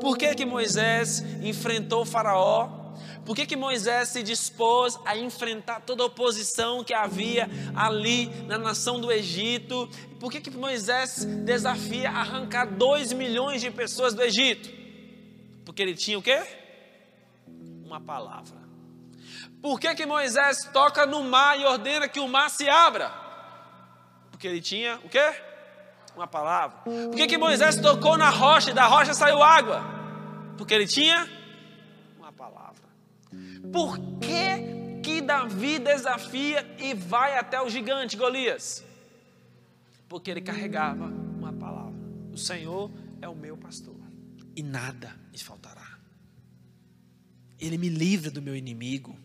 Por 0.00 0.16
que, 0.16 0.34
que 0.34 0.46
Moisés 0.46 1.20
enfrentou 1.42 2.02
o 2.02 2.06
Faraó? 2.06 2.86
Por 3.26 3.34
que, 3.34 3.44
que 3.44 3.56
Moisés 3.56 4.08
se 4.10 4.22
dispôs 4.22 4.98
a 5.04 5.18
enfrentar 5.18 5.80
toda 5.80 6.02
a 6.02 6.06
oposição 6.06 6.84
que 6.84 6.94
havia 6.94 7.50
ali 7.74 8.28
na 8.46 8.56
nação 8.56 9.00
do 9.00 9.10
Egito? 9.10 9.88
Por 10.20 10.30
que, 10.30 10.40
que 10.40 10.50
Moisés 10.50 11.24
desafia 11.44 12.08
arrancar 12.08 12.66
dois 12.66 13.12
milhões 13.12 13.60
de 13.60 13.70
pessoas 13.70 14.14
do 14.14 14.22
Egito? 14.22 14.85
Porque 15.66 15.82
ele 15.82 15.94
tinha 15.94 16.18
o 16.18 16.22
quê? 16.22 16.42
Uma 17.84 18.00
palavra. 18.00 18.56
Por 19.60 19.78
que, 19.78 19.94
que 19.94 20.06
Moisés 20.06 20.64
toca 20.72 21.04
no 21.04 21.22
mar 21.24 21.60
e 21.60 21.64
ordena 21.66 22.08
que 22.08 22.20
o 22.20 22.28
mar 22.28 22.48
se 22.48 22.66
abra? 22.66 23.12
Porque 24.30 24.46
ele 24.46 24.62
tinha 24.62 24.98
o 25.04 25.08
quê? 25.10 25.34
uma 26.16 26.26
palavra. 26.26 26.78
Por 26.78 27.14
que, 27.14 27.26
que 27.26 27.38
Moisés 27.38 27.76
tocou 27.76 28.16
na 28.16 28.30
rocha 28.30 28.70
e 28.70 28.74
da 28.74 28.86
rocha 28.86 29.12
saiu 29.12 29.42
água? 29.42 29.84
Porque 30.56 30.72
ele 30.72 30.86
tinha 30.86 31.28
uma 32.18 32.32
palavra. 32.32 32.82
Por 33.70 33.98
que, 34.18 35.02
que 35.02 35.20
Davi 35.20 35.78
desafia 35.78 36.66
e 36.78 36.94
vai 36.94 37.36
até 37.36 37.60
o 37.60 37.68
gigante 37.68 38.16
Golias? 38.16 38.82
Porque 40.08 40.30
ele 40.30 40.40
carregava 40.40 41.04
uma 41.04 41.52
palavra. 41.52 41.92
O 42.32 42.38
Senhor 42.38 42.90
é 43.20 43.28
o 43.28 43.34
meu 43.34 43.56
pastor 43.56 43.94
e 44.56 44.62
nada. 44.62 45.14
Ele 47.60 47.78
me 47.78 47.88
livra 47.88 48.30
do 48.30 48.42
meu 48.42 48.54
inimigo. 48.54 49.18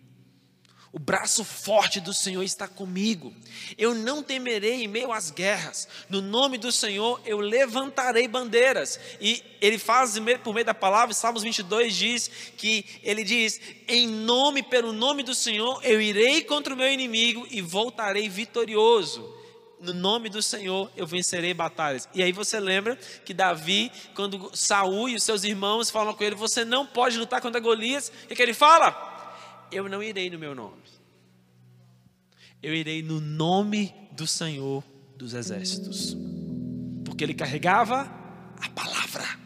O 0.94 1.00
braço 1.00 1.46
forte 1.46 2.02
do 2.02 2.14
Senhor 2.14 2.44
está 2.44 2.68
comigo. 2.68 3.34
Eu 3.78 3.96
não 3.96 4.22
temerei 4.22 4.84
em 4.84 4.90
meio 4.90 5.14
às 5.14 5.32
guerras. 5.32 5.88
No 6.10 6.22
nome 6.22 6.58
do 6.58 6.70
Senhor 6.70 7.22
eu 7.26 7.40
levantarei 7.40 8.28
bandeiras. 8.28 9.00
E 9.22 9.42
ele 9.62 9.78
faz 9.78 10.20
por 10.44 10.54
meio 10.54 10.66
da 10.66 10.74
palavra, 10.74 11.14
Salmos 11.14 11.44
22 11.44 11.96
diz 11.96 12.30
que 12.58 12.84
ele 13.04 13.24
diz: 13.24 13.62
"Em 13.88 14.06
nome 14.06 14.62
pelo 14.62 14.92
nome 14.92 15.24
do 15.24 15.34
Senhor 15.34 15.80
eu 15.82 16.02
irei 16.02 16.44
contra 16.44 16.74
o 16.74 16.78
meu 16.78 16.92
inimigo 16.92 17.48
e 17.50 17.62
voltarei 17.62 18.28
vitorioso." 18.28 19.41
No 19.82 19.94
nome 19.94 20.30
do 20.30 20.42
Senhor 20.42 20.92
eu 20.96 21.08
vencerei 21.08 21.54
batalhas. 21.54 22.08
E 22.14 22.22
aí 22.22 22.32
você 22.32 22.60
lembra 22.60 22.96
que 23.26 23.34
Davi, 23.34 23.92
quando 24.14 24.52
Saul 24.54 25.10
e 25.10 25.16
os 25.16 25.24
seus 25.24 25.44
irmãos 25.44 25.90
falam 25.90 26.14
com 26.14 26.24
ele, 26.24 26.36
você 26.36 26.64
não 26.64 26.86
pode 26.86 27.18
lutar 27.18 27.42
contra 27.42 27.60
Golias, 27.60 28.12
o 28.24 28.28
que, 28.28 28.36
que 28.36 28.42
ele 28.42 28.54
fala? 28.54 29.10
Eu 29.72 29.90
não 29.90 30.04
irei 30.04 30.30
no 30.30 30.38
meu 30.38 30.54
nome. 30.54 30.82
Eu 32.62 32.76
irei 32.76 33.02
no 33.02 33.20
nome 33.20 33.94
do 34.12 34.28
Senhor 34.28 34.84
dos 35.18 35.34
Exércitos. 35.34 36.16
Porque 37.04 37.24
ele 37.24 37.34
carregava 37.34 38.12
a 38.62 38.70
palavra. 38.70 39.42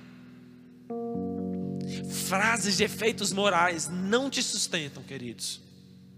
Frases 2.28 2.78
de 2.78 2.84
efeitos 2.84 3.32
morais 3.32 3.88
não 3.88 4.30
te 4.30 4.42
sustentam, 4.42 5.04
queridos, 5.04 5.62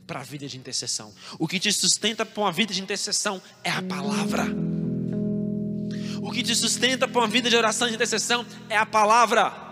para 0.07 0.21
a 0.21 0.23
vida 0.23 0.47
de 0.47 0.57
intercessão. 0.57 1.13
O 1.37 1.47
que 1.47 1.59
te 1.59 1.71
sustenta 1.71 2.25
para 2.25 2.41
uma 2.41 2.51
vida 2.51 2.73
de 2.73 2.81
intercessão 2.81 3.41
é 3.63 3.69
a 3.69 3.81
palavra. 3.81 4.45
O 6.21 6.31
que 6.31 6.41
te 6.41 6.55
sustenta 6.55 7.07
para 7.07 7.21
uma 7.21 7.27
vida 7.27 7.49
de 7.49 7.55
oração 7.55 7.87
de 7.87 7.93
intercessão 7.93 8.45
é 8.69 8.77
a 8.77 8.85
palavra 8.85 9.67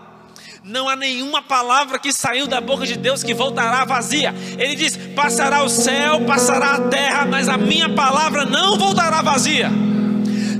não 0.66 0.88
há 0.88 0.96
nenhuma 0.96 1.40
palavra 1.40 1.96
que 1.96 2.12
saiu 2.12 2.48
da 2.48 2.60
boca 2.60 2.84
de 2.84 2.96
Deus 2.96 3.22
que 3.22 3.32
voltará 3.32 3.84
vazia. 3.84 4.34
Ele 4.58 4.74
diz: 4.74 4.96
passará 5.14 5.62
o 5.62 5.68
céu, 5.68 6.24
passará 6.26 6.72
a 6.72 6.88
terra, 6.88 7.24
mas 7.24 7.48
a 7.48 7.56
minha 7.56 7.88
palavra 7.88 8.44
não 8.44 8.76
voltará 8.76 9.22
vazia. 9.22 9.70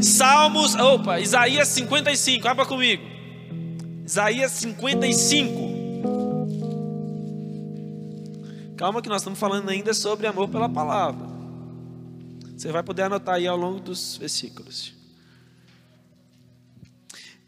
Salmos, 0.01 0.77
opa, 0.77 1.19
Isaías 1.19 1.67
55, 1.69 2.47
abra 2.47 2.65
comigo. 2.65 3.03
Isaías 4.05 4.53
55. 4.53 5.66
Calma 8.77 9.01
que 9.01 9.09
nós 9.09 9.23
estamos 9.23 9.39
falando 9.39 9.71
ainda 9.71 9.95
sobre 9.95 10.27
amor 10.27 10.49
pela 10.49 10.69
palavra. 10.69 11.27
Você 12.57 12.71
vai 12.71 12.83
poder 12.83 13.03
anotar 13.03 13.37
aí 13.37 13.47
ao 13.47 13.57
longo 13.57 13.81
dos 13.81 14.17
versículos. 14.19 14.95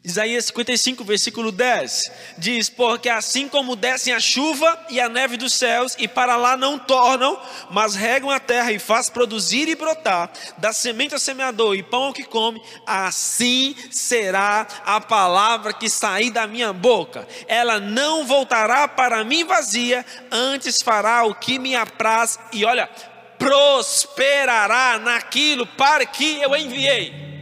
Isaías 0.05 0.45
55, 0.47 1.03
versículo 1.03 1.51
10 1.51 2.11
diz: 2.39 2.71
Porque 2.71 3.09
assim 3.09 3.49
como 3.49 3.75
descem 3.75 4.15
a 4.15 4.21
chuva 4.21 4.87
e 4.89 5.01
a 5.01 5.09
neve 5.09 5.37
dos 5.37 5.53
céus, 5.53 5.97
e 5.99 6.07
para 6.07 6.37
lá 6.37 6.57
não 6.57 6.79
tornam, 6.79 7.39
mas 7.71 7.97
regam 7.97 8.31
a 8.31 8.39
terra 8.39 8.71
e 8.71 8.79
faz 8.79 9.11
produzir 9.11 9.69
e 9.69 9.75
brotar, 9.75 10.31
da 10.57 10.73
semente 10.73 11.15
ao 11.15 11.21
semeador 11.21 11.75
e 11.75 11.83
pão 11.83 12.05
ao 12.05 12.13
que 12.13 12.23
come, 12.23 12.63
assim 12.87 13.75
será 13.91 14.67
a 14.87 15.01
palavra 15.01 15.73
que 15.73 15.91
sair 15.91 16.31
da 16.31 16.47
minha 16.47 16.73
boca. 16.73 17.27
Ela 17.49 17.81
não 17.81 18.25
voltará 18.25 18.87
para 18.87 19.25
mim 19.25 19.45
vazia, 19.45 20.07
antes 20.31 20.81
fará 20.81 21.25
o 21.25 21.35
que 21.35 21.59
me 21.59 21.75
apraz, 21.75 22.39
e 22.53 22.65
olha, 22.65 22.89
prosperará 23.37 24.99
naquilo 24.99 25.67
para 25.67 26.07
que 26.07 26.41
eu 26.41 26.57
enviei. 26.57 27.38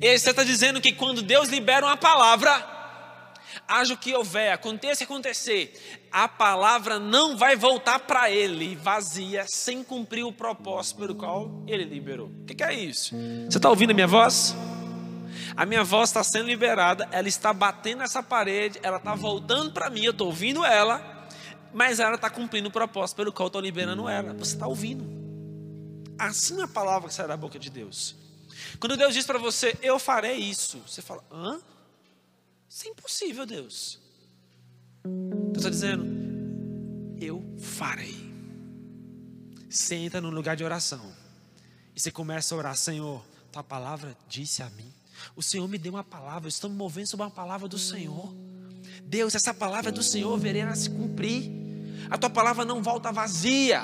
E 0.00 0.18
você 0.18 0.30
está 0.30 0.44
dizendo 0.44 0.80
que 0.80 0.92
quando 0.92 1.22
Deus 1.22 1.48
libera 1.48 1.86
uma 1.86 1.96
palavra, 1.96 2.76
haja 3.66 3.94
o 3.94 3.96
que 3.96 4.14
houver, 4.14 4.52
aconteça 4.52 4.94
o 4.94 5.06
que 5.06 5.12
acontecer, 5.12 6.08
a 6.12 6.28
palavra 6.28 6.98
não 6.98 7.36
vai 7.36 7.56
voltar 7.56 8.00
para 8.00 8.30
ele 8.30 8.76
vazia, 8.76 9.44
sem 9.46 9.82
cumprir 9.82 10.24
o 10.24 10.32
propósito 10.32 10.98
pelo 10.98 11.14
qual 11.14 11.62
ele 11.66 11.84
liberou. 11.84 12.28
O 12.42 12.44
que, 12.44 12.54
que 12.54 12.64
é 12.64 12.74
isso? 12.74 13.14
Você 13.48 13.58
está 13.58 13.68
ouvindo 13.68 13.90
a 13.90 13.94
minha 13.94 14.06
voz? 14.06 14.54
A 15.56 15.64
minha 15.64 15.82
voz 15.82 16.10
está 16.10 16.22
sendo 16.22 16.46
liberada, 16.46 17.08
ela 17.10 17.28
está 17.28 17.52
batendo 17.52 17.98
nessa 17.98 18.22
parede, 18.22 18.78
ela 18.82 18.98
está 18.98 19.14
voltando 19.14 19.72
para 19.72 19.88
mim, 19.88 20.04
eu 20.04 20.10
estou 20.10 20.26
ouvindo 20.26 20.64
ela, 20.64 21.28
mas 21.72 21.98
ela 21.98 22.16
está 22.16 22.28
cumprindo 22.28 22.68
o 22.68 22.72
propósito 22.72 23.16
pelo 23.16 23.32
qual 23.32 23.46
eu 23.46 23.48
estou 23.48 23.62
liberando 23.62 24.08
ela. 24.08 24.34
Você 24.34 24.54
está 24.54 24.66
ouvindo? 24.66 25.04
Assim 26.18 26.60
é 26.60 26.64
a 26.64 26.68
palavra 26.68 27.08
que 27.08 27.14
sai 27.14 27.26
da 27.26 27.36
boca 27.36 27.58
de 27.58 27.70
Deus. 27.70 28.25
Quando 28.78 28.96
Deus 28.96 29.14
diz 29.14 29.26
para 29.26 29.38
você, 29.38 29.76
eu 29.82 29.98
farei 29.98 30.36
isso, 30.36 30.78
você 30.86 31.02
fala, 31.02 31.24
hã? 31.30 31.60
Isso 32.68 32.86
é 32.86 32.90
impossível, 32.90 33.46
Deus. 33.46 33.98
Deus 35.04 35.58
está 35.58 35.70
dizendo, 35.70 36.04
eu 37.20 37.42
farei. 37.58 38.14
Senta 39.68 40.20
no 40.20 40.30
lugar 40.30 40.56
de 40.56 40.64
oração. 40.64 41.14
E 41.94 42.00
você 42.00 42.10
começa 42.10 42.54
a 42.54 42.58
orar, 42.58 42.76
Senhor, 42.76 43.24
tua 43.52 43.62
palavra 43.62 44.16
disse 44.28 44.62
a 44.62 44.70
mim. 44.70 44.92
O 45.34 45.42
Senhor 45.42 45.66
me 45.66 45.78
deu 45.78 45.92
uma 45.92 46.04
palavra, 46.04 46.46
eu 46.46 46.50
estou 46.50 46.68
me 46.68 46.76
movendo 46.76 47.06
sobre 47.06 47.24
uma 47.24 47.30
palavra 47.30 47.66
do 47.66 47.78
Senhor. 47.78 48.34
Deus, 49.04 49.34
essa 49.34 49.54
palavra 49.54 49.90
do 49.90 50.02
Senhor, 50.02 50.36
verei 50.38 50.62
ela 50.62 50.74
se 50.74 50.90
cumprir. 50.90 51.50
A 52.10 52.18
tua 52.18 52.30
palavra 52.30 52.64
não 52.64 52.82
volta 52.82 53.10
vazia. 53.12 53.82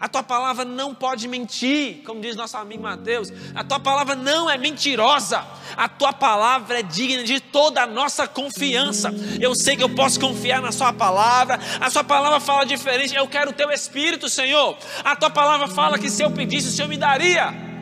A 0.00 0.08
tua 0.08 0.22
palavra 0.22 0.64
não 0.64 0.94
pode 0.94 1.26
mentir, 1.28 2.02
como 2.04 2.20
diz 2.20 2.36
nosso 2.36 2.56
amigo 2.56 2.82
Mateus. 2.82 3.32
A 3.54 3.64
tua 3.64 3.80
palavra 3.80 4.14
não 4.14 4.50
é 4.50 4.58
mentirosa. 4.58 5.44
A 5.76 5.88
tua 5.88 6.12
palavra 6.12 6.80
é 6.80 6.82
digna 6.82 7.24
de 7.24 7.40
toda 7.40 7.82
a 7.82 7.86
nossa 7.86 8.26
confiança. 8.26 9.12
Eu 9.40 9.54
sei 9.54 9.76
que 9.76 9.82
eu 9.82 9.88
posso 9.88 10.20
confiar 10.20 10.60
na 10.60 10.72
Sua 10.72 10.92
palavra. 10.92 11.58
A 11.80 11.90
Sua 11.90 12.04
palavra 12.04 12.40
fala 12.40 12.64
diferente. 12.64 13.14
Eu 13.14 13.26
quero 13.26 13.50
o 13.50 13.54
Teu 13.54 13.70
Espírito, 13.70 14.28
Senhor. 14.28 14.76
A 15.04 15.16
Tua 15.16 15.30
palavra 15.30 15.68
fala 15.68 15.98
que 15.98 16.10
se 16.10 16.22
eu 16.22 16.30
pedisse, 16.30 16.68
o 16.68 16.72
Senhor 16.72 16.88
me 16.88 16.96
daria. 16.96 17.75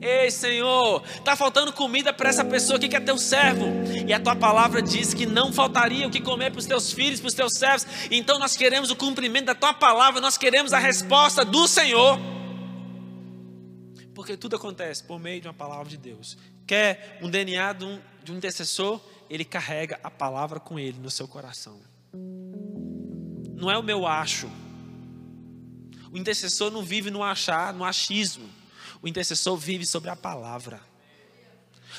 Ei, 0.00 0.30
Senhor, 0.30 1.02
está 1.06 1.34
faltando 1.34 1.72
comida 1.72 2.12
para 2.12 2.28
essa 2.28 2.44
pessoa 2.44 2.76
aqui 2.76 2.88
que 2.88 2.96
é 2.96 3.00
teu 3.00 3.18
servo. 3.18 3.66
E 4.06 4.12
a 4.12 4.20
tua 4.20 4.36
palavra 4.36 4.82
diz 4.82 5.14
que 5.14 5.26
não 5.26 5.52
faltaria 5.52 6.06
o 6.06 6.10
que 6.10 6.20
comer 6.20 6.50
para 6.50 6.58
os 6.58 6.66
teus 6.66 6.92
filhos, 6.92 7.20
para 7.20 7.28
os 7.28 7.34
teus 7.34 7.54
servos. 7.54 7.86
Então 8.10 8.38
nós 8.38 8.56
queremos 8.56 8.90
o 8.90 8.96
cumprimento 8.96 9.46
da 9.46 9.54
tua 9.54 9.72
palavra, 9.72 10.20
nós 10.20 10.36
queremos 10.36 10.72
a 10.72 10.78
resposta 10.78 11.44
do 11.44 11.66
Senhor. 11.66 12.18
Porque 14.14 14.36
tudo 14.36 14.56
acontece 14.56 15.04
por 15.04 15.18
meio 15.18 15.40
de 15.40 15.48
uma 15.48 15.54
palavra 15.54 15.88
de 15.88 15.96
Deus. 15.96 16.36
Quer 16.66 17.18
um 17.22 17.30
DNA 17.30 17.72
de 17.74 17.84
um, 17.84 18.00
de 18.24 18.32
um 18.32 18.36
intercessor? 18.36 19.00
Ele 19.28 19.44
carrega 19.44 19.98
a 20.02 20.10
palavra 20.10 20.58
com 20.58 20.78
ele 20.78 20.98
no 20.98 21.10
seu 21.10 21.28
coração. 21.28 21.80
não 23.54 23.70
é 23.70 23.76
o 23.76 23.82
meu 23.82 24.06
acho. 24.06 24.48
O 26.10 26.16
intercessor 26.16 26.70
não 26.70 26.82
vive 26.82 27.10
no 27.10 27.22
achar, 27.22 27.74
no 27.74 27.84
achismo. 27.84 28.48
O 29.02 29.08
intercessor 29.08 29.56
vive 29.56 29.86
sobre 29.86 30.10
a 30.10 30.16
palavra. 30.16 30.80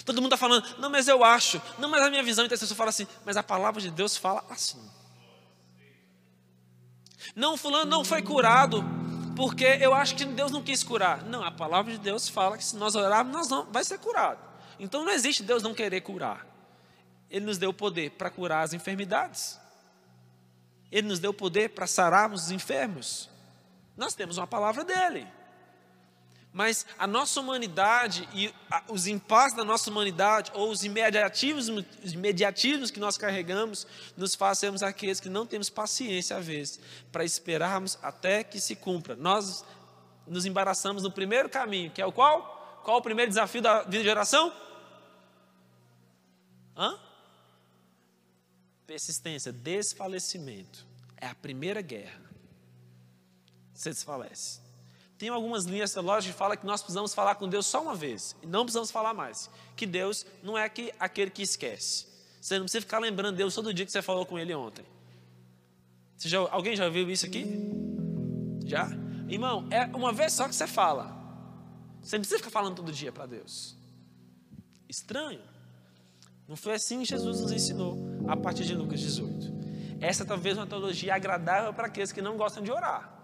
Todo 0.05 0.21
mundo 0.21 0.33
está 0.33 0.37
falando, 0.37 0.65
não, 0.77 0.89
mas 0.89 1.07
eu 1.07 1.23
acho, 1.23 1.61
não, 1.79 1.89
mas 1.89 2.01
a 2.01 2.09
minha 2.09 2.23
visão, 2.23 2.43
o 2.43 2.45
intercessor 2.45 2.77
fala 2.77 2.89
assim, 2.89 3.07
mas 3.25 3.35
a 3.35 3.43
palavra 3.43 3.81
de 3.81 3.89
Deus 3.89 4.15
fala 4.15 4.43
assim. 4.49 4.79
Não, 7.35 7.57
fulano 7.57 7.89
não 7.89 8.03
foi 8.03 8.21
curado, 8.21 8.83
porque 9.35 9.65
eu 9.65 9.93
acho 9.93 10.15
que 10.15 10.25
Deus 10.25 10.51
não 10.51 10.63
quis 10.63 10.83
curar. 10.83 11.23
Não, 11.23 11.43
a 11.43 11.51
palavra 11.51 11.91
de 11.91 11.97
Deus 11.97 12.29
fala 12.29 12.57
que 12.57 12.63
se 12.63 12.75
nós 12.75 12.95
orarmos, 12.95 13.33
nós 13.33 13.49
não, 13.49 13.65
vai 13.65 13.83
ser 13.83 13.99
curado. 13.99 14.39
Então 14.79 15.03
não 15.03 15.11
existe 15.11 15.43
Deus 15.43 15.63
não 15.63 15.73
querer 15.73 16.01
curar. 16.01 16.45
Ele 17.29 17.45
nos 17.45 17.57
deu 17.57 17.71
o 17.71 17.73
poder 17.73 18.11
para 18.11 18.29
curar 18.29 18.63
as 18.63 18.73
enfermidades. 18.73 19.59
Ele 20.91 21.07
nos 21.07 21.19
deu 21.19 21.31
o 21.31 21.33
poder 21.33 21.69
para 21.69 21.85
sararmos 21.85 22.45
os 22.45 22.51
enfermos. 22.51 23.29
Nós 23.95 24.13
temos 24.13 24.37
uma 24.37 24.47
palavra 24.47 24.83
dele. 24.83 25.27
Mas 26.51 26.85
a 26.97 27.05
nossa 27.05 27.39
humanidade 27.39 28.27
e 28.33 28.51
os 28.89 29.05
impasses 29.05 29.55
da 29.55 29.63
nossa 29.63 29.91
humanidade, 29.91 30.51
ou 30.55 30.71
os 30.71 30.83
imediatismos, 30.83 31.85
os 32.03 32.13
imediatismos 32.13 32.89
que 32.89 32.99
nós 32.99 33.17
carregamos, 33.17 33.85
nos 34.15 34.33
fazemos 34.33 34.81
aqueles 34.81 35.19
que 35.19 35.29
não 35.29 35.45
temos 35.45 35.69
paciência, 35.69 36.35
às 36.35 36.45
vezes, 36.45 36.79
para 37.11 37.23
esperarmos 37.23 37.97
até 38.01 38.43
que 38.43 38.59
se 38.59 38.75
cumpra. 38.75 39.15
Nós 39.15 39.63
nos 40.25 40.45
embaraçamos 40.45 41.03
no 41.03 41.11
primeiro 41.11 41.49
caminho, 41.49 41.91
que 41.91 42.01
é 42.01 42.05
o 42.05 42.11
qual? 42.11 42.81
Qual 42.83 42.97
o 42.97 43.01
primeiro 43.01 43.29
desafio 43.29 43.61
da 43.61 43.83
vida 43.83 44.03
de 44.03 44.09
oração? 44.09 44.53
Hã? 46.75 46.97
Persistência, 48.85 49.51
desfalecimento. 49.51 50.87
É 51.17 51.27
a 51.27 51.35
primeira 51.35 51.81
guerra. 51.81 52.21
Você 53.73 53.89
desfalece. 53.89 54.66
Tem 55.17 55.29
algumas 55.29 55.65
linhas 55.65 55.91
teológicas 55.91 56.33
que 56.33 56.37
falam 56.37 56.55
que 56.55 56.65
nós 56.65 56.81
precisamos 56.81 57.13
falar 57.13 57.35
com 57.35 57.49
Deus 57.49 57.65
só 57.65 57.81
uma 57.81 57.95
vez. 57.95 58.35
E 58.43 58.45
não 58.45 58.63
precisamos 58.63 58.91
falar 58.91 59.13
mais. 59.13 59.49
Que 59.75 59.85
Deus 59.85 60.25
não 60.43 60.57
é 60.57 60.69
que, 60.69 60.93
aquele 60.99 61.31
que 61.31 61.41
esquece. 61.41 62.05
Você 62.39 62.55
não 62.55 62.65
precisa 62.65 62.81
ficar 62.81 62.99
lembrando 62.99 63.35
Deus 63.35 63.55
todo 63.55 63.73
dia 63.73 63.85
que 63.85 63.91
você 63.91 64.01
falou 64.01 64.25
com 64.25 64.37
Ele 64.37 64.53
ontem. 64.53 64.85
Já, 66.19 66.39
alguém 66.51 66.75
já 66.75 66.87
viu 66.87 67.09
isso 67.09 67.25
aqui? 67.25 67.45
Já? 68.65 68.89
Irmão, 69.27 69.67
é 69.71 69.85
uma 69.85 70.13
vez 70.13 70.33
só 70.33 70.47
que 70.47 70.55
você 70.55 70.67
fala. 70.67 71.15
Você 72.01 72.15
não 72.15 72.21
precisa 72.21 72.37
ficar 72.37 72.51
falando 72.51 72.75
todo 72.75 72.91
dia 72.91 73.11
para 73.11 73.25
Deus. 73.25 73.75
Estranho. 74.87 75.41
Não 76.47 76.55
foi 76.55 76.75
assim 76.75 76.99
que 76.99 77.05
Jesus 77.05 77.41
nos 77.41 77.51
ensinou 77.51 77.97
a 78.27 78.37
partir 78.37 78.65
de 78.65 78.73
Lucas 78.73 78.99
18. 78.99 79.57
Essa 79.99 80.23
talvez 80.23 80.57
é 80.57 80.61
uma 80.61 80.67
teologia 80.67 81.15
agradável 81.15 81.73
para 81.73 81.87
aqueles 81.87 82.11
que 82.11 82.21
não 82.21 82.37
gostam 82.37 82.63
de 82.63 82.71
orar. 82.71 83.16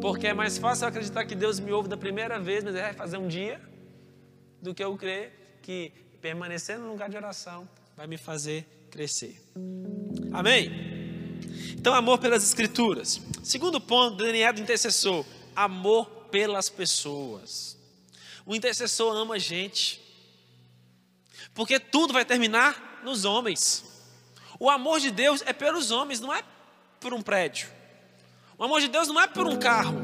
Porque 0.00 0.28
é 0.28 0.34
mais 0.34 0.58
fácil 0.58 0.86
acreditar 0.86 1.24
que 1.24 1.34
Deus 1.34 1.58
me 1.58 1.72
ouve 1.72 1.88
da 1.88 1.96
primeira 1.96 2.38
vez, 2.38 2.62
mas 2.62 2.74
vai 2.74 2.92
fazer 2.92 3.16
um 3.16 3.28
dia, 3.28 3.60
do 4.60 4.74
que 4.74 4.82
eu 4.82 4.96
crer 4.96 5.60
que 5.62 5.92
permanecer 6.20 6.78
no 6.78 6.88
lugar 6.88 7.08
de 7.08 7.16
oração 7.16 7.68
vai 7.96 8.06
me 8.06 8.16
fazer 8.16 8.66
crescer. 8.90 9.40
Amém? 10.32 10.70
Então, 11.72 11.94
amor 11.94 12.18
pelas 12.18 12.42
Escrituras. 12.42 13.20
Segundo 13.42 13.80
ponto, 13.80 14.16
DNA 14.16 14.52
do 14.52 14.60
intercessor: 14.60 15.24
amor 15.54 16.06
pelas 16.30 16.68
pessoas. 16.68 17.76
O 18.44 18.54
intercessor 18.54 19.14
ama 19.16 19.36
a 19.36 19.38
gente, 19.38 20.00
porque 21.54 21.80
tudo 21.80 22.12
vai 22.12 22.24
terminar 22.24 23.00
nos 23.04 23.24
homens. 23.24 23.84
O 24.58 24.70
amor 24.70 25.00
de 25.00 25.10
Deus 25.10 25.42
é 25.44 25.52
pelos 25.52 25.90
homens, 25.90 26.20
não 26.20 26.32
é 26.32 26.42
por 27.00 27.12
um 27.12 27.22
prédio. 27.22 27.68
O 28.58 28.64
amor 28.64 28.80
de 28.80 28.88
Deus 28.88 29.08
não 29.08 29.20
é 29.20 29.26
por 29.26 29.46
um 29.46 29.58
carro, 29.58 29.94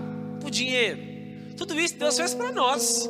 por 0.40 0.50
dinheiro. 0.50 1.54
Tudo 1.56 1.78
isso 1.78 1.96
Deus 1.96 2.16
fez 2.16 2.34
para 2.34 2.52
nós. 2.52 3.08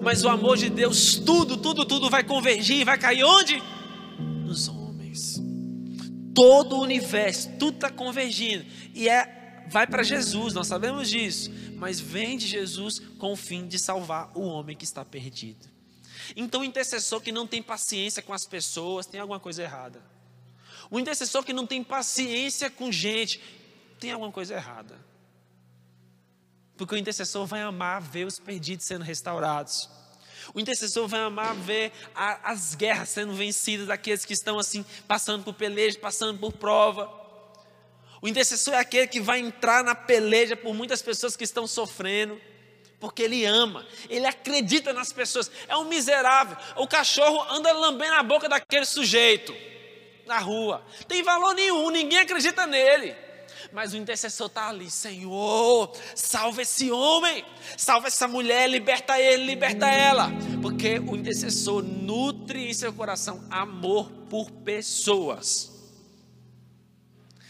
Mas 0.00 0.22
o 0.22 0.28
amor 0.28 0.56
de 0.56 0.68
Deus, 0.68 1.16
tudo, 1.16 1.56
tudo, 1.56 1.84
tudo 1.84 2.10
vai 2.10 2.22
convergir 2.22 2.80
e 2.80 2.84
vai 2.84 2.98
cair 2.98 3.24
onde? 3.24 3.62
Nos 4.18 4.68
homens. 4.68 5.40
Todo 6.34 6.76
o 6.76 6.82
universo, 6.82 7.50
tudo 7.58 7.76
está 7.76 7.90
convergindo. 7.90 8.64
E 8.94 9.08
é, 9.08 9.64
vai 9.68 9.86
para 9.86 10.02
Jesus, 10.02 10.54
nós 10.54 10.66
sabemos 10.66 11.08
disso. 11.08 11.50
Mas 11.76 11.98
vem 11.98 12.36
de 12.36 12.46
Jesus 12.46 12.98
com 13.18 13.32
o 13.32 13.36
fim 13.36 13.66
de 13.66 13.78
salvar 13.78 14.30
o 14.34 14.42
homem 14.42 14.76
que 14.76 14.84
está 14.84 15.04
perdido. 15.04 15.70
Então, 16.36 16.60
o 16.60 16.64
intercessor 16.64 17.20
que 17.20 17.32
não 17.32 17.46
tem 17.46 17.62
paciência 17.62 18.22
com 18.22 18.32
as 18.32 18.46
pessoas 18.46 19.06
tem 19.06 19.20
alguma 19.20 19.40
coisa 19.40 19.62
errada. 19.62 20.02
O 20.90 20.98
intercessor 20.98 21.42
que 21.42 21.52
não 21.52 21.66
tem 21.66 21.82
paciência 21.82 22.68
com 22.70 22.92
gente 22.92 23.40
tem 24.02 24.10
alguma 24.10 24.32
coisa 24.32 24.54
errada. 24.54 24.98
Porque 26.76 26.96
o 26.96 26.98
intercessor 26.98 27.46
vai 27.46 27.62
amar 27.62 28.02
ver 28.02 28.26
os 28.26 28.36
perdidos 28.36 28.84
sendo 28.84 29.04
restaurados. 29.04 29.88
O 30.52 30.58
intercessor 30.58 31.06
vai 31.06 31.20
amar 31.20 31.54
ver 31.54 31.92
a, 32.12 32.50
as 32.50 32.74
guerras 32.74 33.10
sendo 33.10 33.32
vencidas 33.32 33.86
daqueles 33.86 34.24
que 34.24 34.32
estão 34.32 34.58
assim, 34.58 34.84
passando 35.06 35.44
por 35.44 35.54
peleja, 35.54 36.00
passando 36.00 36.36
por 36.40 36.52
prova. 36.52 37.08
O 38.20 38.26
intercessor 38.26 38.74
é 38.74 38.78
aquele 38.78 39.06
que 39.06 39.20
vai 39.20 39.38
entrar 39.38 39.84
na 39.84 39.94
peleja 39.94 40.56
por 40.56 40.74
muitas 40.74 41.00
pessoas 41.00 41.36
que 41.36 41.44
estão 41.44 41.64
sofrendo, 41.68 42.40
porque 42.98 43.22
ele 43.22 43.44
ama, 43.44 43.86
ele 44.10 44.26
acredita 44.26 44.92
nas 44.92 45.12
pessoas. 45.12 45.48
É 45.68 45.76
um 45.76 45.84
miserável. 45.84 46.56
O 46.74 46.88
cachorro 46.88 47.40
anda 47.52 47.72
lambendo 47.72 48.14
a 48.14 48.22
boca 48.24 48.48
daquele 48.48 48.84
sujeito 48.84 49.54
na 50.26 50.40
rua. 50.40 50.84
Tem 51.06 51.22
valor 51.22 51.54
nenhum, 51.54 51.88
ninguém 51.90 52.18
acredita 52.18 52.66
nele 52.66 53.21
mas 53.72 53.94
o 53.94 53.96
intercessor 53.96 54.46
está 54.48 54.68
ali, 54.68 54.90
Senhor, 54.90 55.96
salva 56.14 56.62
esse 56.62 56.90
homem, 56.90 57.44
salva 57.76 58.08
essa 58.08 58.28
mulher, 58.28 58.68
liberta 58.68 59.18
ele, 59.18 59.44
liberta 59.44 59.86
ela, 59.86 60.30
porque 60.60 60.98
o 60.98 61.16
intercessor 61.16 61.82
nutre 61.82 62.68
em 62.68 62.74
seu 62.74 62.92
coração 62.92 63.44
amor 63.50 64.10
por 64.28 64.50
pessoas. 64.50 65.72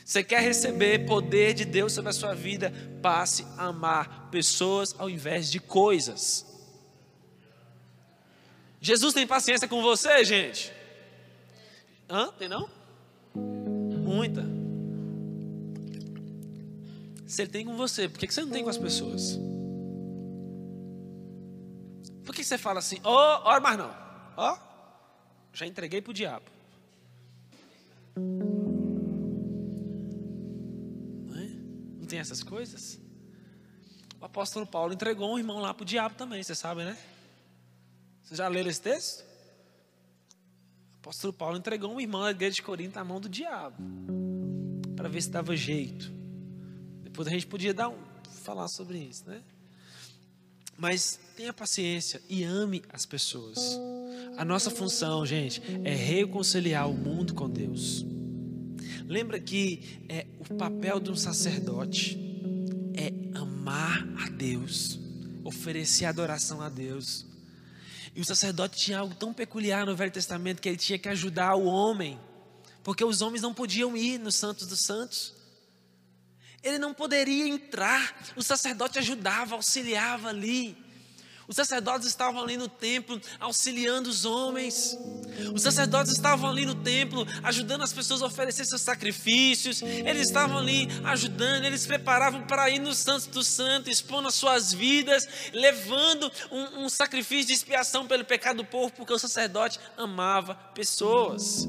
Você 0.04 0.22
quer 0.22 0.42
receber 0.42 1.06
poder 1.06 1.54
de 1.54 1.64
Deus 1.64 1.92
sobre 1.92 2.10
a 2.10 2.12
sua 2.12 2.34
vida? 2.34 2.72
Passe 3.00 3.46
a 3.56 3.66
amar 3.66 4.28
pessoas 4.30 4.94
ao 4.98 5.08
invés 5.08 5.50
de 5.50 5.58
coisas. 5.58 6.46
Jesus 8.78 9.14
tem 9.14 9.26
paciência 9.26 9.66
com 9.66 9.80
você, 9.80 10.22
gente? 10.24 10.72
Hã? 12.10 12.30
Tem 12.38 12.48
não? 12.48 12.68
Muita. 13.34 14.51
Se 17.32 17.40
ele 17.40 17.50
tem 17.50 17.64
com 17.64 17.74
você, 17.78 18.10
por 18.10 18.18
que 18.18 18.30
você 18.30 18.42
não 18.42 18.50
tem 18.50 18.62
com 18.62 18.68
as 18.68 18.76
pessoas? 18.76 19.38
Por 22.26 22.34
que 22.34 22.44
você 22.44 22.58
fala 22.58 22.78
assim, 22.78 23.00
ó, 23.02 23.56
oh, 23.56 23.58
mais 23.58 23.78
não, 23.78 23.90
ó, 24.36 24.52
oh, 24.52 24.58
já 25.50 25.66
entreguei 25.66 26.02
para 26.02 26.10
o 26.10 26.12
diabo. 26.12 26.44
Não, 31.24 31.38
é? 31.38 31.48
não 32.00 32.06
tem 32.06 32.18
essas 32.18 32.42
coisas? 32.42 33.00
O 34.20 34.26
apóstolo 34.26 34.66
Paulo 34.66 34.92
entregou 34.92 35.32
um 35.32 35.38
irmão 35.38 35.58
lá 35.58 35.72
para 35.72 35.84
o 35.84 35.86
diabo 35.86 36.14
também, 36.14 36.42
você 36.42 36.54
sabe, 36.54 36.84
né? 36.84 36.98
Você 38.24 38.36
já 38.36 38.46
leram 38.46 38.68
esse 38.68 38.82
texto? 38.82 39.24
O 40.96 40.98
apóstolo 40.98 41.32
Paulo 41.32 41.56
entregou 41.56 41.90
um 41.94 41.98
irmão 41.98 42.24
da 42.24 42.30
igreja 42.30 42.56
de 42.56 42.62
Corinto 42.62 42.98
à 42.98 43.04
mão 43.04 43.18
do 43.18 43.28
diabo, 43.30 43.82
para 44.94 45.08
ver 45.08 45.22
se 45.22 45.30
dava 45.30 45.56
jeito. 45.56 46.20
Depois 47.12 47.28
a 47.28 47.30
gente 47.30 47.46
podia 47.46 47.74
dar 47.74 47.90
um, 47.90 47.98
falar 48.42 48.68
sobre 48.68 48.96
isso, 48.96 49.24
né? 49.26 49.42
Mas 50.78 51.20
tenha 51.36 51.52
paciência 51.52 52.22
e 52.26 52.42
ame 52.42 52.82
as 52.90 53.04
pessoas. 53.04 53.78
A 54.38 54.46
nossa 54.46 54.70
função, 54.70 55.26
gente, 55.26 55.60
é 55.84 55.94
reconciliar 55.94 56.88
o 56.88 56.94
mundo 56.94 57.34
com 57.34 57.50
Deus. 57.50 58.06
Lembra 59.06 59.38
que 59.38 60.00
é 60.08 60.26
o 60.40 60.54
papel 60.54 60.98
de 61.00 61.10
um 61.10 61.14
sacerdote 61.14 62.18
é 62.94 63.12
amar 63.36 64.08
a 64.24 64.30
Deus, 64.30 64.98
oferecer 65.44 66.06
adoração 66.06 66.62
a 66.62 66.70
Deus. 66.70 67.26
E 68.16 68.22
o 68.22 68.24
sacerdote 68.24 68.78
tinha 68.78 69.00
algo 69.00 69.14
tão 69.14 69.34
peculiar 69.34 69.84
no 69.84 69.94
Velho 69.94 70.10
Testamento 70.10 70.62
que 70.62 70.68
ele 70.70 70.78
tinha 70.78 70.98
que 70.98 71.10
ajudar 71.10 71.56
o 71.56 71.66
homem, 71.66 72.18
porque 72.82 73.04
os 73.04 73.20
homens 73.20 73.42
não 73.42 73.52
podiam 73.52 73.94
ir 73.94 74.18
nos 74.18 74.34
Santos 74.34 74.66
dos 74.66 74.80
Santos. 74.80 75.41
Ele 76.62 76.78
não 76.78 76.94
poderia 76.94 77.46
entrar. 77.48 78.16
O 78.36 78.42
sacerdote 78.42 78.98
ajudava, 78.98 79.54
auxiliava 79.54 80.28
ali. 80.28 80.76
Os 81.48 81.56
sacerdotes 81.56 82.06
estavam 82.06 82.42
ali 82.42 82.56
no 82.56 82.68
templo 82.68 83.20
auxiliando 83.40 84.08
os 84.08 84.24
homens. 84.24 84.96
Os 85.54 85.62
sacerdotes 85.62 86.12
estavam 86.12 86.48
ali 86.48 86.64
no 86.64 86.74
templo 86.74 87.26
ajudando 87.42 87.82
as 87.82 87.92
pessoas 87.92 88.22
a 88.22 88.26
oferecer 88.26 88.64
seus 88.64 88.80
sacrifícios. 88.80 89.82
Eles 89.82 90.28
estavam 90.28 90.58
ali 90.58 90.88
ajudando, 91.04 91.64
eles 91.64 91.84
preparavam 91.84 92.46
para 92.46 92.70
ir 92.70 92.78
no 92.78 92.94
Santo 92.94 93.28
dos 93.30 93.48
Santos, 93.48 93.92
expondo 93.92 94.28
as 94.28 94.34
suas 94.34 94.72
vidas, 94.72 95.28
levando 95.52 96.30
um, 96.50 96.84
um 96.84 96.88
sacrifício 96.88 97.48
de 97.48 97.52
expiação 97.52 98.06
pelo 98.06 98.24
pecado 98.24 98.58
do 98.58 98.64
povo, 98.64 98.92
porque 98.92 99.12
o 99.12 99.18
sacerdote 99.18 99.80
amava 99.96 100.54
pessoas. 100.74 101.66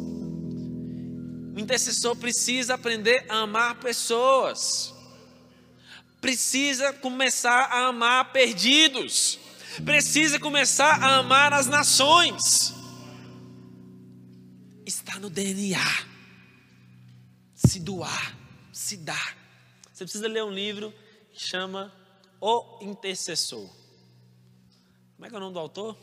O 1.54 1.60
intercessor 1.60 2.16
precisa 2.16 2.74
aprender 2.74 3.26
a 3.30 3.42
amar 3.42 3.80
pessoas. 3.80 4.92
Precisa 6.20 6.92
começar 6.94 7.66
a 7.66 7.88
amar 7.90 8.32
perdidos. 8.32 9.38
Precisa 9.86 10.40
começar 10.40 11.04
a 11.04 11.18
amar 11.18 11.54
as 11.54 11.68
nações. 11.68 12.74
Está 14.84 15.20
no 15.20 15.30
DNA. 15.30 15.80
Se 17.54 17.80
doar, 17.80 18.36
se 18.72 18.98
dar. 18.98 19.38
Você 19.94 20.06
precisa 20.06 20.28
ler 20.28 20.44
um 20.44 20.52
livro 20.52 20.92
que 21.32 21.40
chama 21.40 21.94
O 22.42 22.80
Intercessor. 22.82 23.70
Como 25.16 25.26
é 25.26 25.30
que 25.30 25.36
é 25.36 25.38
o 25.38 25.42
nome 25.42 25.54
do 25.54 25.60
autor? 25.60 25.96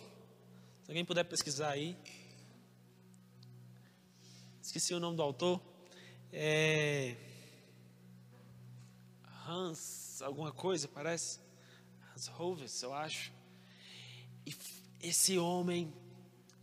Se 0.84 0.92
alguém 0.92 1.04
puder 1.04 1.24
pesquisar 1.24 1.70
aí. 1.70 1.96
Esqueci 4.70 4.94
o 4.94 5.00
nome 5.00 5.16
do 5.16 5.22
autor. 5.24 5.61
É. 6.33 7.16
Hans, 9.44 10.22
alguma 10.22 10.52
coisa, 10.52 10.87
parece. 10.87 11.40
Hans 12.14 12.30
Hovis, 12.38 12.80
eu 12.80 12.94
acho. 12.94 13.33
E 14.46 14.54
esse 15.02 15.37
homem 15.37 15.92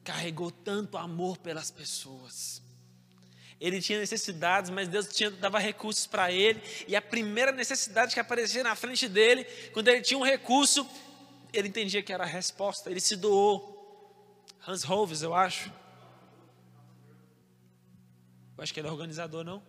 carregou 0.06 0.50
tanto 0.50 0.98
amor 0.98 1.38
pelas 1.38 1.70
pessoas. 1.70 2.62
Ele 3.60 3.82
tinha 3.82 4.00
necessidades, 4.00 4.72
mas 4.72 4.88
Deus 4.88 5.10
tinha, 5.10 5.30
dava 5.30 5.60
recursos 5.60 6.08
para 6.08 6.32
ele. 6.32 6.62
E 6.88 6.96
a 6.96 7.02
primeira 7.02 7.52
necessidade 7.52 8.14
que 8.14 8.22
aparecia 8.22 8.64
na 8.64 8.74
frente 8.74 9.10
dele, 9.10 9.44
quando 9.74 9.90
ele 9.90 10.00
tinha 10.00 10.18
um 10.18 10.24
recurso, 10.24 10.90
ele 11.52 11.68
entendia 11.68 12.02
que 12.02 12.14
era 12.14 12.24
a 12.24 12.26
resposta. 12.26 12.90
Ele 12.90 13.02
se 13.02 13.18
doou. 13.18 14.46
Hans 14.66 14.90
Hoves, 14.90 15.24
eu 15.24 15.36
acho. 15.36 15.70
Eu 18.58 18.64
acho 18.64 18.74
que 18.74 18.80
ele 18.80 18.88
é 18.88 18.92
organizador, 18.92 19.44
não? 19.44 19.62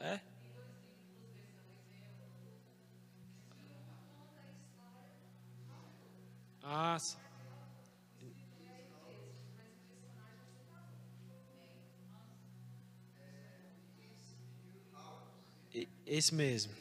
É? 0.00 0.20
Ah, 6.62 6.98
sim. 6.98 7.16
Esse 16.04 16.34
mesmo. 16.34 16.72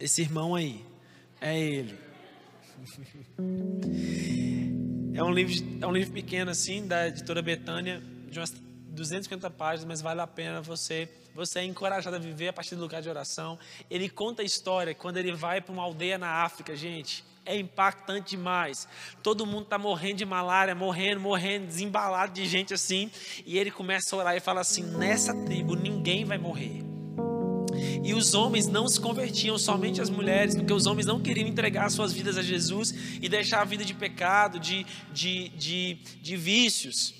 Esse 0.00 0.22
irmão 0.22 0.54
aí. 0.54 0.84
É 1.40 1.58
ele. 1.58 1.98
É 5.18 5.24
um 5.24 5.32
livro, 5.32 5.52
é 5.80 5.84
um 5.84 5.90
livro 5.90 6.12
pequeno 6.12 6.52
assim, 6.52 6.86
da 6.86 7.08
editora 7.08 7.42
Betânia, 7.42 8.00
de 8.30 8.38
umas 8.38 8.50
250 8.50 9.50
páginas, 9.50 9.84
mas 9.84 10.00
vale 10.00 10.20
a 10.20 10.28
pena 10.28 10.60
você 10.60 11.08
você 11.34 11.58
é 11.58 11.64
encorajado 11.64 12.14
a 12.14 12.20
viver 12.20 12.48
a 12.48 12.52
partir 12.52 12.76
do 12.76 12.82
lugar 12.82 13.02
de 13.02 13.08
oração. 13.08 13.58
Ele 13.90 14.08
conta 14.08 14.42
a 14.42 14.44
história 14.44 14.94
quando 14.94 15.16
ele 15.16 15.32
vai 15.32 15.60
para 15.60 15.72
uma 15.72 15.82
aldeia 15.82 16.18
na 16.18 16.44
África, 16.44 16.76
gente. 16.76 17.24
É 17.44 17.56
impactante 17.56 18.30
demais. 18.30 18.86
Todo 19.20 19.44
mundo 19.44 19.64
está 19.64 19.76
morrendo 19.76 20.18
de 20.18 20.24
malária, 20.24 20.72
morrendo, 20.72 21.20
morrendo, 21.20 21.66
desembalado 21.66 22.32
de 22.32 22.46
gente 22.46 22.72
assim. 22.72 23.10
E 23.44 23.58
ele 23.58 23.72
começa 23.72 24.14
a 24.14 24.18
orar 24.20 24.36
e 24.36 24.40
fala 24.40 24.60
assim: 24.60 24.84
nessa 24.84 25.34
tribo 25.44 25.74
ninguém 25.74 26.24
vai 26.24 26.38
morrer. 26.38 26.87
E 28.04 28.14
os 28.14 28.34
homens 28.34 28.66
não 28.66 28.88
se 28.88 29.00
convertiam, 29.00 29.58
somente 29.58 30.00
as 30.00 30.10
mulheres, 30.10 30.54
porque 30.54 30.72
os 30.72 30.86
homens 30.86 31.06
não 31.06 31.20
queriam 31.20 31.46
entregar 31.46 31.90
suas 31.90 32.12
vidas 32.12 32.38
a 32.38 32.42
Jesus 32.42 32.94
e 33.20 33.28
deixar 33.28 33.60
a 33.60 33.64
vida 33.64 33.84
de 33.84 33.94
pecado, 33.94 34.58
de, 34.58 34.86
de, 35.12 35.48
de, 35.50 35.98
de 36.22 36.36
vícios. 36.36 37.14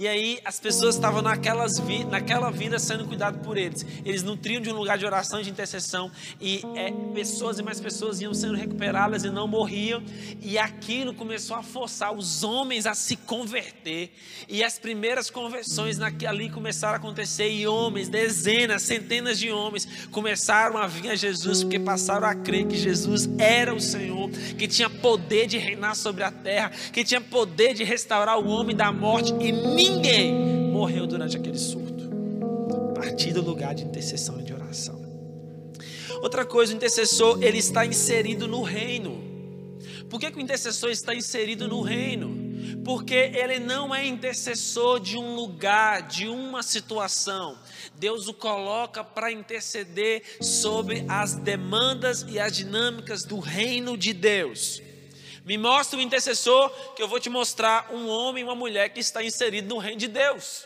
E 0.00 0.08
aí 0.08 0.40
as 0.46 0.58
pessoas 0.58 0.94
estavam 0.94 1.20
naquelas 1.20 1.78
vi, 1.78 2.04
naquela 2.04 2.50
vida 2.50 2.78
sendo 2.78 3.04
cuidado 3.04 3.40
por 3.40 3.58
eles. 3.58 3.84
Eles 4.02 4.22
nutriam 4.22 4.62
de 4.62 4.70
um 4.70 4.74
lugar 4.74 4.96
de 4.96 5.04
oração 5.04 5.42
de 5.42 5.50
intercessão. 5.50 6.10
E 6.40 6.62
é, 6.74 6.90
pessoas 7.12 7.58
e 7.58 7.62
mais 7.62 7.78
pessoas 7.78 8.18
iam 8.18 8.32
sendo 8.32 8.54
recuperadas 8.54 9.24
e 9.24 9.30
não 9.30 9.46
morriam. 9.46 10.02
E 10.40 10.56
aquilo 10.56 11.12
começou 11.12 11.54
a 11.54 11.62
forçar 11.62 12.14
os 12.16 12.42
homens 12.42 12.86
a 12.86 12.94
se 12.94 13.14
converter. 13.14 14.10
E 14.48 14.64
as 14.64 14.78
primeiras 14.78 15.28
conversões 15.28 15.98
ali 16.26 16.48
começaram 16.48 16.94
a 16.94 16.96
acontecer. 16.96 17.50
E 17.50 17.66
homens, 17.66 18.08
dezenas, 18.08 18.80
centenas 18.80 19.38
de 19.38 19.50
homens, 19.50 19.86
começaram 20.10 20.78
a 20.78 20.86
vir 20.86 21.10
a 21.10 21.14
Jesus, 21.14 21.62
porque 21.62 21.78
passaram 21.78 22.26
a 22.26 22.34
crer 22.34 22.66
que 22.66 22.78
Jesus 22.78 23.28
era 23.38 23.74
o 23.74 23.80
Senhor, 23.80 24.30
que 24.30 24.66
tinha 24.66 24.88
poder 24.88 25.46
de 25.46 25.58
reinar 25.58 25.94
sobre 25.94 26.24
a 26.24 26.30
terra, 26.30 26.70
que 26.90 27.04
tinha 27.04 27.20
poder 27.20 27.74
de 27.74 27.84
restaurar 27.84 28.38
o 28.38 28.48
homem 28.48 28.74
da 28.74 28.90
morte. 28.90 29.34
E 29.42 29.89
ninguém 29.90 30.32
morreu 30.70 31.06
durante 31.06 31.36
aquele 31.36 31.58
surto. 31.58 32.10
A 32.90 32.94
partir 32.94 33.32
do 33.32 33.42
lugar 33.42 33.74
de 33.74 33.84
intercessão 33.84 34.40
e 34.40 34.42
de 34.42 34.52
oração. 34.52 35.00
Outra 36.22 36.44
coisa, 36.44 36.72
o 36.72 36.76
intercessor, 36.76 37.42
ele 37.42 37.58
está 37.58 37.84
inserido 37.84 38.46
no 38.46 38.62
reino. 38.62 39.30
Por 40.08 40.20
que, 40.20 40.30
que 40.30 40.38
o 40.38 40.40
intercessor 40.40 40.90
está 40.90 41.14
inserido 41.14 41.66
no 41.66 41.80
reino? 41.80 42.50
Porque 42.84 43.14
ele 43.14 43.58
não 43.58 43.94
é 43.94 44.06
intercessor 44.06 45.00
de 45.00 45.16
um 45.16 45.34
lugar, 45.34 46.08
de 46.08 46.28
uma 46.28 46.62
situação. 46.62 47.58
Deus 47.98 48.28
o 48.28 48.34
coloca 48.34 49.02
para 49.04 49.30
interceder 49.30 50.22
sobre 50.40 51.04
as 51.08 51.34
demandas 51.34 52.24
e 52.28 52.38
as 52.38 52.56
dinâmicas 52.56 53.24
do 53.24 53.38
reino 53.38 53.96
de 53.96 54.12
Deus. 54.12 54.82
Me 55.50 55.58
mostra 55.58 55.98
o 55.98 56.00
intercessor, 56.00 56.70
que 56.94 57.02
eu 57.02 57.08
vou 57.08 57.18
te 57.18 57.28
mostrar 57.28 57.92
um 57.92 58.06
homem 58.06 58.42
e 58.42 58.44
uma 58.44 58.54
mulher 58.54 58.90
que 58.90 59.00
está 59.00 59.20
inserido 59.20 59.66
no 59.68 59.80
reino 59.80 59.98
de 59.98 60.06
Deus. 60.06 60.64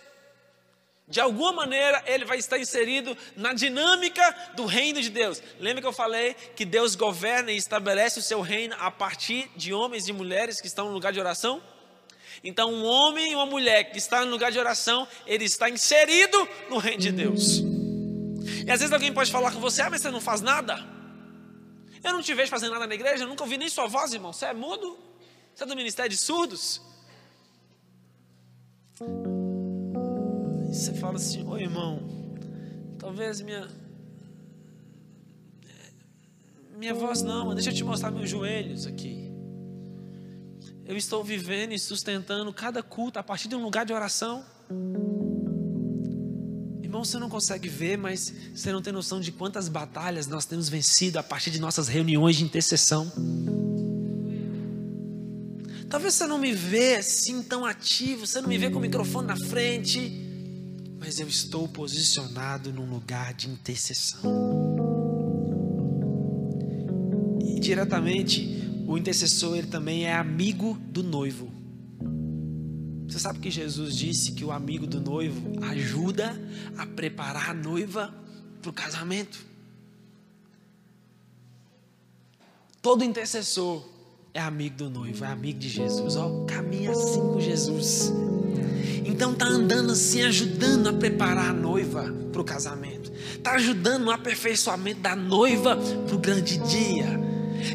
De 1.09 1.23
alguma 1.23 1.55
maneira, 1.55 2.05
ele 2.05 2.27
vai 2.27 2.37
estar 2.37 2.59
inserido 2.59 3.17
na 3.35 3.55
dinâmica 3.55 4.53
do 4.55 4.67
reino 4.67 5.01
de 5.01 5.09
Deus. 5.09 5.43
Lembra 5.59 5.81
que 5.81 5.89
eu 5.89 5.93
falei 5.95 6.35
que 6.55 6.67
Deus 6.67 6.97
governa 6.97 7.51
e 7.51 7.57
estabelece 7.57 8.19
o 8.19 8.23
seu 8.23 8.43
reino 8.43 8.77
a 8.79 8.91
partir 8.91 9.51
de 9.57 9.73
homens 9.73 10.07
e 10.07 10.13
mulheres 10.13 10.61
que 10.61 10.67
estão 10.67 10.89
no 10.89 10.93
lugar 10.93 11.15
de 11.15 11.19
oração? 11.19 11.63
Então, 12.45 12.71
um 12.71 12.85
homem 12.85 13.33
e 13.33 13.35
uma 13.35 13.47
mulher 13.47 13.85
que 13.85 13.97
está 13.97 14.23
no 14.23 14.31
lugar 14.31 14.53
de 14.53 14.59
oração, 14.59 15.09
ele 15.27 15.47
está 15.47 15.71
inserido 15.71 16.47
no 16.69 16.77
reino 16.77 17.01
de 17.01 17.11
Deus. 17.11 17.61
E 18.67 18.71
às 18.71 18.81
vezes 18.81 18.93
alguém 18.93 19.15
pode 19.15 19.33
falar 19.33 19.51
com 19.51 19.61
você: 19.61 19.81
ah, 19.81 19.89
mas 19.89 20.03
você 20.03 20.11
não 20.11 20.21
faz 20.21 20.43
nada. 20.43 20.93
Eu 22.05 22.13
não 22.13 22.23
te 22.23 22.35
vejo 22.35 22.51
fazendo 22.51 22.73
nada 22.73 22.87
na 22.87 22.95
igreja, 22.95 23.25
eu 23.25 23.29
nunca 23.29 23.43
ouvi 23.43 23.57
nem 23.57 23.69
sua 23.69 23.87
voz, 23.87 24.13
irmão. 24.13 24.33
Você 24.33 24.45
é 24.45 24.53
mudo? 24.53 24.99
Você 25.55 25.65
é 25.65 25.67
do 25.67 25.75
ministério 25.75 26.11
de 26.11 26.19
surdos? 26.19 26.83
E 30.71 30.75
você 30.75 30.93
fala 30.95 31.17
assim: 31.17 31.49
Oi, 31.49 31.63
irmão, 31.63 32.01
talvez 32.99 33.41
minha. 33.41 33.69
Minha 36.77 36.93
voz 36.93 37.23
não, 37.23 37.55
deixa 37.55 37.71
eu 37.71 37.75
te 37.75 37.85
mostrar 37.85 38.11
meus 38.11 38.29
joelhos 38.29 38.87
aqui. 38.87 39.33
Eu 40.85 40.97
estou 40.97 41.25
vivendo 41.25 41.73
e 41.73 41.79
sustentando 41.79 42.53
cada 42.53 42.83
culto 42.83 43.19
a 43.19 43.23
partir 43.23 43.49
de 43.49 43.55
um 43.55 43.63
lugar 43.63 43.87
de 43.87 43.93
oração. 43.95 44.45
Irmão, 47.05 47.11
você 47.11 47.19
não 47.19 47.29
consegue 47.29 47.69
ver, 47.69 47.99
mas 47.99 48.33
você 48.55 48.73
não 48.73 48.81
tem 48.81 48.93
noção 48.93 49.21
de 49.21 49.31
quantas 49.31 49.69
batalhas 49.69 50.27
nós 50.27 50.47
temos 50.47 50.69
vencido 50.69 51.19
a 51.19 51.23
partir 51.23 51.51
de 51.51 51.61
nossas 51.61 51.87
reuniões 51.87 52.37
de 52.37 52.45
intercessão. 52.45 53.13
Talvez 55.89 56.15
você 56.15 56.27
não 56.27 56.39
me 56.39 56.53
vê 56.53 56.97
assim 56.97 57.43
tão 57.43 57.65
ativo, 57.65 58.27
você 58.27 58.41
não 58.41 58.49
me 58.49 58.59
vê 58.59 58.71
com 58.71 58.79
o 58.79 58.81
microfone 58.81 59.29
na 59.29 59.37
frente, 59.37 60.11
mas 60.99 61.21
eu 61.21 61.29
estou 61.29 61.69
posicionado 61.69 62.73
num 62.73 62.89
lugar 62.89 63.35
de 63.35 63.49
intercessão. 63.51 64.21
E 67.45 67.61
diretamente, 67.61 68.83
o 68.89 68.97
intercessor 68.97 69.57
ele 69.57 69.67
também 69.67 70.07
é 70.07 70.15
amigo 70.15 70.79
do 70.89 71.03
noivo. 71.03 71.54
Você 73.09 73.19
sabe 73.19 73.39
que 73.39 73.51
Jesus 73.51 73.97
disse 73.97 74.33
que 74.33 74.45
o 74.45 74.51
amigo 74.51 74.87
do 74.87 75.01
noivo 75.01 75.65
ajuda 75.65 76.37
a 76.77 76.87
preparar 76.87 77.51
a 77.51 77.55
noiva 77.55 78.15
para 78.61 78.71
o 78.71 78.73
casamento? 78.73 79.39
Todo 82.81 83.05
intercessor 83.05 83.83
é 84.33 84.41
amigo 84.41 84.77
do 84.77 84.91
noivo, 84.91 85.25
é 85.25 85.29
amigo 85.29 85.59
de 85.59 85.69
Jesus. 85.69 86.17
Ó, 86.17 86.45
caminha 86.45 86.91
assim 86.91 87.21
com 87.21 87.41
Jesus. 87.41 88.13
Então 89.05 89.35
tá 89.35 89.47
andando 89.47 89.93
assim, 89.93 90.23
ajudando 90.23 90.89
a 90.89 90.93
preparar 90.93 91.51
a 91.51 91.53
noiva 91.53 92.13
para 92.33 92.41
o 92.41 92.45
casamento. 92.45 93.13
Tá 93.43 93.53
ajudando 93.53 94.05
no 94.05 94.11
aperfeiçoamento 94.11 95.01
da 95.01 95.15
noiva 95.15 95.77
para 95.77 96.15
o 96.15 96.19
grande 96.19 96.59
dia. 96.59 97.21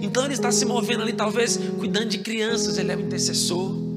Então 0.01 0.25
ele 0.25 0.33
está 0.33 0.51
se 0.51 0.65
movendo 0.65 1.01
ali, 1.01 1.13
talvez 1.13 1.57
cuidando 1.77 2.09
de 2.09 2.17
crianças. 2.19 2.77
Ele 2.77 2.91
é 2.91 2.95
o 2.95 2.99
intercessor. 2.99 3.88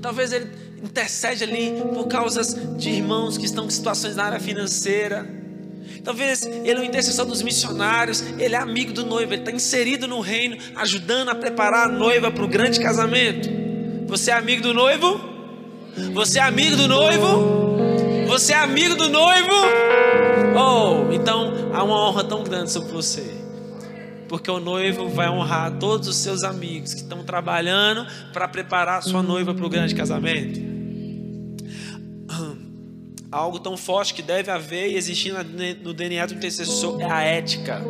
Talvez 0.00 0.32
ele 0.32 0.50
intercede 0.82 1.44
ali 1.44 1.72
por 1.92 2.06
causas 2.08 2.56
de 2.78 2.90
irmãos 2.90 3.36
que 3.36 3.44
estão 3.44 3.66
em 3.66 3.70
situações 3.70 4.16
na 4.16 4.24
área 4.24 4.40
financeira. 4.40 5.28
Talvez 6.02 6.46
ele 6.46 6.70
é 6.70 6.80
o 6.80 6.84
intercessor 6.84 7.26
dos 7.26 7.42
missionários, 7.42 8.22
ele 8.38 8.54
é 8.54 8.58
amigo 8.58 8.92
do 8.92 9.04
noivo, 9.04 9.34
ele 9.34 9.42
está 9.42 9.52
inserido 9.52 10.08
no 10.08 10.20
reino, 10.20 10.56
ajudando 10.76 11.28
a 11.28 11.34
preparar 11.34 11.88
a 11.88 11.92
noiva 11.92 12.30
para 12.30 12.42
o 12.42 12.48
grande 12.48 12.80
casamento. 12.80 13.50
Você 14.06 14.30
é 14.30 14.34
amigo 14.34 14.62
do 14.62 14.72
noivo? 14.72 15.20
Você 16.14 16.38
é 16.38 16.42
amigo 16.42 16.76
do 16.76 16.88
noivo? 16.88 18.26
Você 18.28 18.52
é 18.52 18.56
amigo 18.56 18.94
do 18.94 19.08
noivo? 19.10 19.52
Oh, 20.56 21.12
então 21.12 21.70
há 21.74 21.82
uma 21.82 22.08
honra 22.08 22.24
tão 22.24 22.42
grande 22.42 22.70
sobre 22.70 22.90
você. 22.90 23.39
Porque 24.30 24.48
o 24.48 24.60
noivo 24.60 25.08
vai 25.08 25.28
honrar 25.28 25.76
todos 25.80 26.06
os 26.06 26.14
seus 26.14 26.44
amigos 26.44 26.94
que 26.94 27.00
estão 27.00 27.24
trabalhando 27.24 28.06
para 28.32 28.46
preparar 28.46 29.00
a 29.00 29.02
sua 29.02 29.24
noiva 29.24 29.52
para 29.52 29.66
o 29.66 29.68
grande 29.68 29.92
casamento. 29.92 30.60
Algo 33.28 33.58
tão 33.58 33.76
forte 33.76 34.14
que 34.14 34.22
deve 34.22 34.48
haver 34.48 34.92
e 34.92 34.96
existir 34.96 35.34
no 35.82 35.92
DNA 35.92 36.26
do 36.26 36.34
intercessor 36.34 37.00
é 37.00 37.10
a 37.10 37.22
ética. 37.22 37.82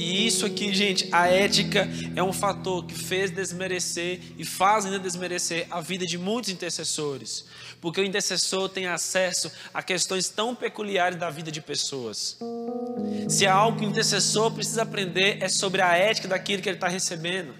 E 0.00 0.26
isso 0.26 0.46
aqui, 0.46 0.72
gente, 0.72 1.06
a 1.12 1.26
ética 1.26 1.86
é 2.16 2.22
um 2.22 2.32
fator 2.32 2.86
que 2.86 2.94
fez 2.94 3.30
desmerecer 3.30 4.18
e 4.38 4.46
faz 4.46 4.86
ainda 4.86 4.98
desmerecer 4.98 5.66
a 5.70 5.82
vida 5.82 6.06
de 6.06 6.16
muitos 6.16 6.48
intercessores. 6.48 7.44
Porque 7.82 8.00
o 8.00 8.04
intercessor 8.04 8.70
tem 8.70 8.86
acesso 8.86 9.52
a 9.74 9.82
questões 9.82 10.30
tão 10.30 10.54
peculiares 10.54 11.18
da 11.18 11.28
vida 11.28 11.52
de 11.52 11.60
pessoas. 11.60 12.38
Se 13.28 13.46
há 13.46 13.52
algo 13.52 13.78
que 13.78 13.84
o 13.84 13.90
intercessor 13.90 14.50
precisa 14.50 14.84
aprender 14.84 15.36
é 15.38 15.50
sobre 15.50 15.82
a 15.82 15.94
ética 15.94 16.28
daquilo 16.28 16.62
que 16.62 16.70
ele 16.70 16.78
está 16.78 16.88
recebendo. 16.88 17.54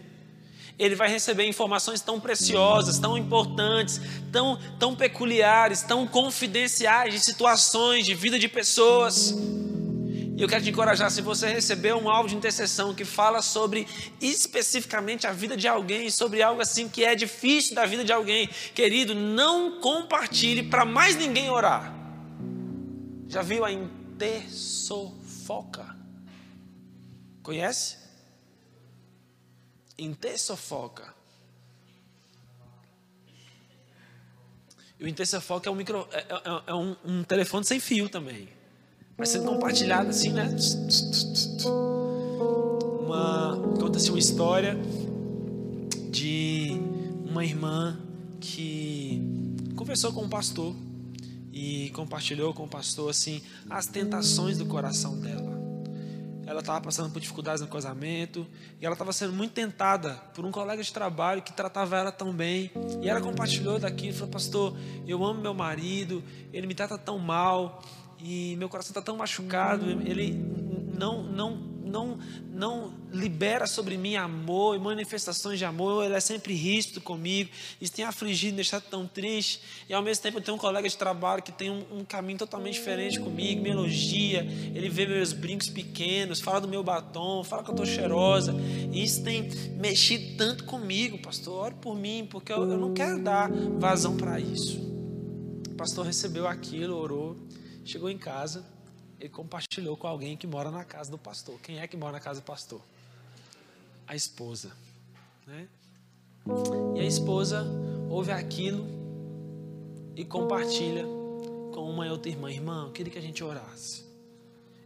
Ele 0.78 0.94
vai 0.94 1.10
receber 1.10 1.46
informações 1.46 2.00
tão 2.00 2.18
preciosas, 2.18 2.98
tão 2.98 3.18
importantes, 3.18 4.00
tão, 4.32 4.58
tão 4.78 4.96
peculiares, 4.96 5.82
tão 5.82 6.06
confidenciais 6.06 7.12
de 7.12 7.20
situações, 7.20 8.06
de 8.06 8.14
vida 8.14 8.38
de 8.38 8.48
pessoas. 8.48 9.34
E 10.40 10.42
eu 10.42 10.48
quero 10.48 10.64
te 10.64 10.70
encorajar, 10.70 11.10
se 11.10 11.20
você 11.20 11.48
receber 11.48 11.94
um 11.94 12.08
alvo 12.08 12.26
de 12.26 12.34
intercessão 12.34 12.94
que 12.94 13.04
fala 13.04 13.42
sobre 13.42 13.86
especificamente 14.22 15.26
a 15.26 15.32
vida 15.32 15.54
de 15.54 15.68
alguém, 15.68 16.10
sobre 16.10 16.40
algo 16.40 16.62
assim 16.62 16.88
que 16.88 17.04
é 17.04 17.14
difícil 17.14 17.74
da 17.74 17.84
vida 17.84 18.02
de 18.02 18.10
alguém, 18.10 18.48
querido, 18.74 19.14
não 19.14 19.82
compartilhe 19.82 20.62
para 20.62 20.86
mais 20.86 21.14
ninguém 21.14 21.50
orar. 21.50 21.94
Já 23.28 23.42
viu 23.42 23.66
a 23.66 23.70
intersofoca? 23.70 25.94
Conhece? 27.42 27.98
Intersofoca. 29.98 31.14
E 34.98 35.04
o 35.04 35.06
intersofoca 35.06 35.68
é 35.68 35.70
um, 35.70 35.76
micro, 35.76 36.08
é, 36.12 36.20
é, 36.20 36.62
é 36.68 36.74
um, 36.74 36.96
um 37.04 37.22
telefone 37.24 37.66
sem 37.66 37.78
fio 37.78 38.08
também 38.08 38.58
vai 39.20 39.26
sendo 39.26 39.44
compartilhado 39.44 40.08
assim, 40.08 40.30
né? 40.32 40.48
Uma, 43.04 43.54
conta-se 43.78 44.08
uma 44.08 44.18
história 44.18 44.78
de 46.10 46.80
uma 47.28 47.44
irmã 47.44 48.00
que 48.40 49.22
conversou 49.76 50.10
com 50.14 50.22
um 50.22 50.28
pastor 50.28 50.74
e 51.52 51.90
compartilhou 51.90 52.54
com 52.54 52.64
o 52.64 52.68
pastor 52.68 53.10
assim 53.10 53.42
as 53.68 53.84
tentações 53.84 54.56
do 54.56 54.64
coração 54.64 55.20
dela. 55.20 55.50
Ela 56.46 56.60
estava 56.60 56.80
passando 56.80 57.12
por 57.12 57.20
dificuldades 57.20 57.60
no 57.60 57.68
casamento 57.68 58.46
e 58.80 58.86
ela 58.86 58.94
estava 58.94 59.12
sendo 59.12 59.34
muito 59.34 59.52
tentada 59.52 60.14
por 60.34 60.46
um 60.46 60.50
colega 60.50 60.82
de 60.82 60.92
trabalho 60.92 61.42
que 61.42 61.52
tratava 61.52 61.96
ela 61.98 62.10
tão 62.10 62.32
bem. 62.32 62.72
E 63.02 63.08
ela 63.08 63.20
compartilhou 63.20 63.78
daquilo, 63.78 64.14
falou: 64.14 64.30
Pastor, 64.30 64.76
eu 65.06 65.22
amo 65.24 65.42
meu 65.42 65.54
marido, 65.54 66.24
ele 66.52 66.66
me 66.66 66.74
trata 66.74 66.96
tão 66.98 67.18
mal, 67.18 67.82
e 68.22 68.56
meu 68.56 68.68
coração 68.68 68.90
está 68.90 69.02
tão 69.02 69.16
machucado, 69.16 69.90
ele 69.90 70.32
não, 70.98 71.22
não, 71.22 71.56
não, 71.90 72.18
não 72.52 72.92
libera 73.12 73.66
sobre 73.66 73.96
mim 73.96 74.14
amor 74.14 74.76
e 74.76 74.78
manifestações 74.78 75.58
de 75.58 75.64
amor, 75.64 76.04
ele 76.04 76.14
é 76.14 76.20
sempre 76.20 76.54
rígido 76.54 77.00
comigo, 77.00 77.50
isso 77.80 77.92
tem 77.92 78.04
afligido, 78.04 78.56
deixado 78.56 78.84
tão 78.84 79.06
triste, 79.06 79.60
e 79.88 79.94
ao 79.94 80.02
mesmo 80.02 80.22
tempo 80.22 80.38
eu 80.38 80.42
tenho 80.42 80.56
um 80.56 80.60
colega 80.60 80.88
de 80.88 80.96
trabalho 80.96 81.42
que 81.42 81.50
tem 81.50 81.70
um, 81.70 81.84
um 81.90 82.04
caminho 82.04 82.38
totalmente 82.38 82.74
diferente 82.74 83.18
comigo, 83.18 83.62
me 83.62 83.70
elogia, 83.70 84.46
ele 84.74 84.88
vê 84.88 85.06
meus 85.06 85.32
brincos 85.32 85.68
pequenos, 85.68 86.40
fala 86.40 86.60
do 86.60 86.68
meu 86.68 86.82
batom, 86.82 87.42
fala 87.42 87.64
que 87.64 87.70
eu 87.70 87.74
estou 87.74 87.86
cheirosa, 87.86 88.54
e 88.92 89.02
isso 89.02 89.22
tem 89.24 89.48
mexido 89.76 90.36
tanto 90.36 90.64
comigo, 90.64 91.18
pastor, 91.18 91.64
ore 91.64 91.74
por 91.80 91.96
mim, 91.96 92.26
porque 92.30 92.52
eu, 92.52 92.70
eu 92.70 92.78
não 92.78 92.94
quero 92.94 93.22
dar 93.22 93.50
vazão 93.78 94.16
para 94.16 94.38
isso. 94.38 94.78
O 95.70 95.74
pastor 95.74 96.04
recebeu 96.04 96.46
aquilo, 96.46 96.94
orou, 96.94 97.36
Chegou 97.90 98.08
em 98.08 98.16
casa, 98.16 98.64
ele 99.18 99.30
compartilhou 99.30 99.96
com 99.96 100.06
alguém 100.06 100.36
que 100.36 100.46
mora 100.46 100.70
na 100.70 100.84
casa 100.84 101.10
do 101.10 101.18
pastor. 101.18 101.58
Quem 101.60 101.80
é 101.80 101.88
que 101.88 101.96
mora 101.96 102.12
na 102.12 102.20
casa 102.20 102.40
do 102.40 102.44
pastor? 102.44 102.80
A 104.06 104.14
esposa. 104.14 104.70
Né? 105.44 105.66
E 106.94 107.00
a 107.00 107.04
esposa 107.04 107.66
ouve 108.08 108.30
aquilo 108.30 108.86
e 110.14 110.24
compartilha 110.24 111.02
com 111.74 111.90
uma 111.90 112.06
outra 112.06 112.30
irmã. 112.30 112.52
Irmã, 112.52 112.84
eu 112.86 112.92
queria 112.92 113.12
que 113.12 113.18
a 113.18 113.22
gente 113.22 113.42
orasse. 113.42 114.04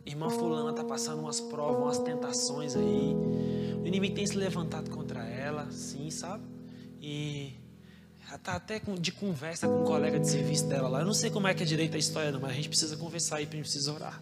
Irmã 0.06 0.30
fulana 0.30 0.70
está 0.70 0.82
passando 0.82 1.20
umas 1.20 1.42
provas, 1.42 1.82
umas 1.82 1.98
tentações 1.98 2.74
aí. 2.74 3.14
O 3.82 3.86
inimigo 3.86 4.14
tem 4.14 4.26
se 4.26 4.34
levantado 4.34 4.90
contra 4.90 5.28
ela, 5.28 5.70
sim, 5.70 6.08
sabe? 6.08 6.42
E 7.02 7.52
ela 8.34 8.38
está 8.40 8.54
até 8.56 8.82
de 8.98 9.12
conversa 9.12 9.68
com 9.68 9.82
um 9.82 9.84
colega 9.84 10.18
de 10.18 10.28
serviço 10.28 10.66
dela 10.66 10.88
lá. 10.88 11.00
Eu 11.00 11.06
não 11.06 11.14
sei 11.14 11.30
como 11.30 11.46
é 11.46 11.54
que 11.54 11.62
é 11.62 11.66
direito 11.66 11.94
a 11.94 11.98
história, 11.98 12.32
não, 12.32 12.40
mas 12.40 12.50
a 12.50 12.54
gente 12.54 12.68
precisa 12.68 12.96
conversar 12.96 13.36
aí, 13.36 13.44
a 13.44 13.46
gente 13.46 13.60
precisa 13.60 13.92
orar. 13.92 14.20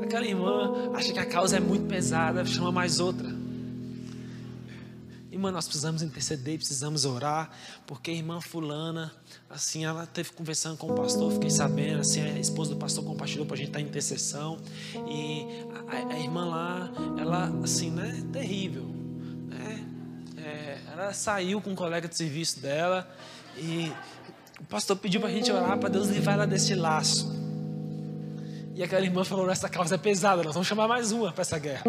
Aquela 0.00 0.24
irmã 0.24 0.92
acha 0.94 1.12
que 1.12 1.18
a 1.18 1.26
causa 1.26 1.56
é 1.56 1.60
muito 1.60 1.88
pesada, 1.88 2.46
chama 2.46 2.70
mais 2.70 3.00
outra. 3.00 3.28
Irmã, 5.32 5.50
nós 5.50 5.66
precisamos 5.66 6.02
interceder, 6.02 6.56
precisamos 6.56 7.04
orar, 7.04 7.50
porque 7.84 8.12
a 8.12 8.14
irmã 8.14 8.40
fulana, 8.40 9.12
assim, 9.50 9.84
ela 9.84 10.06
teve 10.06 10.30
conversando 10.30 10.78
com 10.78 10.92
o 10.92 10.94
pastor, 10.94 11.32
fiquei 11.32 11.50
sabendo, 11.50 12.02
assim, 12.02 12.20
a 12.22 12.38
esposa 12.38 12.74
do 12.74 12.76
pastor 12.76 13.02
compartilhou 13.02 13.44
para 13.44 13.54
a 13.54 13.58
gente 13.58 13.68
estar 13.70 13.80
em 13.80 13.86
intercessão, 13.86 14.56
e 15.08 15.48
a, 15.88 16.14
a, 16.14 16.20
irmã 16.20 16.44
lá, 16.44 16.92
ela, 17.18 17.52
assim, 17.64 17.90
né, 17.90 18.24
terrível, 18.32 18.93
ela 20.94 21.12
saiu 21.12 21.60
com 21.60 21.70
um 21.70 21.74
colega 21.74 22.08
de 22.08 22.16
serviço 22.16 22.60
dela 22.60 23.08
e 23.56 23.92
o 24.60 24.64
pastor 24.64 24.96
pediu 24.96 25.20
para 25.20 25.28
a 25.28 25.32
gente 25.32 25.50
orar 25.50 25.76
para 25.78 25.88
Deus 25.88 26.08
livrar 26.08 26.36
ela 26.36 26.46
desse 26.46 26.74
laço. 26.74 27.32
E 28.74 28.82
aquela 28.82 29.04
irmã 29.04 29.24
falou: 29.24 29.50
essa 29.50 29.68
causa 29.68 29.96
é 29.96 29.98
pesada, 29.98 30.42
nós 30.42 30.54
vamos 30.54 30.68
chamar 30.68 30.86
mais 30.86 31.10
uma 31.12 31.32
para 31.32 31.42
essa 31.42 31.58
guerra. 31.58 31.84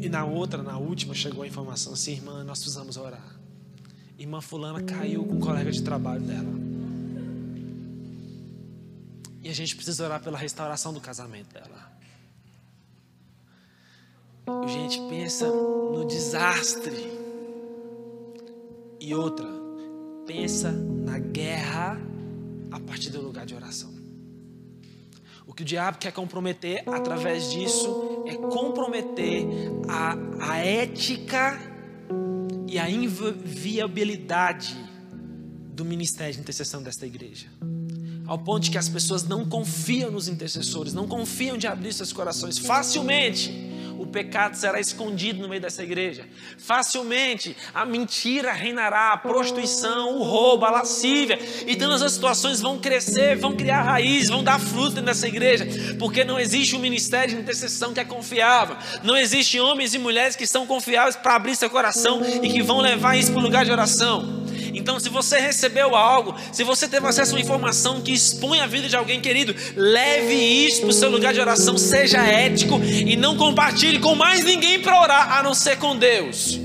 E 0.00 0.08
na 0.08 0.24
outra, 0.24 0.62
na 0.62 0.78
última, 0.78 1.14
chegou 1.14 1.42
a 1.42 1.46
informação 1.46 1.92
assim: 1.92 2.12
irmã, 2.12 2.44
nós 2.44 2.60
precisamos 2.60 2.96
orar. 2.96 3.38
Irmã 4.16 4.40
Fulana 4.40 4.82
caiu 4.82 5.24
com 5.24 5.34
um 5.34 5.40
colega 5.40 5.72
de 5.72 5.82
trabalho 5.82 6.20
dela. 6.20 6.60
E 9.42 9.48
a 9.48 9.54
gente 9.54 9.74
precisa 9.74 10.04
orar 10.04 10.22
pela 10.22 10.38
restauração 10.38 10.92
do 10.92 11.00
casamento 11.00 11.52
dela. 11.52 11.90
Gente, 14.66 15.00
pensa 15.08 15.46
no 15.48 16.04
desastre. 16.06 17.10
E 19.00 19.14
outra, 19.14 19.48
pensa 20.26 20.70
na 20.70 21.18
guerra 21.18 22.00
a 22.70 22.78
partir 22.80 23.10
do 23.10 23.20
lugar 23.20 23.46
de 23.46 23.54
oração. 23.54 23.90
O 25.46 25.52
que 25.52 25.62
o 25.62 25.66
diabo 25.66 25.98
quer 25.98 26.12
comprometer 26.12 26.82
através 26.88 27.50
disso 27.50 28.24
é 28.26 28.36
comprometer 28.36 29.46
a, 29.88 30.14
a 30.52 30.58
ética 30.58 31.58
e 32.68 32.78
a 32.78 32.88
inviabilidade 32.88 34.76
do 35.72 35.84
ministério 35.84 36.34
de 36.34 36.40
intercessão 36.40 36.82
desta 36.82 37.04
igreja. 37.06 37.48
Ao 38.26 38.38
ponto 38.38 38.62
de 38.64 38.70
que 38.70 38.78
as 38.78 38.88
pessoas 38.88 39.24
não 39.24 39.44
confiam 39.44 40.08
nos 40.10 40.28
intercessores, 40.28 40.94
não 40.94 41.08
confiam 41.08 41.58
de 41.58 41.66
abrir 41.66 41.92
seus 41.92 42.12
corações 42.12 42.58
facilmente 42.58 43.69
pecado 44.10 44.54
será 44.54 44.80
escondido 44.80 45.40
no 45.40 45.48
meio 45.48 45.60
dessa 45.60 45.82
igreja. 45.82 46.24
Facilmente 46.58 47.56
a 47.72 47.84
mentira 47.84 48.52
reinará, 48.52 49.12
a 49.12 49.16
prostituição, 49.16 50.18
o 50.18 50.22
roubo, 50.22 50.64
a 50.64 50.70
lascívia. 50.70 51.38
E 51.66 51.76
todas 51.76 52.02
as 52.02 52.12
situações 52.12 52.60
vão 52.60 52.78
crescer, 52.78 53.36
vão 53.36 53.56
criar 53.56 53.82
raiz, 53.82 54.28
vão 54.28 54.44
dar 54.44 54.58
fruto 54.58 55.00
nessa 55.00 55.26
igreja. 55.26 55.66
Porque 55.98 56.24
não 56.24 56.38
existe 56.38 56.76
um 56.76 56.80
ministério 56.80 57.34
de 57.34 57.40
intercessão 57.40 57.94
que 57.94 58.00
é 58.00 58.04
confiável. 58.04 58.76
Não 59.02 59.16
existe 59.16 59.58
homens 59.58 59.94
e 59.94 59.98
mulheres 59.98 60.36
que 60.36 60.46
são 60.46 60.66
confiáveis 60.66 61.16
para 61.16 61.36
abrir 61.36 61.56
seu 61.56 61.70
coração 61.70 62.20
e 62.42 62.48
que 62.48 62.62
vão 62.62 62.80
levar 62.80 63.16
isso 63.16 63.32
para 63.32 63.40
o 63.40 63.42
lugar 63.42 63.64
de 63.64 63.72
oração. 63.72 64.40
Então, 64.74 65.00
se 65.00 65.08
você 65.08 65.38
recebeu 65.38 65.94
algo, 65.94 66.34
se 66.52 66.62
você 66.64 66.88
teve 66.88 67.06
acesso 67.06 67.32
a 67.32 67.34
uma 67.34 67.40
informação 67.40 68.00
que 68.00 68.12
expõe 68.12 68.60
a 68.60 68.66
vida 68.66 68.88
de 68.88 68.96
alguém 68.96 69.20
querido, 69.20 69.54
leve 69.76 70.34
isso 70.34 70.80
para 70.82 70.90
o 70.90 70.92
seu 70.92 71.10
lugar 71.10 71.32
de 71.32 71.40
oração, 71.40 71.76
seja 71.76 72.18
ético 72.18 72.80
e 72.82 73.16
não 73.16 73.36
compartilhe 73.36 73.98
com 73.98 74.14
mais 74.14 74.44
ninguém 74.44 74.80
para 74.80 75.00
orar, 75.00 75.32
a 75.38 75.42
não 75.42 75.54
ser 75.54 75.76
com 75.78 75.96
Deus. 75.96 76.58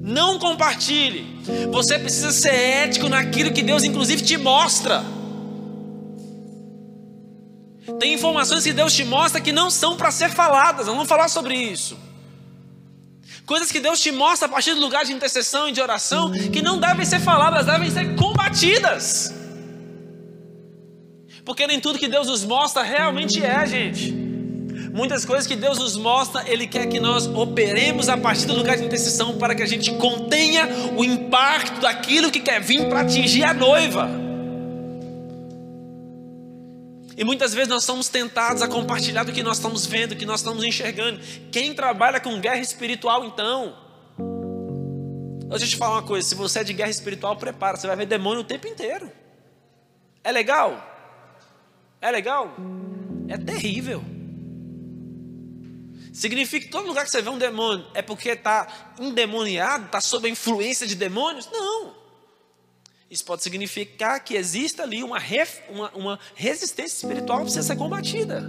Não 0.00 0.38
compartilhe. 0.38 1.26
Você 1.70 1.98
precisa 1.98 2.32
ser 2.32 2.54
ético 2.54 3.08
naquilo 3.08 3.52
que 3.52 3.62
Deus, 3.62 3.84
inclusive, 3.84 4.22
te 4.22 4.38
mostra. 4.38 5.04
Tem 7.98 8.14
informações 8.14 8.64
que 8.64 8.72
Deus 8.72 8.92
te 8.92 9.04
mostra 9.04 9.40
que 9.40 9.52
não 9.52 9.70
são 9.70 9.96
para 9.96 10.10
ser 10.10 10.30
faladas, 10.30 10.86
não 10.86 10.94
vamos 10.94 11.08
falar 11.08 11.28
sobre 11.28 11.54
isso. 11.54 12.07
Coisas 13.48 13.72
que 13.72 13.80
Deus 13.80 13.98
te 13.98 14.12
mostra 14.12 14.46
a 14.46 14.50
partir 14.50 14.74
do 14.74 14.80
lugar 14.82 15.06
de 15.06 15.12
intercessão 15.14 15.66
e 15.70 15.72
de 15.72 15.80
oração, 15.80 16.30
que 16.30 16.60
não 16.60 16.78
devem 16.78 17.06
ser 17.06 17.18
faladas, 17.18 17.64
devem 17.64 17.90
ser 17.90 18.14
combatidas. 18.14 19.32
Porque 21.46 21.66
nem 21.66 21.80
tudo 21.80 21.98
que 21.98 22.08
Deus 22.08 22.26
nos 22.26 22.44
mostra 22.44 22.82
realmente 22.82 23.42
é, 23.42 23.64
gente. 23.64 24.12
Muitas 24.92 25.24
coisas 25.24 25.46
que 25.46 25.56
Deus 25.56 25.78
nos 25.78 25.96
mostra, 25.96 26.44
Ele 26.46 26.66
quer 26.66 26.88
que 26.88 27.00
nós 27.00 27.26
operemos 27.26 28.10
a 28.10 28.18
partir 28.18 28.44
do 28.44 28.54
lugar 28.54 28.76
de 28.76 28.84
intercessão 28.84 29.38
para 29.38 29.54
que 29.54 29.62
a 29.62 29.66
gente 29.66 29.94
contenha 29.94 30.68
o 30.94 31.02
impacto 31.02 31.80
daquilo 31.80 32.30
que 32.30 32.40
quer 32.40 32.60
vir 32.60 32.86
para 32.86 33.00
atingir 33.00 33.44
a 33.44 33.54
noiva. 33.54 34.27
E 37.18 37.24
muitas 37.24 37.52
vezes 37.52 37.68
nós 37.68 37.82
somos 37.82 38.08
tentados 38.08 38.62
a 38.62 38.68
compartilhar 38.68 39.24
do 39.24 39.32
que 39.32 39.42
nós 39.42 39.56
estamos 39.56 39.84
vendo, 39.84 40.10
do 40.10 40.16
que 40.16 40.24
nós 40.24 40.38
estamos 40.38 40.62
enxergando. 40.62 41.18
Quem 41.50 41.74
trabalha 41.74 42.20
com 42.20 42.40
guerra 42.40 42.60
espiritual, 42.60 43.24
então. 43.24 43.76
Deixa 45.48 45.64
eu 45.64 45.68
te 45.68 45.76
falar 45.76 45.96
uma 45.96 46.04
coisa: 46.04 46.28
se 46.28 46.36
você 46.36 46.60
é 46.60 46.64
de 46.64 46.72
guerra 46.72 46.90
espiritual, 46.90 47.34
prepara, 47.34 47.76
você 47.76 47.88
vai 47.88 47.96
ver 47.96 48.06
demônio 48.06 48.42
o 48.42 48.44
tempo 48.44 48.68
inteiro. 48.68 49.10
É 50.22 50.30
legal? 50.30 50.80
É 52.00 52.08
legal? 52.08 52.54
É 53.26 53.36
terrível. 53.36 54.04
Significa 56.12 56.66
que 56.66 56.70
todo 56.70 56.86
lugar 56.86 57.04
que 57.04 57.10
você 57.10 57.20
vê 57.20 57.30
um 57.30 57.38
demônio 57.38 57.84
é 57.94 58.00
porque 58.00 58.28
está 58.28 58.94
endemoniado, 58.96 59.86
está 59.86 60.00
sob 60.00 60.28
a 60.28 60.30
influência 60.30 60.86
de 60.86 60.94
demônios? 60.94 61.50
Não. 61.50 61.97
Isso 63.10 63.24
pode 63.24 63.42
significar 63.42 64.22
que 64.22 64.34
existe 64.34 64.82
ali 64.82 65.02
uma, 65.02 65.18
ref, 65.18 65.60
uma, 65.70 65.90
uma 65.92 66.20
resistência 66.34 67.06
espiritual 67.06 67.38
que 67.38 67.44
precisa 67.44 67.66
ser 67.66 67.76
combatida. 67.76 68.42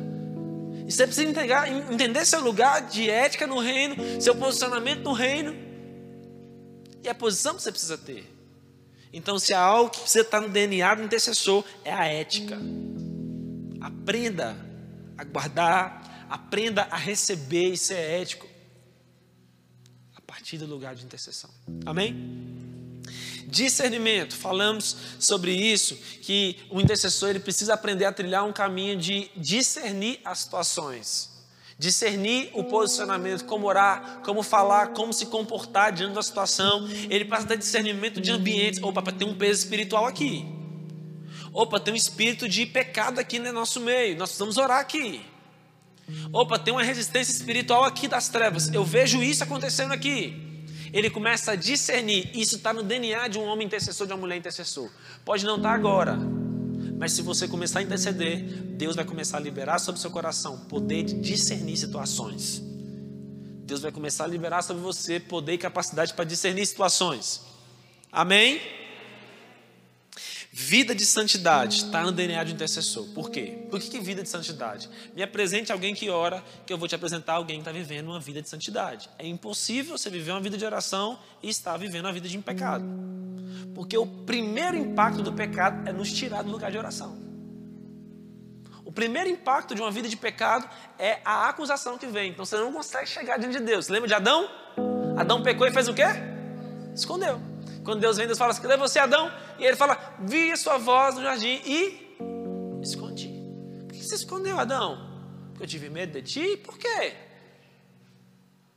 E 0.85 0.91
você 0.91 1.05
precisa 1.05 1.29
entregar, 1.29 1.71
entender 1.71 2.25
seu 2.25 2.41
lugar 2.41 2.81
de 2.81 3.09
ética 3.09 3.47
no 3.47 3.59
reino, 3.59 3.95
seu 4.21 4.35
posicionamento 4.35 5.01
no 5.03 5.13
reino. 5.13 5.55
E 7.03 7.07
a 7.07 7.15
posição 7.15 7.55
que 7.55 7.61
você 7.61 7.71
precisa 7.71 7.97
ter. 7.97 8.27
Então, 9.13 9.39
se 9.39 9.53
há 9.53 9.61
algo 9.61 9.91
que 9.91 9.99
precisa 9.99 10.23
estar 10.23 10.41
no 10.41 10.49
DNA 10.49 10.95
do 10.95 11.03
intercessor, 11.03 11.63
é 11.85 11.93
a 11.93 12.05
ética. 12.05 12.57
Aprenda 13.79 14.57
a 15.17 15.23
guardar, 15.23 16.27
aprenda 16.29 16.83
a 16.91 16.97
receber 16.97 17.71
e 17.71 17.77
ser 17.77 18.21
ético. 18.21 18.47
A 20.15 20.21
partir 20.21 20.57
do 20.57 20.65
lugar 20.65 20.95
de 20.95 21.05
intercessão. 21.05 21.49
Amém? 21.85 22.68
Discernimento, 23.49 24.35
falamos 24.35 24.95
sobre 25.17 25.51
isso, 25.51 25.95
que 26.21 26.57
o 26.69 26.79
intercessor 26.79 27.29
ele 27.29 27.39
precisa 27.39 27.73
aprender 27.73 28.05
a 28.05 28.11
trilhar 28.11 28.45
um 28.45 28.53
caminho 28.53 28.95
de 28.95 29.31
discernir 29.35 30.19
as 30.23 30.39
situações, 30.39 31.31
discernir 31.77 32.51
o 32.53 32.63
posicionamento, 32.63 33.45
como 33.45 33.65
orar, 33.65 34.21
como 34.23 34.43
falar, 34.43 34.89
como 34.89 35.11
se 35.11 35.25
comportar 35.25 35.91
diante 35.91 36.13
da 36.13 36.21
situação. 36.21 36.87
Ele 37.09 37.25
passa 37.25 37.47
ter 37.47 37.57
discernimento 37.57 38.21
de 38.21 38.29
ambientes. 38.29 38.79
Opa, 38.83 39.01
ter 39.11 39.25
um 39.25 39.35
peso 39.35 39.63
espiritual 39.63 40.05
aqui. 40.05 40.45
Opa, 41.51 41.79
tem 41.79 41.91
um 41.91 41.97
espírito 41.97 42.47
de 42.47 42.67
pecado 42.67 43.17
aqui 43.17 43.39
no 43.39 43.51
nosso 43.51 43.79
meio. 43.79 44.15
Nós 44.15 44.29
precisamos 44.29 44.57
orar 44.57 44.79
aqui. 44.79 45.25
Opa, 46.31 46.59
tem 46.59 46.71
uma 46.71 46.83
resistência 46.83 47.31
espiritual 47.31 47.83
aqui 47.83 48.07
das 48.07 48.29
trevas. 48.29 48.71
Eu 48.71 48.85
vejo 48.85 49.23
isso 49.23 49.43
acontecendo 49.43 49.91
aqui 49.91 50.48
ele 50.91 51.09
começa 51.09 51.51
a 51.51 51.55
discernir. 51.55 52.29
Isso 52.33 52.57
está 52.57 52.73
no 52.73 52.83
DNA 52.83 53.27
de 53.27 53.37
um 53.37 53.45
homem 53.45 53.65
intercessor, 53.65 54.07
de 54.07 54.13
uma 54.13 54.19
mulher 54.19 54.37
intercessor. 54.37 54.89
Pode 55.23 55.45
não 55.45 55.57
estar 55.57 55.69
tá 55.69 55.75
agora, 55.75 56.17
mas 56.97 57.13
se 57.13 57.21
você 57.21 57.47
começar 57.47 57.79
a 57.79 57.81
interceder, 57.81 58.43
Deus 58.77 58.95
vai 58.95 59.05
começar 59.05 59.37
a 59.37 59.39
liberar 59.39 59.79
sobre 59.79 60.01
seu 60.01 60.11
coração 60.11 60.65
poder 60.65 61.03
de 61.03 61.19
discernir 61.19 61.77
situações. 61.77 62.61
Deus 63.63 63.81
vai 63.81 63.91
começar 63.91 64.23
a 64.23 64.27
liberar 64.27 64.63
sobre 64.63 64.81
você 64.81 65.19
poder 65.19 65.53
e 65.53 65.57
capacidade 65.57 66.13
para 66.13 66.25
discernir 66.25 66.65
situações. 66.65 67.41
Amém? 68.11 68.78
Vida 70.51 70.95
de 70.95 71.05
santidade 71.05 71.77
está 71.77 72.01
no 72.01 72.11
DNA 72.11 72.43
de 72.43 72.53
intercessor. 72.53 73.05
Por 73.13 73.29
quê? 73.29 73.67
Por 73.69 73.79
que, 73.79 73.87
que 73.87 73.99
vida 73.99 74.23
de 74.23 74.29
santidade? 74.29 74.89
Me 75.15 75.21
apresente 75.21 75.71
alguém 75.71 75.93
que 75.93 76.09
ora, 76.09 76.43
que 76.65 76.73
eu 76.73 76.77
vou 76.77 76.87
te 76.87 76.95
apresentar 76.95 77.33
alguém 77.33 77.57
que 77.57 77.61
está 77.61 77.71
vivendo 77.71 78.07
uma 78.07 78.19
vida 78.19 78.41
de 78.41 78.49
santidade. 78.49 79.07
É 79.19 79.27
impossível 79.27 79.95
você 79.95 80.09
viver 80.09 80.31
uma 80.31 80.41
vida 80.41 80.57
de 80.57 80.65
oração 80.65 81.19
e 81.43 81.49
estar 81.49 81.77
vivendo 81.77 82.05
uma 82.05 82.13
vida 82.13 82.27
de 82.27 82.37
pecado. 82.39 82.83
Porque 83.75 83.95
o 83.95 84.07
primeiro 84.07 84.75
impacto 84.75 85.21
do 85.21 85.31
pecado 85.31 85.87
é 85.87 85.93
nos 85.93 86.11
tirar 86.11 86.41
do 86.41 86.49
lugar 86.49 86.71
de 86.71 86.79
oração. 86.79 87.15
O 88.83 88.91
primeiro 88.91 89.29
impacto 89.29 89.75
de 89.75 89.81
uma 89.81 89.91
vida 89.91 90.09
de 90.09 90.17
pecado 90.17 90.67
é 90.97 91.19
a 91.23 91.47
acusação 91.47 91.95
que 91.95 92.07
vem. 92.07 92.31
Então 92.31 92.43
você 92.43 92.57
não 92.57 92.73
consegue 92.73 93.07
chegar 93.07 93.37
diante 93.37 93.59
de 93.59 93.63
Deus. 93.63 93.87
Lembra 93.87 94.07
de 94.07 94.15
Adão? 94.15 94.49
Adão 95.15 95.43
pecou 95.43 95.67
e 95.67 95.71
fez 95.71 95.87
o 95.87 95.93
quê? 95.93 96.05
Escondeu. 96.95 97.48
Quando 97.83 97.99
Deus 97.99 98.17
vem, 98.17 98.25
Deus 98.25 98.37
fala 98.37 98.51
assim: 98.51 98.61
cadê 98.61 98.77
você, 98.77 98.99
Adão? 98.99 99.31
E 99.57 99.65
ele 99.65 99.75
fala: 99.75 99.97
vi 100.19 100.51
a 100.51 100.57
sua 100.57 100.77
voz 100.77 101.15
no 101.15 101.21
jardim 101.21 101.61
e 101.65 102.79
escondi. 102.81 103.29
Por 103.87 103.93
que 103.93 104.03
você 104.03 104.15
escondeu, 104.15 104.59
Adão? 104.59 105.09
Porque 105.49 105.63
eu 105.63 105.67
tive 105.67 105.89
medo 105.89 106.13
de 106.13 106.21
ti? 106.21 106.57
Por 106.57 106.77
quê? 106.77 107.13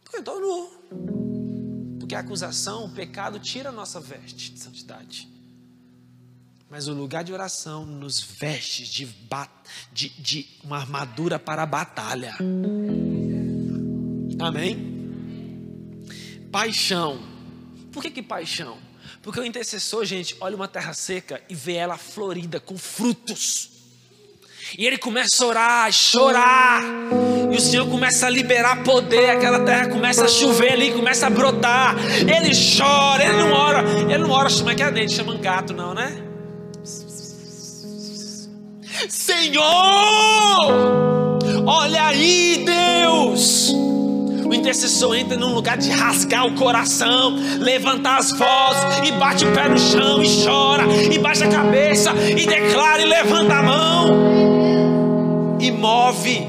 Porque 0.03 0.17
eu 0.17 0.21
estou 0.21 0.41
nu. 0.41 1.99
Porque 1.99 2.15
a 2.15 2.21
acusação, 2.21 2.85
o 2.87 2.91
pecado, 2.91 3.39
tira 3.39 3.69
a 3.69 3.73
nossa 3.73 4.01
veste 4.01 4.53
de 4.53 4.61
santidade. 4.61 5.29
Mas 6.69 6.89
o 6.89 6.95
lugar 6.95 7.23
de 7.23 7.33
oração 7.33 7.85
nos 7.85 8.21
veste 8.21 8.85
de, 8.85 9.07
de, 9.93 10.09
de 10.09 10.49
uma 10.65 10.79
armadura 10.79 11.39
para 11.39 11.63
a 11.63 11.67
batalha. 11.67 12.35
Amém? 14.41 14.91
Paixão. 16.51 17.21
Por 17.93 18.03
que, 18.03 18.11
que 18.11 18.23
paixão? 18.23 18.79
Porque 19.23 19.39
o 19.39 19.45
intercessor, 19.45 20.05
gente, 20.05 20.37
olha 20.41 20.57
uma 20.57 20.67
terra 20.67 20.93
seca 20.93 21.41
e 21.49 21.55
vê 21.55 21.75
ela 21.75 21.97
florida 21.97 22.59
com 22.59 22.77
frutos. 22.77 23.71
E 24.77 24.87
ele 24.87 24.99
começa 24.99 25.45
a 25.45 25.47
orar, 25.47 25.93
chorar. 25.93 26.83
E 27.53 27.57
o 27.57 27.61
Senhor 27.61 27.87
começa 27.89 28.27
a 28.27 28.31
liberar 28.31 28.83
poder. 28.83 29.31
Aquela 29.31 29.61
terra 29.61 29.89
começa 29.89 30.25
a 30.25 30.29
chover 30.29 30.73
ali, 30.73 30.93
começa 30.93 31.27
a 31.27 31.31
brotar. 31.31 31.95
Ele 32.21 32.53
chora, 32.55 33.25
ele 33.25 33.37
não 33.37 33.53
ora. 33.53 33.83
Ele 34.11 34.19
não 34.19 34.31
ora, 34.31 34.49
chama 34.49 34.75
que 34.75 34.83
é 34.83 34.91
dente, 34.91 35.15
chama 35.15 35.37
gato, 35.37 35.73
não, 35.73 35.95
né? 35.95 36.21
Senhor! 39.09 39.63
Olha 41.67 42.07
aí, 42.07 42.65
Deus! 42.65 43.92
O 44.53 44.55
intercessor 44.55 45.17
entra 45.17 45.35
num 45.35 45.55
lugar 45.55 45.79
de 45.79 45.89
rasgar 45.89 46.47
o 46.47 46.55
coração, 46.55 47.35
levantar 47.59 48.19
as 48.19 48.33
vozes 48.33 49.09
e 49.09 49.13
bate 49.13 49.47
o 49.47 49.55
pé 49.55 49.67
no 49.67 49.79
chão 49.79 50.23
e 50.23 50.45
chora, 50.45 50.83
e 51.11 51.19
baixa 51.19 51.47
a 51.47 51.51
cabeça 51.51 52.13
e 52.13 52.47
declara 52.47 53.01
e 53.01 53.07
levanta 53.07 53.55
a 53.55 53.63
mão 53.63 55.57
e 55.59 55.71
move. 55.71 56.47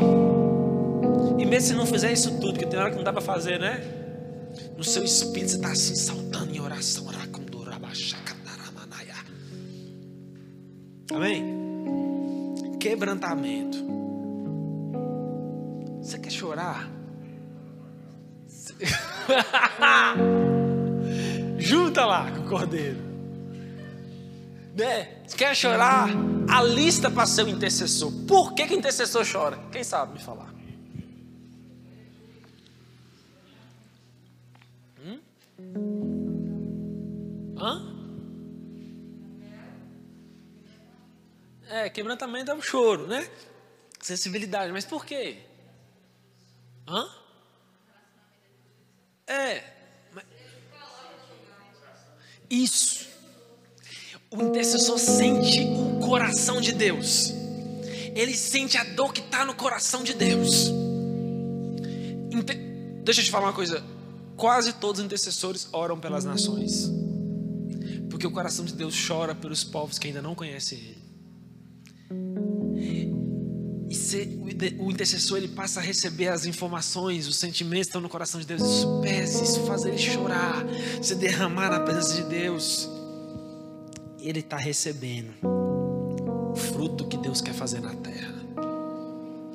E 1.39 1.45
mesmo 1.45 1.69
se 1.69 1.73
não 1.75 1.85
fizer 1.85 2.11
isso 2.11 2.41
tudo, 2.41 2.59
que 2.59 2.65
tem 2.65 2.77
hora 2.77 2.89
que 2.89 2.97
não 2.97 3.05
dá 3.05 3.13
para 3.13 3.21
fazer, 3.21 3.57
né? 3.57 3.81
No 4.75 4.83
seu 4.83 5.05
espírito 5.05 5.51
você 5.51 5.55
está 5.55 5.71
assim 5.71 5.95
saltando 5.95 6.53
em 6.53 6.59
oração. 6.59 7.05
Amém? 11.09 11.45
Quebrantamento. 12.81 13.77
Você 16.01 16.19
quer 16.19 16.31
chorar? 16.31 17.02
Junta 21.59 22.05
lá 22.05 22.31
com 22.31 22.41
o 22.41 22.49
cordeiro. 22.49 22.99
Né? 24.75 25.23
Quer 25.37 25.55
chorar? 25.55 26.09
A 26.49 26.61
lista 26.61 27.09
para 27.09 27.25
ser 27.25 27.45
o 27.45 27.49
intercessor. 27.49 28.11
Por 28.27 28.53
que, 28.53 28.67
que 28.67 28.73
o 28.73 28.77
intercessor 28.77 29.25
chora? 29.29 29.57
Quem 29.71 29.83
sabe 29.83 30.13
me 30.13 30.19
falar? 30.19 30.53
Hum? 35.05 35.19
Hã? 37.57 37.93
É, 41.69 41.89
quebrantamento 41.89 42.51
é 42.51 42.53
um 42.53 42.61
choro, 42.61 43.07
né? 43.07 43.27
Sensibilidade, 44.01 44.71
mas 44.71 44.85
por 44.85 45.05
quê? 45.05 45.37
Hã? 46.87 47.07
É. 49.27 49.63
Isso. 52.49 53.07
O 54.29 54.41
intercessor 54.41 54.97
sente 54.97 55.61
o 55.61 55.99
coração 55.99 56.59
de 56.59 56.71
Deus. 56.71 57.31
Ele 58.15 58.35
sente 58.35 58.77
a 58.77 58.83
dor 58.83 59.13
que 59.13 59.21
está 59.21 59.45
no 59.45 59.55
coração 59.55 60.03
de 60.03 60.13
Deus. 60.13 60.71
Deixa 63.03 63.19
eu 63.19 63.25
te 63.25 63.31
falar 63.31 63.47
uma 63.47 63.53
coisa. 63.53 63.83
Quase 64.37 64.73
todos 64.73 64.99
os 64.99 65.05
intercessores 65.05 65.67
oram 65.71 65.99
pelas 65.99 66.23
nações. 66.23 66.89
Porque 68.09 68.25
o 68.25 68.31
coração 68.31 68.63
de 68.63 68.73
Deus 68.73 68.95
chora 69.07 69.35
pelos 69.35 69.63
povos 69.63 69.99
que 69.99 70.07
ainda 70.07 70.21
não 70.21 70.33
conhecem 70.33 70.79
Ele. 70.79 71.03
E 73.93 73.95
ser, 73.95 74.27
o 74.79 74.89
intercessor 74.89 75.37
ele 75.37 75.49
passa 75.49 75.79
a 75.79 75.83
receber 75.83 76.27
as 76.27 76.47
informações, 76.47 77.27
os 77.27 77.35
sentimentos 77.35 77.85
que 77.85 77.89
estão 77.89 78.01
no 78.01 78.09
coração 78.09 78.41
de 78.41 78.47
Deus. 78.47 78.59
Isso 78.59 78.99
pesa, 79.03 79.43
isso 79.43 79.59
faz 79.67 79.85
ele 79.85 79.99
chorar, 79.99 80.65
se 80.99 81.13
derramar 81.13 81.69
na 81.69 81.79
presença 81.79 82.15
de 82.15 82.23
Deus. 82.23 82.89
Ele 84.19 84.39
está 84.39 84.57
recebendo 84.57 85.31
o 85.43 86.55
fruto 86.55 87.05
que 87.05 87.17
Deus 87.17 87.39
quer 87.39 87.53
fazer 87.53 87.81
na 87.81 87.93
terra. 87.93 88.33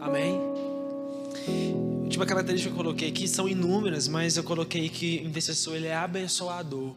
Amém? 0.01 0.41
A 1.99 2.05
última 2.05 2.25
característica 2.25 2.73
que 2.73 2.79
eu 2.79 2.85
coloquei 2.85 3.09
aqui 3.09 3.27
são 3.27 3.49
inúmeras, 3.49 4.07
mas 4.07 4.37
eu 4.37 4.45
coloquei 4.45 4.89
que 4.89 5.21
o 5.25 5.27
intercessor 5.27 5.75
ele 5.75 5.89
é 5.89 5.97
abençoador. 5.97 6.95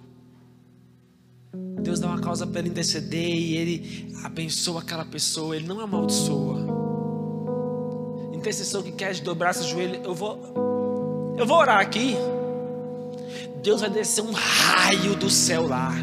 Deus 1.82 2.00
dá 2.00 2.06
uma 2.06 2.22
causa 2.22 2.46
para 2.46 2.60
ele 2.60 2.70
interceder 2.70 3.34
e 3.36 3.58
ele 3.58 4.16
abençoa 4.24 4.82
aquela 4.82 5.06
pessoa, 5.06 5.56
ele 5.56 5.66
não 5.66 5.80
amaldiçoa 5.80 6.91
intercessor 8.42 8.84
que 8.84 8.92
quer 8.92 9.14
dobrar 9.20 9.54
seu 9.54 9.64
joelho, 9.64 10.02
eu 10.04 10.14
vou, 10.16 11.36
eu 11.38 11.46
vou 11.46 11.58
orar 11.58 11.80
aqui. 11.80 12.18
Deus 13.64 13.82
vai 13.82 13.90
descer 13.90 14.24
um 14.24 14.32
raio 14.32 15.16
do 15.16 15.30
céu 15.30 15.68
lá. 15.68 15.94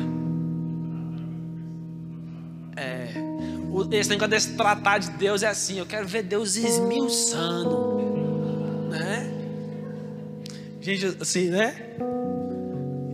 É, 2.77 3.09
esse 3.91 4.09
negócio 4.09 4.31
desse 4.31 4.53
tratar 4.55 4.99
de 4.99 5.11
Deus 5.11 5.43
é 5.43 5.49
assim. 5.49 5.79
Eu 5.79 5.87
quero 5.87 6.07
ver 6.07 6.23
Deus 6.23 6.55
esmiuçando, 6.55 7.99
né? 8.91 9.35
Gente, 10.81 11.17
assim, 11.21 11.49
né? 11.49 11.75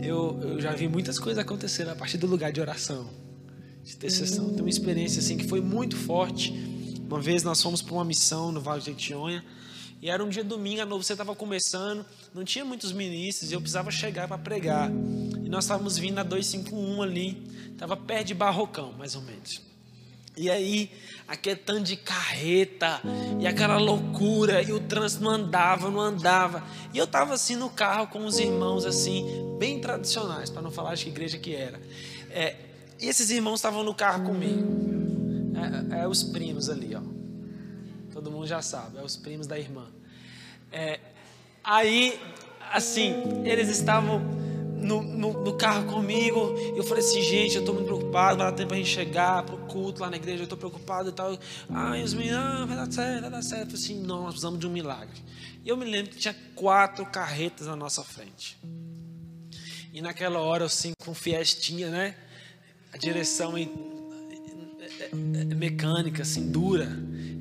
Eu, 0.03 0.39
eu 0.43 0.61
já 0.61 0.72
vi 0.72 0.87
muitas 0.87 1.18
coisas 1.18 1.43
acontecendo 1.43 1.89
a 1.89 1.95
partir 1.95 2.18
do 2.18 2.27
lugar 2.27 2.53
de 2.53 2.61
oração, 2.61 3.09
de 3.83 3.95
intercessão. 3.95 4.51
Tem 4.51 4.61
uma 4.61 4.68
experiência 4.68 5.20
assim 5.20 5.39
que 5.39 5.49
foi 5.49 5.62
muito 5.62 5.97
forte 5.97 6.74
uma 7.09 7.21
vez 7.21 7.43
nós 7.43 7.63
fomos 7.63 7.83
para 7.83 7.95
uma 7.95 8.05
missão 8.05 8.51
no 8.51 8.61
Vale 8.61 8.81
de 8.81 8.87
Jequitinhonha 8.87 9.45
e 10.05 10.11
era 10.11 10.23
um 10.23 10.29
dia 10.29 10.45
domingo, 10.45 10.83
a 10.83 10.85
você 10.85 11.15
estava 11.15 11.35
começando, 11.35 12.05
não 12.35 12.45
tinha 12.45 12.63
muitos 12.63 12.93
ministros 12.93 13.51
e 13.51 13.55
eu 13.55 13.61
precisava 13.61 13.91
chegar 13.91 14.29
para 14.29 14.37
pregar. 14.37 14.91
E 14.91 15.49
nós 15.49 15.65
estávamos 15.65 15.97
vindo 15.97 16.17
na 16.17 16.23
251 16.23 17.03
ali, 17.03 17.43
estava 17.73 17.97
perto 17.97 18.27
de 18.27 18.35
Barrocão, 18.35 18.93
mais 18.99 19.15
ou 19.15 19.23
menos. 19.23 19.63
E 20.37 20.51
aí, 20.51 20.91
aquele 21.27 21.57
tanto 21.57 21.85
de 21.85 21.97
carreta, 21.97 23.01
e 23.41 23.47
aquela 23.47 23.79
loucura, 23.79 24.61
e 24.61 24.73
o 24.73 24.81
trânsito 24.81 25.25
não 25.25 25.31
andava, 25.31 25.91
não 25.91 26.01
andava. 26.01 26.63
E 26.93 26.99
eu 26.99 27.05
estava 27.05 27.33
assim 27.33 27.57
no 27.57 27.71
carro 27.71 28.09
com 28.09 28.27
os 28.27 28.39
irmãos, 28.39 28.85
assim, 28.85 29.25
bem 29.59 29.81
tradicionais, 29.81 30.51
para 30.51 30.61
não 30.61 30.71
falar 30.71 30.97
de 30.97 31.05
que 31.05 31.11
igreja 31.11 31.39
que 31.39 31.55
era. 31.55 31.81
É, 32.29 32.57
e 33.01 33.07
esses 33.07 33.31
irmãos 33.31 33.57
estavam 33.57 33.83
no 33.83 33.95
carro 33.95 34.25
comigo. 34.25 34.94
É, 35.55 36.03
é, 36.03 36.09
os 36.09 36.23
primos 36.23 36.69
ali, 36.69 36.95
ó. 36.95 37.03
Todo 38.13 38.31
mundo 38.31 38.47
já 38.47 38.63
sabe, 38.63 38.99
é 38.99 39.03
os 39.03 39.17
primos 39.17 39.47
da 39.47 39.59
irmã. 39.59 39.87
É, 40.71 41.01
aí, 41.63 42.19
assim, 42.73 43.43
eles 43.45 43.69
estavam 43.69 44.21
no, 44.85 45.03
no, 45.03 45.45
no, 45.45 45.55
carro 45.55 45.87
comigo. 45.87 46.55
Eu 46.77 46.85
falei 46.85 47.03
assim, 47.03 47.23
gente, 47.23 47.55
eu 47.55 47.61
estou 47.61 47.75
muito 47.75 47.87
preocupado, 47.87 48.39
vai 48.39 48.51
dar 48.51 48.57
tempo 48.57 48.75
a 48.75 48.77
gente 48.77 48.89
chegar 48.89 49.43
pro 49.43 49.57
culto 49.59 50.03
lá 50.03 50.11
na 50.11 50.17
igreja, 50.17 50.41
eu 50.41 50.45
estou 50.45 50.59
preocupado 50.59 51.09
e 51.09 51.13
tal. 51.13 51.37
Ai, 51.71 52.03
os 52.03 52.15
meninos, 52.15 52.39
ah, 52.39 52.65
vai 52.67 52.77
dar 52.77 52.93
certo, 52.93 53.21
vai 53.23 53.31
dar 53.31 53.43
certo. 53.43 53.63
Eu 53.63 53.79
falei 53.79 53.85
assim, 53.85 54.01
não, 54.01 54.23
nós 54.23 54.31
precisamos 54.31 54.59
de 54.61 54.67
um 54.67 54.71
milagre. 54.71 55.23
E 55.65 55.69
eu 55.69 55.77
me 55.77 55.85
lembro 55.85 56.13
que 56.13 56.19
tinha 56.19 56.37
quatro 56.55 57.07
carretas 57.07 57.67
na 57.67 57.75
nossa 57.75 58.05
frente. 58.05 58.59
E 59.93 60.03
naquela 60.03 60.41
hora, 60.41 60.65
assim, 60.67 60.93
com 61.05 61.15
fiestinha, 61.15 61.89
né? 61.89 62.17
A 62.93 62.99
direção 62.99 63.57
mecânica, 65.13 66.23
assim, 66.23 66.51
dura. 66.51 66.89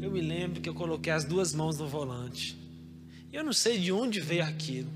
Eu 0.01 0.11
me 0.11 0.21
lembro 0.21 0.61
que 0.61 0.67
eu 0.67 0.73
coloquei 0.73 1.11
as 1.11 1.23
duas 1.23 1.53
mãos 1.53 1.77
no 1.77 1.87
volante. 1.87 2.57
Eu 3.31 3.43
não 3.43 3.53
sei 3.53 3.79
de 3.79 3.91
onde 3.91 4.19
veio 4.19 4.43
aquilo, 4.43 4.89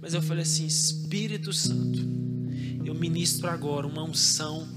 mas 0.00 0.14
eu 0.14 0.22
falei 0.22 0.42
assim: 0.42 0.66
Espírito 0.66 1.52
Santo, 1.52 1.98
eu 2.84 2.94
ministro 2.94 3.48
agora 3.48 3.86
uma 3.86 4.02
unção. 4.02 4.68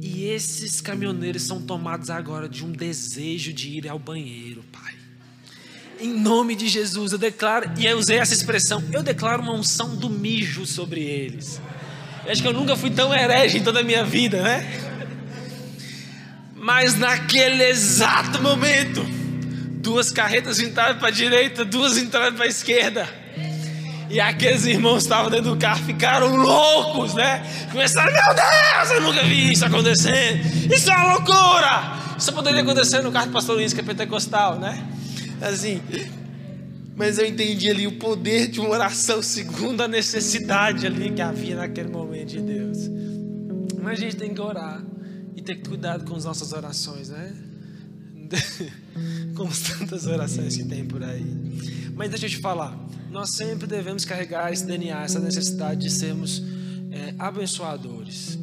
E 0.00 0.24
esses 0.24 0.80
caminhoneiros 0.80 1.42
são 1.42 1.60
tomados 1.60 2.10
agora 2.10 2.48
de 2.48 2.64
um 2.64 2.70
desejo 2.70 3.52
de 3.52 3.70
ir 3.70 3.88
ao 3.88 3.98
banheiro, 3.98 4.64
Pai. 4.70 4.94
Em 6.00 6.12
nome 6.12 6.54
de 6.56 6.68
Jesus, 6.68 7.12
eu 7.12 7.18
declaro, 7.18 7.70
e 7.78 7.86
eu 7.86 7.98
usei 7.98 8.18
essa 8.18 8.34
expressão, 8.34 8.82
eu 8.92 9.02
declaro 9.02 9.42
uma 9.42 9.52
unção 9.52 9.94
do 9.96 10.08
mijo 10.10 10.66
sobre 10.66 11.00
eles. 11.00 11.60
Eu 12.24 12.32
acho 12.32 12.42
que 12.42 12.48
eu 12.48 12.52
nunca 12.52 12.76
fui 12.76 12.90
tão 12.90 13.12
herege 13.12 13.58
em 13.58 13.62
toda 13.62 13.80
a 13.80 13.82
minha 13.82 14.04
vida, 14.04 14.42
né? 14.42 14.91
Mas 16.62 16.96
naquele 16.96 17.64
exato 17.64 18.40
momento, 18.40 19.04
duas 19.80 20.12
carretas 20.12 20.60
entraram 20.60 20.96
para 20.96 21.08
a 21.08 21.10
direita, 21.10 21.64
duas 21.64 21.98
entraram 21.98 22.36
para 22.36 22.44
a 22.44 22.48
esquerda. 22.48 23.08
E 24.08 24.20
aqueles 24.20 24.64
irmãos 24.64 25.02
estavam 25.02 25.28
dentro 25.28 25.50
do 25.50 25.56
carro, 25.56 25.84
ficaram 25.84 26.36
loucos, 26.36 27.14
né? 27.14 27.42
Começaram, 27.72 28.12
meu 28.12 28.22
Deus, 28.32 28.90
eu 28.92 29.00
nunca 29.00 29.24
vi 29.24 29.50
isso 29.50 29.64
acontecendo. 29.64 30.72
Isso 30.72 30.88
é 30.88 30.94
uma 30.94 31.14
loucura. 31.14 31.98
Isso 32.16 32.32
poderia 32.32 32.62
acontecer 32.62 33.02
no 33.02 33.10
carro 33.10 33.26
do 33.26 33.32
pastor 33.32 33.56
Luiz, 33.56 33.72
que 33.72 33.80
é 33.80 33.82
pentecostal, 33.82 34.60
né? 34.60 34.86
Assim, 35.40 35.82
mas 36.94 37.18
eu 37.18 37.26
entendi 37.26 37.68
ali 37.70 37.88
o 37.88 37.98
poder 37.98 38.46
de 38.46 38.60
uma 38.60 38.68
oração 38.68 39.20
segundo 39.20 39.80
a 39.80 39.88
necessidade 39.88 40.86
ali 40.86 41.10
que 41.10 41.22
havia 41.22 41.56
naquele 41.56 41.88
momento 41.88 42.28
de 42.28 42.40
Deus. 42.40 42.78
Mas 43.82 43.98
a 43.98 44.00
gente 44.00 44.14
tem 44.14 44.32
que 44.32 44.40
orar 44.40 44.80
e 45.42 45.44
ter 45.44 45.56
cuidado 45.56 46.04
com 46.04 46.14
as 46.14 46.24
nossas 46.24 46.52
orações, 46.52 47.08
né? 47.08 47.34
Como 49.34 49.50
tantas 49.78 50.06
orações 50.06 50.56
que 50.56 50.64
tem 50.64 50.86
por 50.86 51.02
aí. 51.02 51.24
Mas 51.94 52.10
deixa 52.10 52.26
eu 52.26 52.30
te 52.30 52.38
falar, 52.38 52.78
nós 53.10 53.30
sempre 53.30 53.66
devemos 53.66 54.04
carregar 54.04 54.52
esse 54.52 54.64
DNA, 54.64 55.02
essa 55.02 55.18
necessidade 55.18 55.80
de 55.80 55.90
sermos 55.90 56.42
é, 56.90 57.14
abençoadores. 57.18 58.38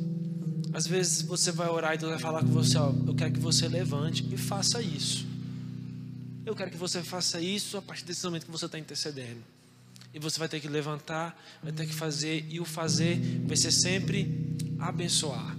Às 0.74 0.86
vezes 0.86 1.22
você 1.24 1.52
vai 1.52 1.70
orar 1.70 1.96
e 1.96 1.98
Deus 1.98 2.12
vai 2.12 2.20
falar 2.20 2.42
com 2.42 2.52
você, 2.52 2.78
ó, 2.78 2.94
eu 3.08 3.16
quero 3.16 3.32
que 3.32 3.40
você 3.40 3.68
levante 3.68 4.28
e 4.32 4.38
faça 4.38 4.82
isso. 4.82 5.26
Eu 6.46 6.56
quero 6.56 6.70
que 6.70 6.78
você 6.78 7.02
faça 7.02 7.40
isso 7.40 7.78
a 7.78 7.82
partir 7.82 8.06
desse 8.06 8.24
momento 8.26 8.46
que 8.46 8.52
você 8.52 8.66
está 8.66 8.78
intercedendo. 8.78 9.42
E 10.14 10.20
você 10.20 10.38
vai 10.38 10.50
ter 10.50 10.60
que 10.60 10.68
levantar, 10.68 11.40
vai 11.64 11.72
ter 11.72 11.86
que 11.88 11.94
fazer, 11.94 12.46
e 12.50 12.60
o 12.60 12.66
fazer 12.66 13.20
vai 13.48 13.56
ser 13.56 13.72
sempre 13.72 14.56
abençoar 14.80 15.56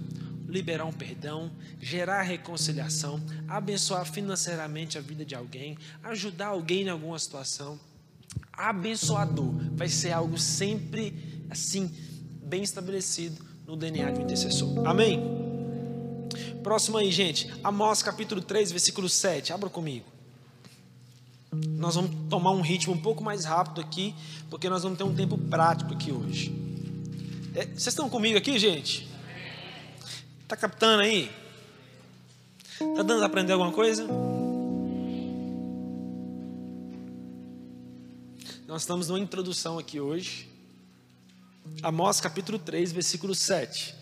liberar 0.51 0.85
um 0.85 0.91
perdão, 0.91 1.49
gerar 1.79 2.21
reconciliação, 2.23 3.23
abençoar 3.47 4.05
financeiramente 4.05 4.97
a 4.97 5.01
vida 5.01 5.23
de 5.23 5.33
alguém, 5.33 5.77
ajudar 6.03 6.47
alguém 6.47 6.83
em 6.83 6.89
alguma 6.89 7.17
situação. 7.17 7.79
Abençoador 8.51 9.53
vai 9.71 9.87
ser 9.87 10.11
algo 10.11 10.37
sempre 10.37 11.45
assim, 11.49 11.89
bem 12.43 12.61
estabelecido 12.61 13.43
no 13.65 13.77
DNA 13.77 14.11
um 14.11 14.21
intercessor. 14.21 14.85
Amém? 14.85 15.21
Próximo 16.61 16.97
aí, 16.97 17.09
gente. 17.11 17.51
Amós 17.63 18.03
capítulo 18.03 18.41
3, 18.41 18.71
versículo 18.71 19.07
7. 19.07 19.53
Abra 19.53 19.69
comigo. 19.69 20.05
Nós 21.51 21.95
vamos 21.95 22.11
tomar 22.29 22.51
um 22.51 22.61
ritmo 22.61 22.93
um 22.93 23.01
pouco 23.01 23.23
mais 23.23 23.45
rápido 23.45 23.81
aqui, 23.81 24.13
porque 24.49 24.69
nós 24.69 24.83
vamos 24.83 24.97
ter 24.97 25.03
um 25.03 25.15
tempo 25.15 25.37
prático 25.37 25.93
aqui 25.93 26.11
hoje. 26.11 26.53
É, 27.55 27.65
vocês 27.65 27.87
estão 27.87 28.09
comigo 28.09 28.37
aqui, 28.37 28.57
gente? 28.59 29.10
Está 30.51 30.67
captando 30.67 31.01
aí? 31.01 31.31
Está 32.73 33.03
dando 33.03 33.23
a 33.23 33.25
aprender 33.25 33.53
alguma 33.53 33.71
coisa? 33.71 34.05
Nós 38.67 38.81
estamos 38.81 39.07
numa 39.07 39.21
introdução 39.21 39.79
aqui 39.79 40.01
hoje. 40.01 40.51
Amós 41.81 42.19
capítulo 42.19 42.59
3, 42.59 42.91
versículo 42.91 43.33
7. 43.33 43.95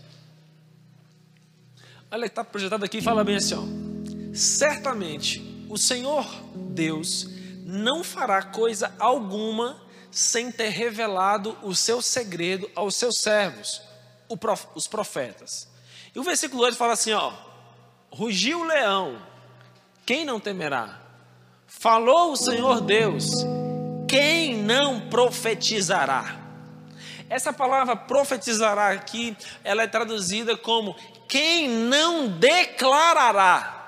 Olha, 2.09 2.25
está 2.25 2.43
projetado 2.43 2.83
aqui 2.83 2.97
e 2.97 3.01
fala 3.03 3.23
bem 3.23 3.35
assim: 3.35 3.53
ó. 3.53 4.33
Certamente 4.33 5.67
o 5.69 5.77
Senhor 5.77 6.25
Deus 6.71 7.29
não 7.63 8.03
fará 8.03 8.41
coisa 8.41 8.91
alguma 8.97 9.79
sem 10.09 10.51
ter 10.51 10.69
revelado 10.69 11.55
o 11.61 11.75
seu 11.75 12.01
segredo 12.01 12.67
aos 12.73 12.95
seus 12.95 13.19
servos, 13.19 13.83
os 14.73 14.87
profetas. 14.87 15.69
E 16.13 16.19
o 16.19 16.23
versículo 16.23 16.63
8 16.63 16.77
fala 16.77 16.93
assim: 16.93 17.13
ó, 17.13 17.31
rugiu 18.11 18.61
o 18.61 18.65
leão, 18.65 19.21
quem 20.05 20.25
não 20.25 20.39
temerá? 20.39 20.99
Falou 21.67 22.31
o 22.31 22.37
Senhor 22.37 22.81
Deus, 22.81 23.25
quem 24.07 24.55
não 24.57 25.01
profetizará? 25.09 26.37
Essa 27.29 27.53
palavra 27.53 27.95
profetizará 27.95 28.89
aqui, 28.89 29.37
ela 29.63 29.83
é 29.83 29.87
traduzida 29.87 30.57
como 30.57 30.95
quem 31.27 31.69
não 31.69 32.27
declarará. 32.27 33.78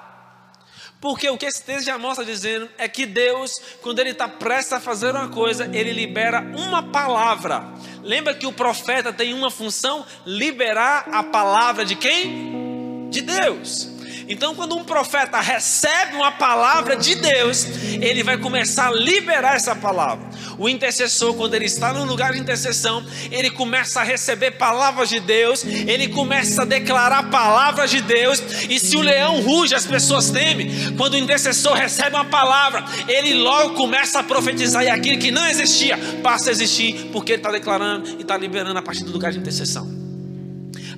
Porque 1.01 1.27
o 1.27 1.37
que 1.37 1.47
esse 1.47 1.63
texto 1.63 1.87
já 1.87 1.97
mostra 1.97 2.23
dizendo 2.23 2.69
é 2.77 2.87
que 2.87 3.07
Deus, 3.07 3.59
quando 3.81 3.97
Ele 3.97 4.11
está 4.11 4.29
prestes 4.29 4.73
a 4.73 4.79
fazer 4.79 5.15
uma 5.15 5.29
coisa, 5.29 5.67
Ele 5.73 5.91
libera 5.91 6.41
uma 6.55 6.83
palavra. 6.83 7.65
Lembra 8.03 8.35
que 8.35 8.45
o 8.45 8.53
profeta 8.53 9.11
tem 9.11 9.33
uma 9.33 9.49
função: 9.49 10.05
liberar 10.25 11.09
a 11.11 11.23
palavra 11.23 11.83
de 11.83 11.95
quem? 11.95 13.09
De 13.09 13.21
Deus. 13.21 13.90
Então, 14.31 14.55
quando 14.55 14.77
um 14.77 14.85
profeta 14.85 15.41
recebe 15.41 16.15
uma 16.15 16.31
palavra 16.31 16.95
de 16.95 17.15
Deus, 17.15 17.65
ele 17.99 18.23
vai 18.23 18.37
começar 18.37 18.87
a 18.87 18.91
liberar 18.91 19.57
essa 19.57 19.75
palavra. 19.75 20.25
O 20.57 20.69
intercessor, 20.69 21.33
quando 21.33 21.53
ele 21.53 21.65
está 21.65 21.91
no 21.91 22.05
lugar 22.05 22.31
de 22.31 22.39
intercessão, 22.39 23.05
ele 23.29 23.49
começa 23.49 23.99
a 23.99 24.03
receber 24.03 24.51
palavras 24.51 25.09
de 25.09 25.19
Deus, 25.19 25.65
ele 25.65 26.07
começa 26.07 26.61
a 26.61 26.65
declarar 26.65 27.29
palavras 27.29 27.91
de 27.91 27.99
Deus, 27.99 28.41
e 28.69 28.79
se 28.79 28.95
o 28.95 29.01
leão 29.01 29.41
ruge, 29.41 29.75
as 29.75 29.85
pessoas 29.85 30.29
temem. 30.29 30.95
Quando 30.95 31.15
o 31.15 31.17
intercessor 31.17 31.73
recebe 31.73 32.15
uma 32.15 32.23
palavra, 32.23 32.85
ele 33.09 33.33
logo 33.33 33.73
começa 33.73 34.19
a 34.19 34.23
profetizar, 34.23 34.81
e 34.81 34.89
aquilo 34.89 35.19
que 35.19 35.29
não 35.29 35.45
existia 35.45 35.99
passa 36.23 36.49
a 36.49 36.51
existir, 36.51 37.09
porque 37.11 37.33
ele 37.33 37.39
está 37.39 37.51
declarando 37.51 38.07
e 38.11 38.21
está 38.21 38.37
liberando 38.37 38.79
a 38.79 38.81
partir 38.81 39.03
do 39.03 39.11
lugar 39.11 39.33
de 39.33 39.39
intercessão. 39.39 40.10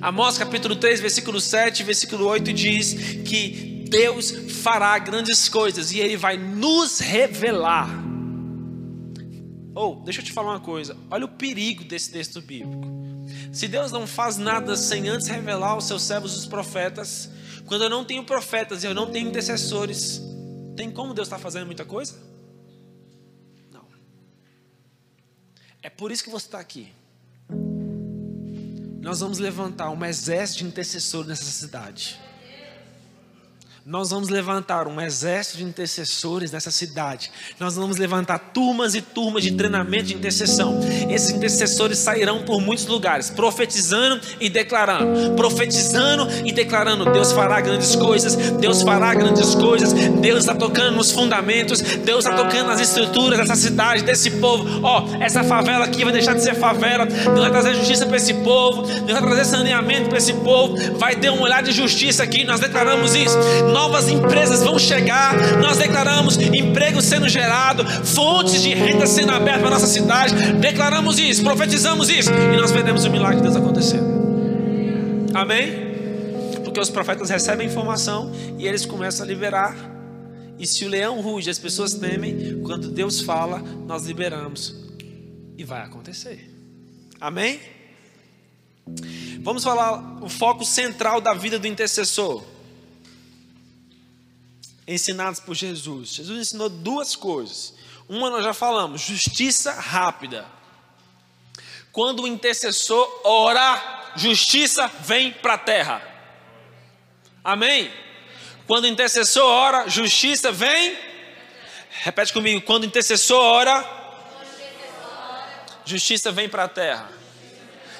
Amós 0.04 0.36
capítulo 0.36 0.76
3, 0.76 1.00
versículo 1.00 1.40
7, 1.40 1.82
versículo 1.82 2.26
8 2.26 2.52
diz 2.52 2.92
que 3.26 3.86
Deus 3.88 4.32
fará 4.62 4.98
grandes 4.98 5.48
coisas 5.48 5.92
e 5.92 5.98
Ele 5.98 6.14
vai 6.14 6.36
nos 6.36 6.98
revelar. 6.98 7.88
Ou, 9.74 10.02
oh, 10.02 10.04
deixa 10.04 10.20
eu 10.20 10.24
te 10.26 10.30
falar 10.30 10.50
uma 10.50 10.60
coisa, 10.60 10.94
olha 11.10 11.24
o 11.24 11.28
perigo 11.28 11.84
desse 11.84 12.10
texto 12.10 12.42
bíblico. 12.42 12.86
Se 13.50 13.66
Deus 13.66 13.90
não 13.90 14.06
faz 14.06 14.36
nada 14.36 14.76
sem 14.76 15.08
antes 15.08 15.26
revelar 15.26 15.70
aos 15.70 15.86
seus 15.86 16.02
servos 16.02 16.36
os 16.36 16.44
profetas, 16.44 17.30
quando 17.64 17.84
eu 17.84 17.88
não 17.88 18.04
tenho 18.04 18.24
profetas 18.24 18.84
e 18.84 18.86
eu 18.86 18.92
não 18.92 19.10
tenho 19.10 19.30
intercessores, 19.30 20.20
tem 20.76 20.90
como 20.90 21.14
Deus 21.14 21.28
estar 21.28 21.38
fazendo 21.38 21.64
muita 21.64 21.86
coisa? 21.86 22.14
Não. 23.72 23.86
É 25.82 25.88
por 25.88 26.12
isso 26.12 26.22
que 26.22 26.28
você 26.28 26.44
está 26.44 26.60
aqui 26.60 26.92
nós 29.04 29.20
vamos 29.20 29.38
levantar 29.38 29.90
um 29.90 30.02
exército 30.02 30.60
de 30.60 30.64
intercessores 30.64 31.28
nessa 31.28 31.44
cidade 31.44 32.18
nós 33.86 34.08
vamos 34.08 34.30
levantar 34.30 34.88
um 34.88 34.98
exército 34.98 35.58
de 35.58 35.64
intercessores 35.64 36.50
nessa 36.50 36.70
cidade. 36.70 37.30
Nós 37.60 37.76
vamos 37.76 37.98
levantar 37.98 38.38
turmas 38.38 38.94
e 38.94 39.02
turmas 39.02 39.42
de 39.42 39.52
treinamento 39.52 40.04
de 40.04 40.14
intercessão. 40.14 40.80
Esses 41.10 41.28
intercessores 41.28 41.98
sairão 41.98 42.44
por 42.44 42.62
muitos 42.62 42.86
lugares, 42.86 43.28
profetizando 43.28 44.22
e 44.40 44.48
declarando, 44.48 45.34
profetizando 45.36 46.26
e 46.46 46.50
declarando: 46.50 47.12
Deus 47.12 47.32
fará 47.32 47.60
grandes 47.60 47.94
coisas, 47.94 48.34
Deus 48.52 48.80
fará 48.80 49.14
grandes 49.14 49.54
coisas. 49.54 49.92
Deus 49.92 50.40
está 50.40 50.54
tocando 50.54 50.96
nos 50.96 51.10
fundamentos, 51.10 51.82
Deus 51.82 52.24
está 52.24 52.34
tocando 52.34 52.68
nas 52.68 52.80
estruturas 52.80 53.38
dessa 53.38 53.54
cidade, 53.54 54.02
desse 54.02 54.30
povo. 54.30 54.80
Ó, 54.82 55.02
oh, 55.02 55.22
essa 55.22 55.44
favela 55.44 55.84
aqui 55.84 56.04
vai 56.04 56.12
deixar 56.12 56.34
de 56.34 56.42
ser 56.42 56.54
favela. 56.54 57.04
Deus 57.04 57.38
vai 57.38 57.50
trazer 57.50 57.74
justiça 57.74 58.06
para 58.06 58.16
esse 58.16 58.32
povo, 58.32 58.80
Deus 58.80 59.20
vai 59.20 59.28
trazer 59.28 59.44
saneamento 59.44 60.08
para 60.08 60.16
esse 60.16 60.32
povo. 60.32 60.74
Vai 60.96 61.16
ter 61.16 61.28
um 61.28 61.42
olhar 61.42 61.62
de 61.62 61.70
justiça 61.70 62.22
aqui. 62.22 62.44
Nós 62.44 62.60
declaramos 62.60 63.14
isso 63.14 63.36
novas 63.74 64.08
empresas 64.08 64.62
vão 64.62 64.78
chegar. 64.78 65.58
Nós 65.58 65.78
declaramos 65.78 66.38
emprego 66.38 67.02
sendo 67.02 67.28
gerado, 67.28 67.84
fontes 68.06 68.62
de 68.62 68.72
renda 68.72 69.04
sendo 69.04 69.32
abertas 69.32 69.62
para 69.62 69.70
nossa 69.70 69.88
cidade. 69.88 70.32
Declaramos 70.60 71.18
isso, 71.18 71.42
profetizamos 71.42 72.08
isso 72.08 72.30
e 72.32 72.56
nós 72.56 72.70
veremos 72.70 73.04
o 73.04 73.10
milagre 73.10 73.38
de 73.38 73.42
Deus 73.42 73.56
acontecendo. 73.56 74.14
Amém? 75.34 75.92
Porque 76.62 76.78
os 76.78 76.88
profetas 76.88 77.28
recebem 77.28 77.66
informação 77.66 78.30
e 78.56 78.68
eles 78.68 78.86
começam 78.86 79.26
a 79.26 79.28
liberar. 79.28 79.76
E 80.56 80.68
se 80.68 80.84
o 80.84 80.88
leão 80.88 81.20
ruge, 81.20 81.50
as 81.50 81.58
pessoas 81.58 81.94
temem, 81.94 82.62
quando 82.64 82.88
Deus 82.88 83.20
fala, 83.22 83.58
nós 83.58 84.06
liberamos 84.06 84.76
e 85.58 85.64
vai 85.64 85.82
acontecer. 85.82 86.48
Amém? 87.20 87.58
Vamos 89.40 89.64
falar 89.64 90.22
o 90.22 90.28
foco 90.28 90.64
central 90.64 91.20
da 91.20 91.34
vida 91.34 91.58
do 91.58 91.66
intercessor 91.66 92.53
ensinados 94.86 95.40
por 95.40 95.54
Jesus. 95.54 96.10
Jesus 96.10 96.38
ensinou 96.38 96.68
duas 96.68 97.16
coisas. 97.16 97.74
Uma 98.08 98.30
nós 98.30 98.44
já 98.44 98.52
falamos, 98.52 99.00
justiça 99.00 99.72
rápida. 99.72 100.46
Quando 101.92 102.24
o 102.24 102.26
intercessor 102.26 103.20
ora, 103.24 104.12
justiça 104.16 104.88
vem 105.00 105.32
para 105.32 105.54
a 105.54 105.58
terra. 105.58 106.02
Amém? 107.42 107.90
Quando 108.66 108.84
o 108.84 108.88
intercessor 108.88 109.44
ora, 109.44 109.88
justiça 109.88 110.50
vem. 110.50 110.96
Repete 112.02 112.32
comigo, 112.32 112.60
quando 112.62 112.82
o 112.82 112.86
intercessor 112.86 113.40
ora, 113.40 113.86
justiça 115.84 116.32
vem 116.32 116.48
para 116.48 116.64
a 116.64 116.68
terra. 116.68 117.10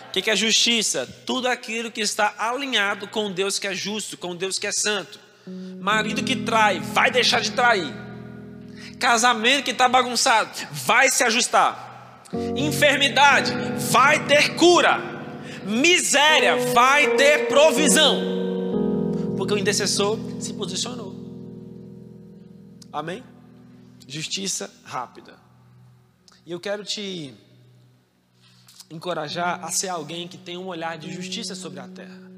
O 0.08 0.12
que 0.12 0.30
é 0.30 0.36
justiça? 0.36 1.06
Tudo 1.26 1.48
aquilo 1.48 1.90
que 1.90 2.00
está 2.00 2.34
alinhado 2.38 3.08
com 3.08 3.32
Deus 3.32 3.58
que 3.58 3.66
é 3.66 3.74
justo, 3.74 4.16
com 4.16 4.34
Deus 4.34 4.58
que 4.58 4.66
é 4.66 4.72
santo. 4.72 5.23
Marido 5.80 6.22
que 6.22 6.36
trai, 6.36 6.80
vai 6.80 7.10
deixar 7.10 7.40
de 7.40 7.52
trair. 7.52 7.92
Casamento 8.98 9.64
que 9.64 9.70
está 9.70 9.88
bagunçado, 9.88 10.50
vai 10.72 11.10
se 11.10 11.22
ajustar. 11.24 12.22
Enfermidade, 12.56 13.52
vai 13.90 14.24
ter 14.26 14.56
cura. 14.56 14.98
Miséria, 15.64 16.56
vai 16.72 17.16
ter 17.16 17.48
provisão. 17.48 18.34
Porque 19.36 19.54
o 19.54 19.58
intercessor 19.58 20.18
se 20.40 20.52
posicionou. 20.54 21.14
Amém? 22.92 23.22
Justiça 24.06 24.72
rápida. 24.84 25.34
E 26.46 26.52
eu 26.52 26.60
quero 26.60 26.84
te 26.84 27.34
encorajar 28.90 29.64
a 29.64 29.70
ser 29.70 29.88
alguém 29.88 30.28
que 30.28 30.38
tem 30.38 30.56
um 30.56 30.66
olhar 30.66 30.96
de 30.98 31.12
justiça 31.12 31.54
sobre 31.54 31.80
a 31.80 31.88
terra. 31.88 32.33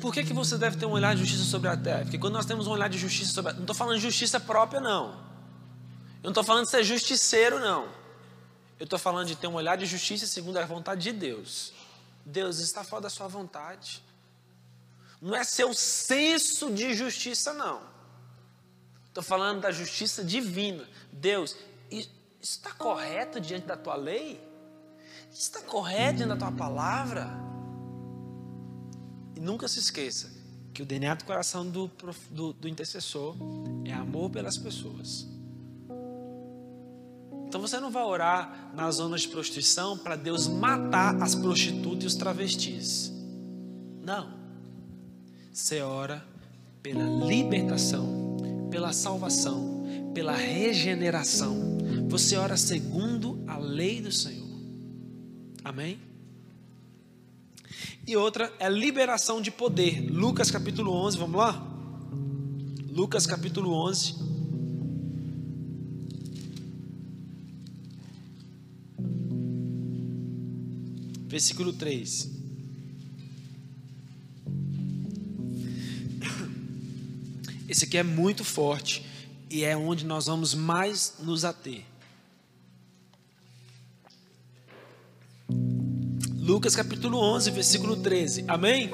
Por 0.00 0.12
que, 0.12 0.24
que 0.24 0.32
você 0.32 0.56
deve 0.56 0.76
ter 0.76 0.86
um 0.86 0.92
olhar 0.92 1.14
de 1.14 1.20
justiça 1.20 1.44
sobre 1.44 1.68
a 1.68 1.76
terra? 1.76 2.02
Porque 2.02 2.18
quando 2.18 2.34
nós 2.34 2.46
temos 2.46 2.66
um 2.66 2.70
olhar 2.70 2.88
de 2.88 2.98
justiça 2.98 3.32
sobre 3.32 3.50
a 3.50 3.54
Não 3.54 3.62
estou 3.62 3.76
falando 3.76 3.96
de 3.96 4.02
justiça 4.02 4.40
própria, 4.40 4.80
não. 4.80 5.10
Eu 6.22 6.24
não 6.24 6.30
estou 6.30 6.44
falando 6.44 6.64
de 6.64 6.70
ser 6.70 6.82
justiceiro, 6.82 7.58
não. 7.58 7.84
Eu 8.78 8.84
estou 8.84 8.98
falando 8.98 9.26
de 9.26 9.36
ter 9.36 9.46
um 9.46 9.54
olhar 9.54 9.76
de 9.76 9.84
justiça 9.84 10.26
segundo 10.26 10.56
a 10.56 10.64
vontade 10.64 11.02
de 11.02 11.12
Deus. 11.12 11.72
Deus 12.24 12.58
está 12.58 12.82
fora 12.82 13.02
da 13.02 13.10
sua 13.10 13.28
vontade. 13.28 14.02
Não 15.20 15.36
é 15.36 15.44
seu 15.44 15.74
senso 15.74 16.70
de 16.70 16.94
justiça, 16.94 17.52
não. 17.52 17.82
Estou 19.08 19.22
falando 19.22 19.60
da 19.60 19.70
justiça 19.70 20.24
divina. 20.24 20.88
Deus, 21.12 21.56
isso 21.90 22.10
está 22.40 22.70
correto 22.72 23.40
diante 23.40 23.66
da 23.66 23.76
tua 23.76 23.96
lei? 23.96 24.40
Isso 25.30 25.42
está 25.42 25.60
correto 25.60 26.18
diante 26.18 26.30
da 26.30 26.36
tua 26.36 26.52
palavra? 26.52 27.49
E 29.40 29.42
nunca 29.42 29.66
se 29.66 29.78
esqueça 29.78 30.30
que 30.74 30.82
o 30.82 30.86
DNA 30.86 31.14
do 31.14 31.24
coração 31.24 31.66
do, 31.66 31.90
do, 32.30 32.52
do 32.52 32.68
intercessor 32.68 33.34
é 33.86 33.92
amor 33.92 34.28
pelas 34.28 34.58
pessoas. 34.58 35.26
Então 37.48 37.58
você 37.58 37.80
não 37.80 37.90
vai 37.90 38.04
orar 38.04 38.70
nas 38.74 38.96
zonas 38.96 39.22
de 39.22 39.28
prostituição 39.28 39.96
para 39.96 40.14
Deus 40.14 40.46
matar 40.46 41.20
as 41.22 41.34
prostitutas 41.34 42.04
e 42.04 42.06
os 42.06 42.14
travestis. 42.16 43.10
Não. 44.02 44.38
Você 45.50 45.80
ora 45.80 46.22
pela 46.82 47.02
libertação, 47.24 48.36
pela 48.70 48.92
salvação, 48.92 50.12
pela 50.14 50.36
regeneração. 50.36 51.78
Você 52.08 52.36
ora 52.36 52.58
segundo 52.58 53.42
a 53.46 53.56
lei 53.56 54.02
do 54.02 54.12
Senhor. 54.12 54.48
Amém? 55.64 56.09
E 58.06 58.16
outra 58.16 58.52
é 58.58 58.68
liberação 58.68 59.40
de 59.40 59.50
poder. 59.50 60.10
Lucas 60.10 60.50
capítulo 60.50 60.92
11, 60.92 61.18
vamos 61.18 61.36
lá? 61.36 61.66
Lucas 62.90 63.26
capítulo 63.26 63.72
11. 63.72 64.14
Versículo 71.28 71.72
3. 71.72 72.30
Esse 77.68 77.84
aqui 77.84 77.96
é 77.96 78.02
muito 78.02 78.42
forte 78.42 79.06
e 79.48 79.62
é 79.62 79.76
onde 79.76 80.04
nós 80.04 80.26
vamos 80.26 80.54
mais 80.54 81.14
nos 81.20 81.44
ater. 81.44 81.84
Lucas 86.50 86.74
capítulo 86.74 87.16
11, 87.16 87.52
versículo 87.52 87.96
13. 87.96 88.44
Amém? 88.48 88.90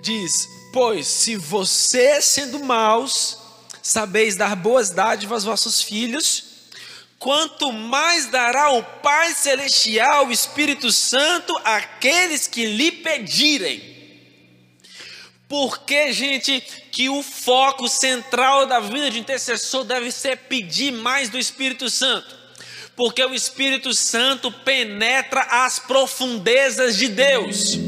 Diz: 0.00 0.48
Pois 0.72 1.04
se 1.04 1.34
vocês, 1.34 2.24
sendo 2.26 2.62
maus, 2.62 3.38
sabeis 3.82 4.36
dar 4.36 4.54
boas 4.54 4.90
dádivas 4.90 5.38
aos 5.38 5.44
vossos 5.44 5.82
filhos, 5.82 6.44
quanto 7.18 7.72
mais 7.72 8.26
dará 8.26 8.70
o 8.70 8.84
Pai 8.84 9.34
Celestial, 9.34 10.28
o 10.28 10.30
Espírito 10.30 10.92
Santo, 10.92 11.52
àqueles 11.64 12.46
que 12.46 12.66
lhe 12.66 12.92
pedirem. 12.92 13.82
Porque, 15.48 16.12
gente, 16.12 16.60
que 16.92 17.08
o 17.08 17.20
foco 17.20 17.88
central 17.88 18.64
da 18.66 18.78
vida 18.78 19.10
de 19.10 19.18
intercessor 19.18 19.82
deve 19.82 20.12
ser 20.12 20.36
pedir 20.36 20.92
mais 20.92 21.28
do 21.30 21.36
Espírito 21.36 21.90
Santo 21.90 22.43
porque 22.96 23.24
o 23.24 23.34
Espírito 23.34 23.92
Santo 23.92 24.50
penetra 24.50 25.42
as 25.42 25.78
profundezas 25.78 26.96
de 26.96 27.08
Deus. 27.08 27.78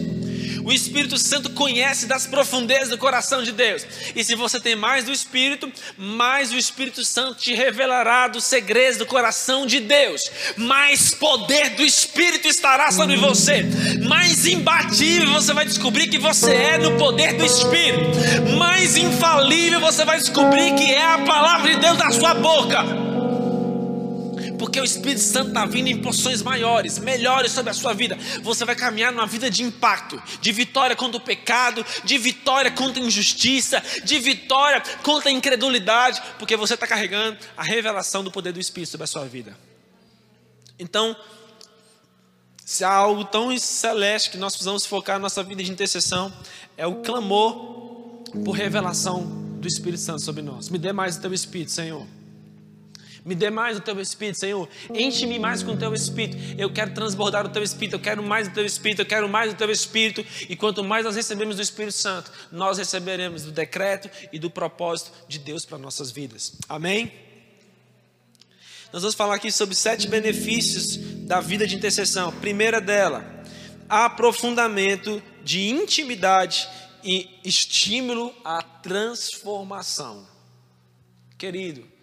O 0.67 0.73
Espírito 0.73 1.17
Santo 1.17 1.51
conhece 1.51 2.07
das 2.07 2.27
profundezas 2.27 2.89
do 2.89 2.99
coração 2.99 3.41
de 3.41 3.53
Deus. 3.53 3.87
E 4.17 4.25
se 4.25 4.35
você 4.35 4.59
tem 4.59 4.75
mais 4.75 5.05
do 5.05 5.13
Espírito, 5.13 5.73
mais 5.97 6.53
o 6.53 6.57
Espírito 6.57 7.05
Santo 7.05 7.37
te 7.37 7.55
revelará 7.55 8.27
dos 8.27 8.43
segredos 8.43 8.99
do 8.99 9.07
coração 9.07 9.65
de 9.65 9.79
Deus. 9.79 10.23
Mais 10.57 11.15
poder 11.15 11.71
do 11.77 11.85
Espírito 11.85 12.49
estará 12.49 12.91
sobre 12.91 13.17
você. 13.17 13.65
Mais 14.09 14.45
imbatível 14.45 15.31
você 15.31 15.53
vai 15.53 15.67
descobrir 15.67 16.09
que 16.09 16.19
você 16.19 16.53
é 16.53 16.79
no 16.79 16.99
poder 16.99 17.35
do 17.35 17.47
Espírito. 17.47 18.11
Mais 18.59 18.97
infalível 18.97 19.79
você 19.79 20.05
vai 20.05 20.19
descobrir 20.19 20.75
que 20.75 20.93
é 20.93 21.13
a 21.13 21.19
palavra 21.19 21.77
de 21.77 21.81
Deus 21.81 21.97
da 21.97 22.11
sua 22.11 22.35
boca 22.35 23.06
porque 24.59 24.81
o 24.81 24.85
Espírito 24.85 25.21
Santo 25.21 25.49
está 25.49 25.67
vindo 25.67 25.89
em 25.89 26.01
porções 26.01 26.43
maiores, 26.43 26.99
melhores 26.99 27.53
sobre 27.53 27.71
a 27.71 27.75
sua 27.75 27.93
vida. 27.93 28.17
Você 28.43 28.65
vai 28.65 28.75
caminhar 28.75 29.13
numa 29.13 29.27
vida 29.27 29.51
de 29.51 29.63
impacto, 29.63 30.23
de 30.41 30.53
vitória 30.53 30.97
contra 30.97 31.17
o 31.17 31.21
pecado, 31.21 31.85
de 32.05 32.19
vitória 32.19 32.71
contra 32.71 33.03
a 33.03 33.07
injustiça, 33.07 33.83
de 34.05 34.19
vitória 34.19 34.83
contra 35.03 35.31
a 35.31 35.33
incredulidade, 35.33 36.23
porque 36.39 36.57
você 36.57 36.75
está 36.75 36.87
carregando 36.87 37.39
a 37.57 37.63
revelação 37.63 38.23
do 38.25 38.31
poder 38.31 38.53
do 38.53 38.61
Espírito 38.61 38.91
sobre 38.91 39.05
a 39.05 39.09
sua 39.09 39.25
vida. 39.25 39.57
Então, 40.79 41.17
se 42.65 42.85
há 42.85 42.93
algo 42.93 43.25
tão 43.25 43.57
celeste 43.59 44.31
que 44.31 44.37
nós 44.37 44.53
precisamos 44.53 44.85
focar 44.85 45.17
na 45.17 45.23
nossa 45.23 45.43
vida 45.43 45.63
de 45.63 45.71
intercessão, 45.71 46.33
é 46.77 46.87
o 46.87 46.97
clamor 46.97 48.25
por 48.45 48.53
revelação 48.53 49.25
do 49.61 49.69
Espírito 49.69 50.01
Santo 50.01 50.23
sobre 50.23 50.43
nós. 50.43 50.69
Me 50.69 50.79
dê 50.79 50.93
mais 50.93 51.17
do 51.17 51.23
teu 51.23 51.33
Espírito, 51.33 51.71
Senhor. 51.71 52.07
Me 53.27 53.35
dê 53.35 53.51
mais 53.51 53.77
do 53.77 53.83
teu 53.83 54.01
Espírito, 54.01 54.39
Senhor. 54.39 54.69
Enche-me 54.95 55.37
mais 55.37 55.61
com 55.61 55.73
o 55.73 55.77
teu 55.77 55.93
Espírito. 55.93 56.39
Eu 56.57 56.73
quero 56.73 56.95
transbordar 56.95 57.45
o 57.45 57.49
teu 57.49 57.61
Espírito. 57.61 57.97
Eu 57.97 58.01
quero 58.01 58.23
mais 58.23 58.47
do 58.47 58.55
teu 58.55 58.65
Espírito. 58.65 59.03
Eu 59.03 59.07
quero 59.07 59.29
mais 59.29 59.53
do 59.53 59.57
teu 59.57 59.69
Espírito. 59.69 60.25
E 60.49 60.55
quanto 60.55 60.85
mais 60.85 61.05
nós 61.05 61.17
recebemos 61.17 61.57
do 61.57 61.63
Espírito 61.63 61.95
Santo, 61.95 62.31
nós 62.53 62.79
receberemos 62.79 63.43
do 63.43 63.51
decreto 63.51 64.09
e 64.33 64.39
do 64.39 64.49
propósito 64.49 65.11
de 65.27 65.41
Deus 65.41 65.65
para 65.65 65.77
nossas 65.77 66.13
vidas. 66.13 66.53
Amém? 66.69 67.13
Nós 68.93 69.03
vamos 69.03 69.17
falar 69.17 69.35
aqui 69.35 69.51
sobre 69.51 69.75
sete 69.75 70.07
benefícios 70.07 70.97
da 71.27 71.41
vida 71.41 71.67
de 71.67 71.75
intercessão. 71.75 72.31
primeira 72.31 72.81
dela, 72.81 73.43
aprofundamento 73.89 75.21
de 75.43 75.69
intimidade 75.69 76.69
e 77.03 77.29
estímulo 77.45 78.33
à 78.45 78.63
transformação. 78.63 80.29
Querido, 81.37 81.96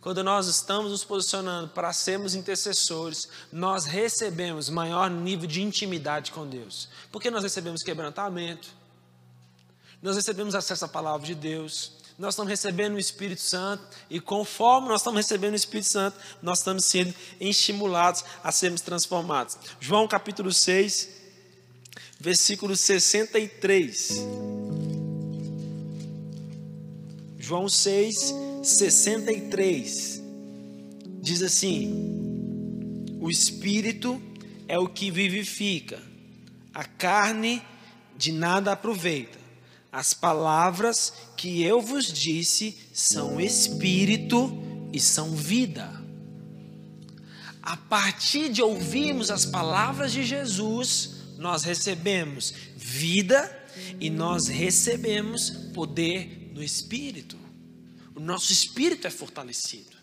quando 0.00 0.22
nós 0.22 0.46
estamos 0.46 0.92
nos 0.92 1.04
posicionando 1.04 1.68
para 1.68 1.92
sermos 1.92 2.34
intercessores, 2.34 3.28
nós 3.52 3.84
recebemos 3.84 4.70
maior 4.70 5.10
nível 5.10 5.46
de 5.46 5.60
intimidade 5.60 6.30
com 6.30 6.46
Deus. 6.46 6.88
Porque 7.10 7.30
nós 7.30 7.42
recebemos 7.42 7.82
quebrantamento, 7.82 8.68
nós 10.00 10.14
recebemos 10.14 10.54
acesso 10.54 10.84
à 10.84 10.88
palavra 10.88 11.26
de 11.26 11.34
Deus, 11.34 11.92
nós 12.16 12.34
estamos 12.34 12.50
recebendo 12.50 12.94
o 12.94 12.98
Espírito 12.98 13.40
Santo, 13.40 13.82
e 14.08 14.20
conforme 14.20 14.88
nós 14.88 15.00
estamos 15.00 15.18
recebendo 15.18 15.52
o 15.52 15.56
Espírito 15.56 15.88
Santo, 15.88 16.16
nós 16.42 16.58
estamos 16.58 16.84
sendo 16.84 17.14
estimulados 17.40 18.24
a 18.42 18.52
sermos 18.52 18.80
transformados. 18.80 19.56
João 19.80 20.06
capítulo 20.06 20.52
6, 20.52 21.08
versículo 22.20 22.76
63. 22.76 24.10
João 27.38 27.68
6, 27.68 28.34
63 28.62 30.22
diz 31.20 31.42
assim: 31.42 33.16
O 33.20 33.30
espírito 33.30 34.20
é 34.66 34.78
o 34.78 34.88
que 34.88 35.10
vivifica, 35.10 36.02
a 36.74 36.84
carne 36.84 37.62
de 38.16 38.32
nada 38.32 38.72
aproveita. 38.72 39.38
As 39.90 40.12
palavras 40.12 41.12
que 41.36 41.62
eu 41.62 41.80
vos 41.80 42.12
disse 42.12 42.76
são 42.92 43.40
espírito 43.40 44.52
e 44.92 45.00
são 45.00 45.34
vida. 45.34 45.90
A 47.62 47.76
partir 47.76 48.50
de 48.50 48.62
ouvirmos 48.62 49.30
as 49.30 49.46
palavras 49.46 50.12
de 50.12 50.22
Jesus, 50.24 51.16
nós 51.38 51.64
recebemos 51.64 52.52
vida 52.76 53.54
e 54.00 54.10
nós 54.10 54.46
recebemos 54.48 55.50
poder 55.72 56.50
do 56.52 56.62
Espírito 56.62 57.47
o 58.18 58.20
nosso 58.20 58.52
espírito 58.52 59.06
é 59.06 59.10
fortalecido. 59.10 59.96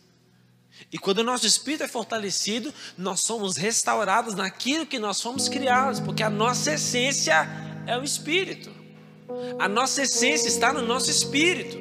E 0.89 0.97
quando 0.97 1.19
o 1.19 1.23
nosso 1.23 1.45
espírito 1.45 1.83
é 1.83 1.87
fortalecido, 1.87 2.73
nós 2.97 3.19
somos 3.19 3.57
restaurados 3.57 4.33
naquilo 4.35 4.85
que 4.85 4.97
nós 4.97 5.21
fomos 5.21 5.49
criados, 5.49 5.99
porque 5.99 6.23
a 6.23 6.29
nossa 6.29 6.75
essência 6.75 7.45
é 7.85 7.97
o 7.97 8.05
espírito. 8.05 8.73
A 9.59 9.67
nossa 9.67 10.03
essência 10.03 10.47
está 10.47 10.71
no 10.71 10.81
nosso 10.81 11.11
espírito. 11.11 11.77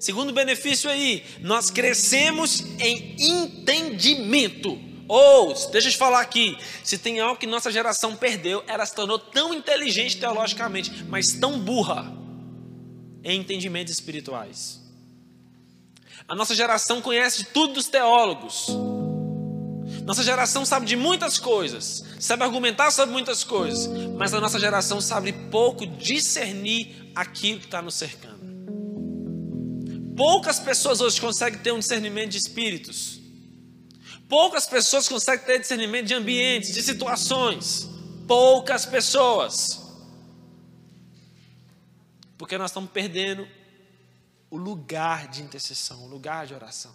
Segundo 0.00 0.32
benefício 0.32 0.90
aí, 0.90 1.24
nós 1.40 1.70
crescemos 1.70 2.64
em 2.80 3.14
entendimento. 3.16 4.76
Ou, 5.06 5.54
deixa 5.70 5.86
eu 5.86 5.92
te 5.92 5.98
falar 5.98 6.20
aqui, 6.20 6.58
se 6.82 6.98
tem 6.98 7.20
algo 7.20 7.38
que 7.38 7.46
nossa 7.46 7.70
geração 7.70 8.16
perdeu, 8.16 8.64
ela 8.66 8.84
se 8.84 8.94
tornou 8.94 9.20
tão 9.20 9.54
inteligente 9.54 10.18
teologicamente, 10.18 11.04
mas 11.04 11.30
tão 11.34 11.60
burra 11.60 12.18
em 13.28 13.40
entendimentos 13.40 13.92
espirituais. 13.92 14.80
A 16.26 16.34
nossa 16.34 16.54
geração 16.54 17.02
conhece 17.02 17.44
tudo 17.44 17.74
dos 17.74 17.86
teólogos. 17.86 18.68
Nossa 20.04 20.22
geração 20.22 20.64
sabe 20.64 20.86
de 20.86 20.96
muitas 20.96 21.38
coisas, 21.38 22.02
sabe 22.18 22.42
argumentar 22.42 22.90
sobre 22.90 23.12
muitas 23.12 23.44
coisas, 23.44 23.86
mas 24.16 24.32
a 24.32 24.40
nossa 24.40 24.58
geração 24.58 25.00
sabe 25.00 25.32
pouco 25.50 25.86
discernir 25.86 27.12
aquilo 27.14 27.60
que 27.60 27.66
está 27.66 27.82
nos 27.82 27.94
cercando. 27.94 28.38
Poucas 30.16 30.58
pessoas 30.58 31.00
hoje 31.02 31.20
conseguem 31.20 31.60
ter 31.60 31.72
um 31.72 31.78
discernimento 31.78 32.30
de 32.30 32.38
espíritos. 32.38 33.20
Poucas 34.28 34.66
pessoas 34.66 35.06
conseguem 35.06 35.44
ter 35.44 35.60
discernimento 35.60 36.06
de 36.06 36.14
ambientes, 36.14 36.74
de 36.74 36.82
situações. 36.82 37.88
Poucas 38.26 38.84
pessoas. 38.86 39.77
Porque 42.38 42.56
nós 42.56 42.70
estamos 42.70 42.90
perdendo 42.90 43.46
o 44.48 44.56
lugar 44.56 45.28
de 45.28 45.42
intercessão, 45.42 46.04
o 46.04 46.08
lugar 46.08 46.46
de 46.46 46.54
oração. 46.54 46.94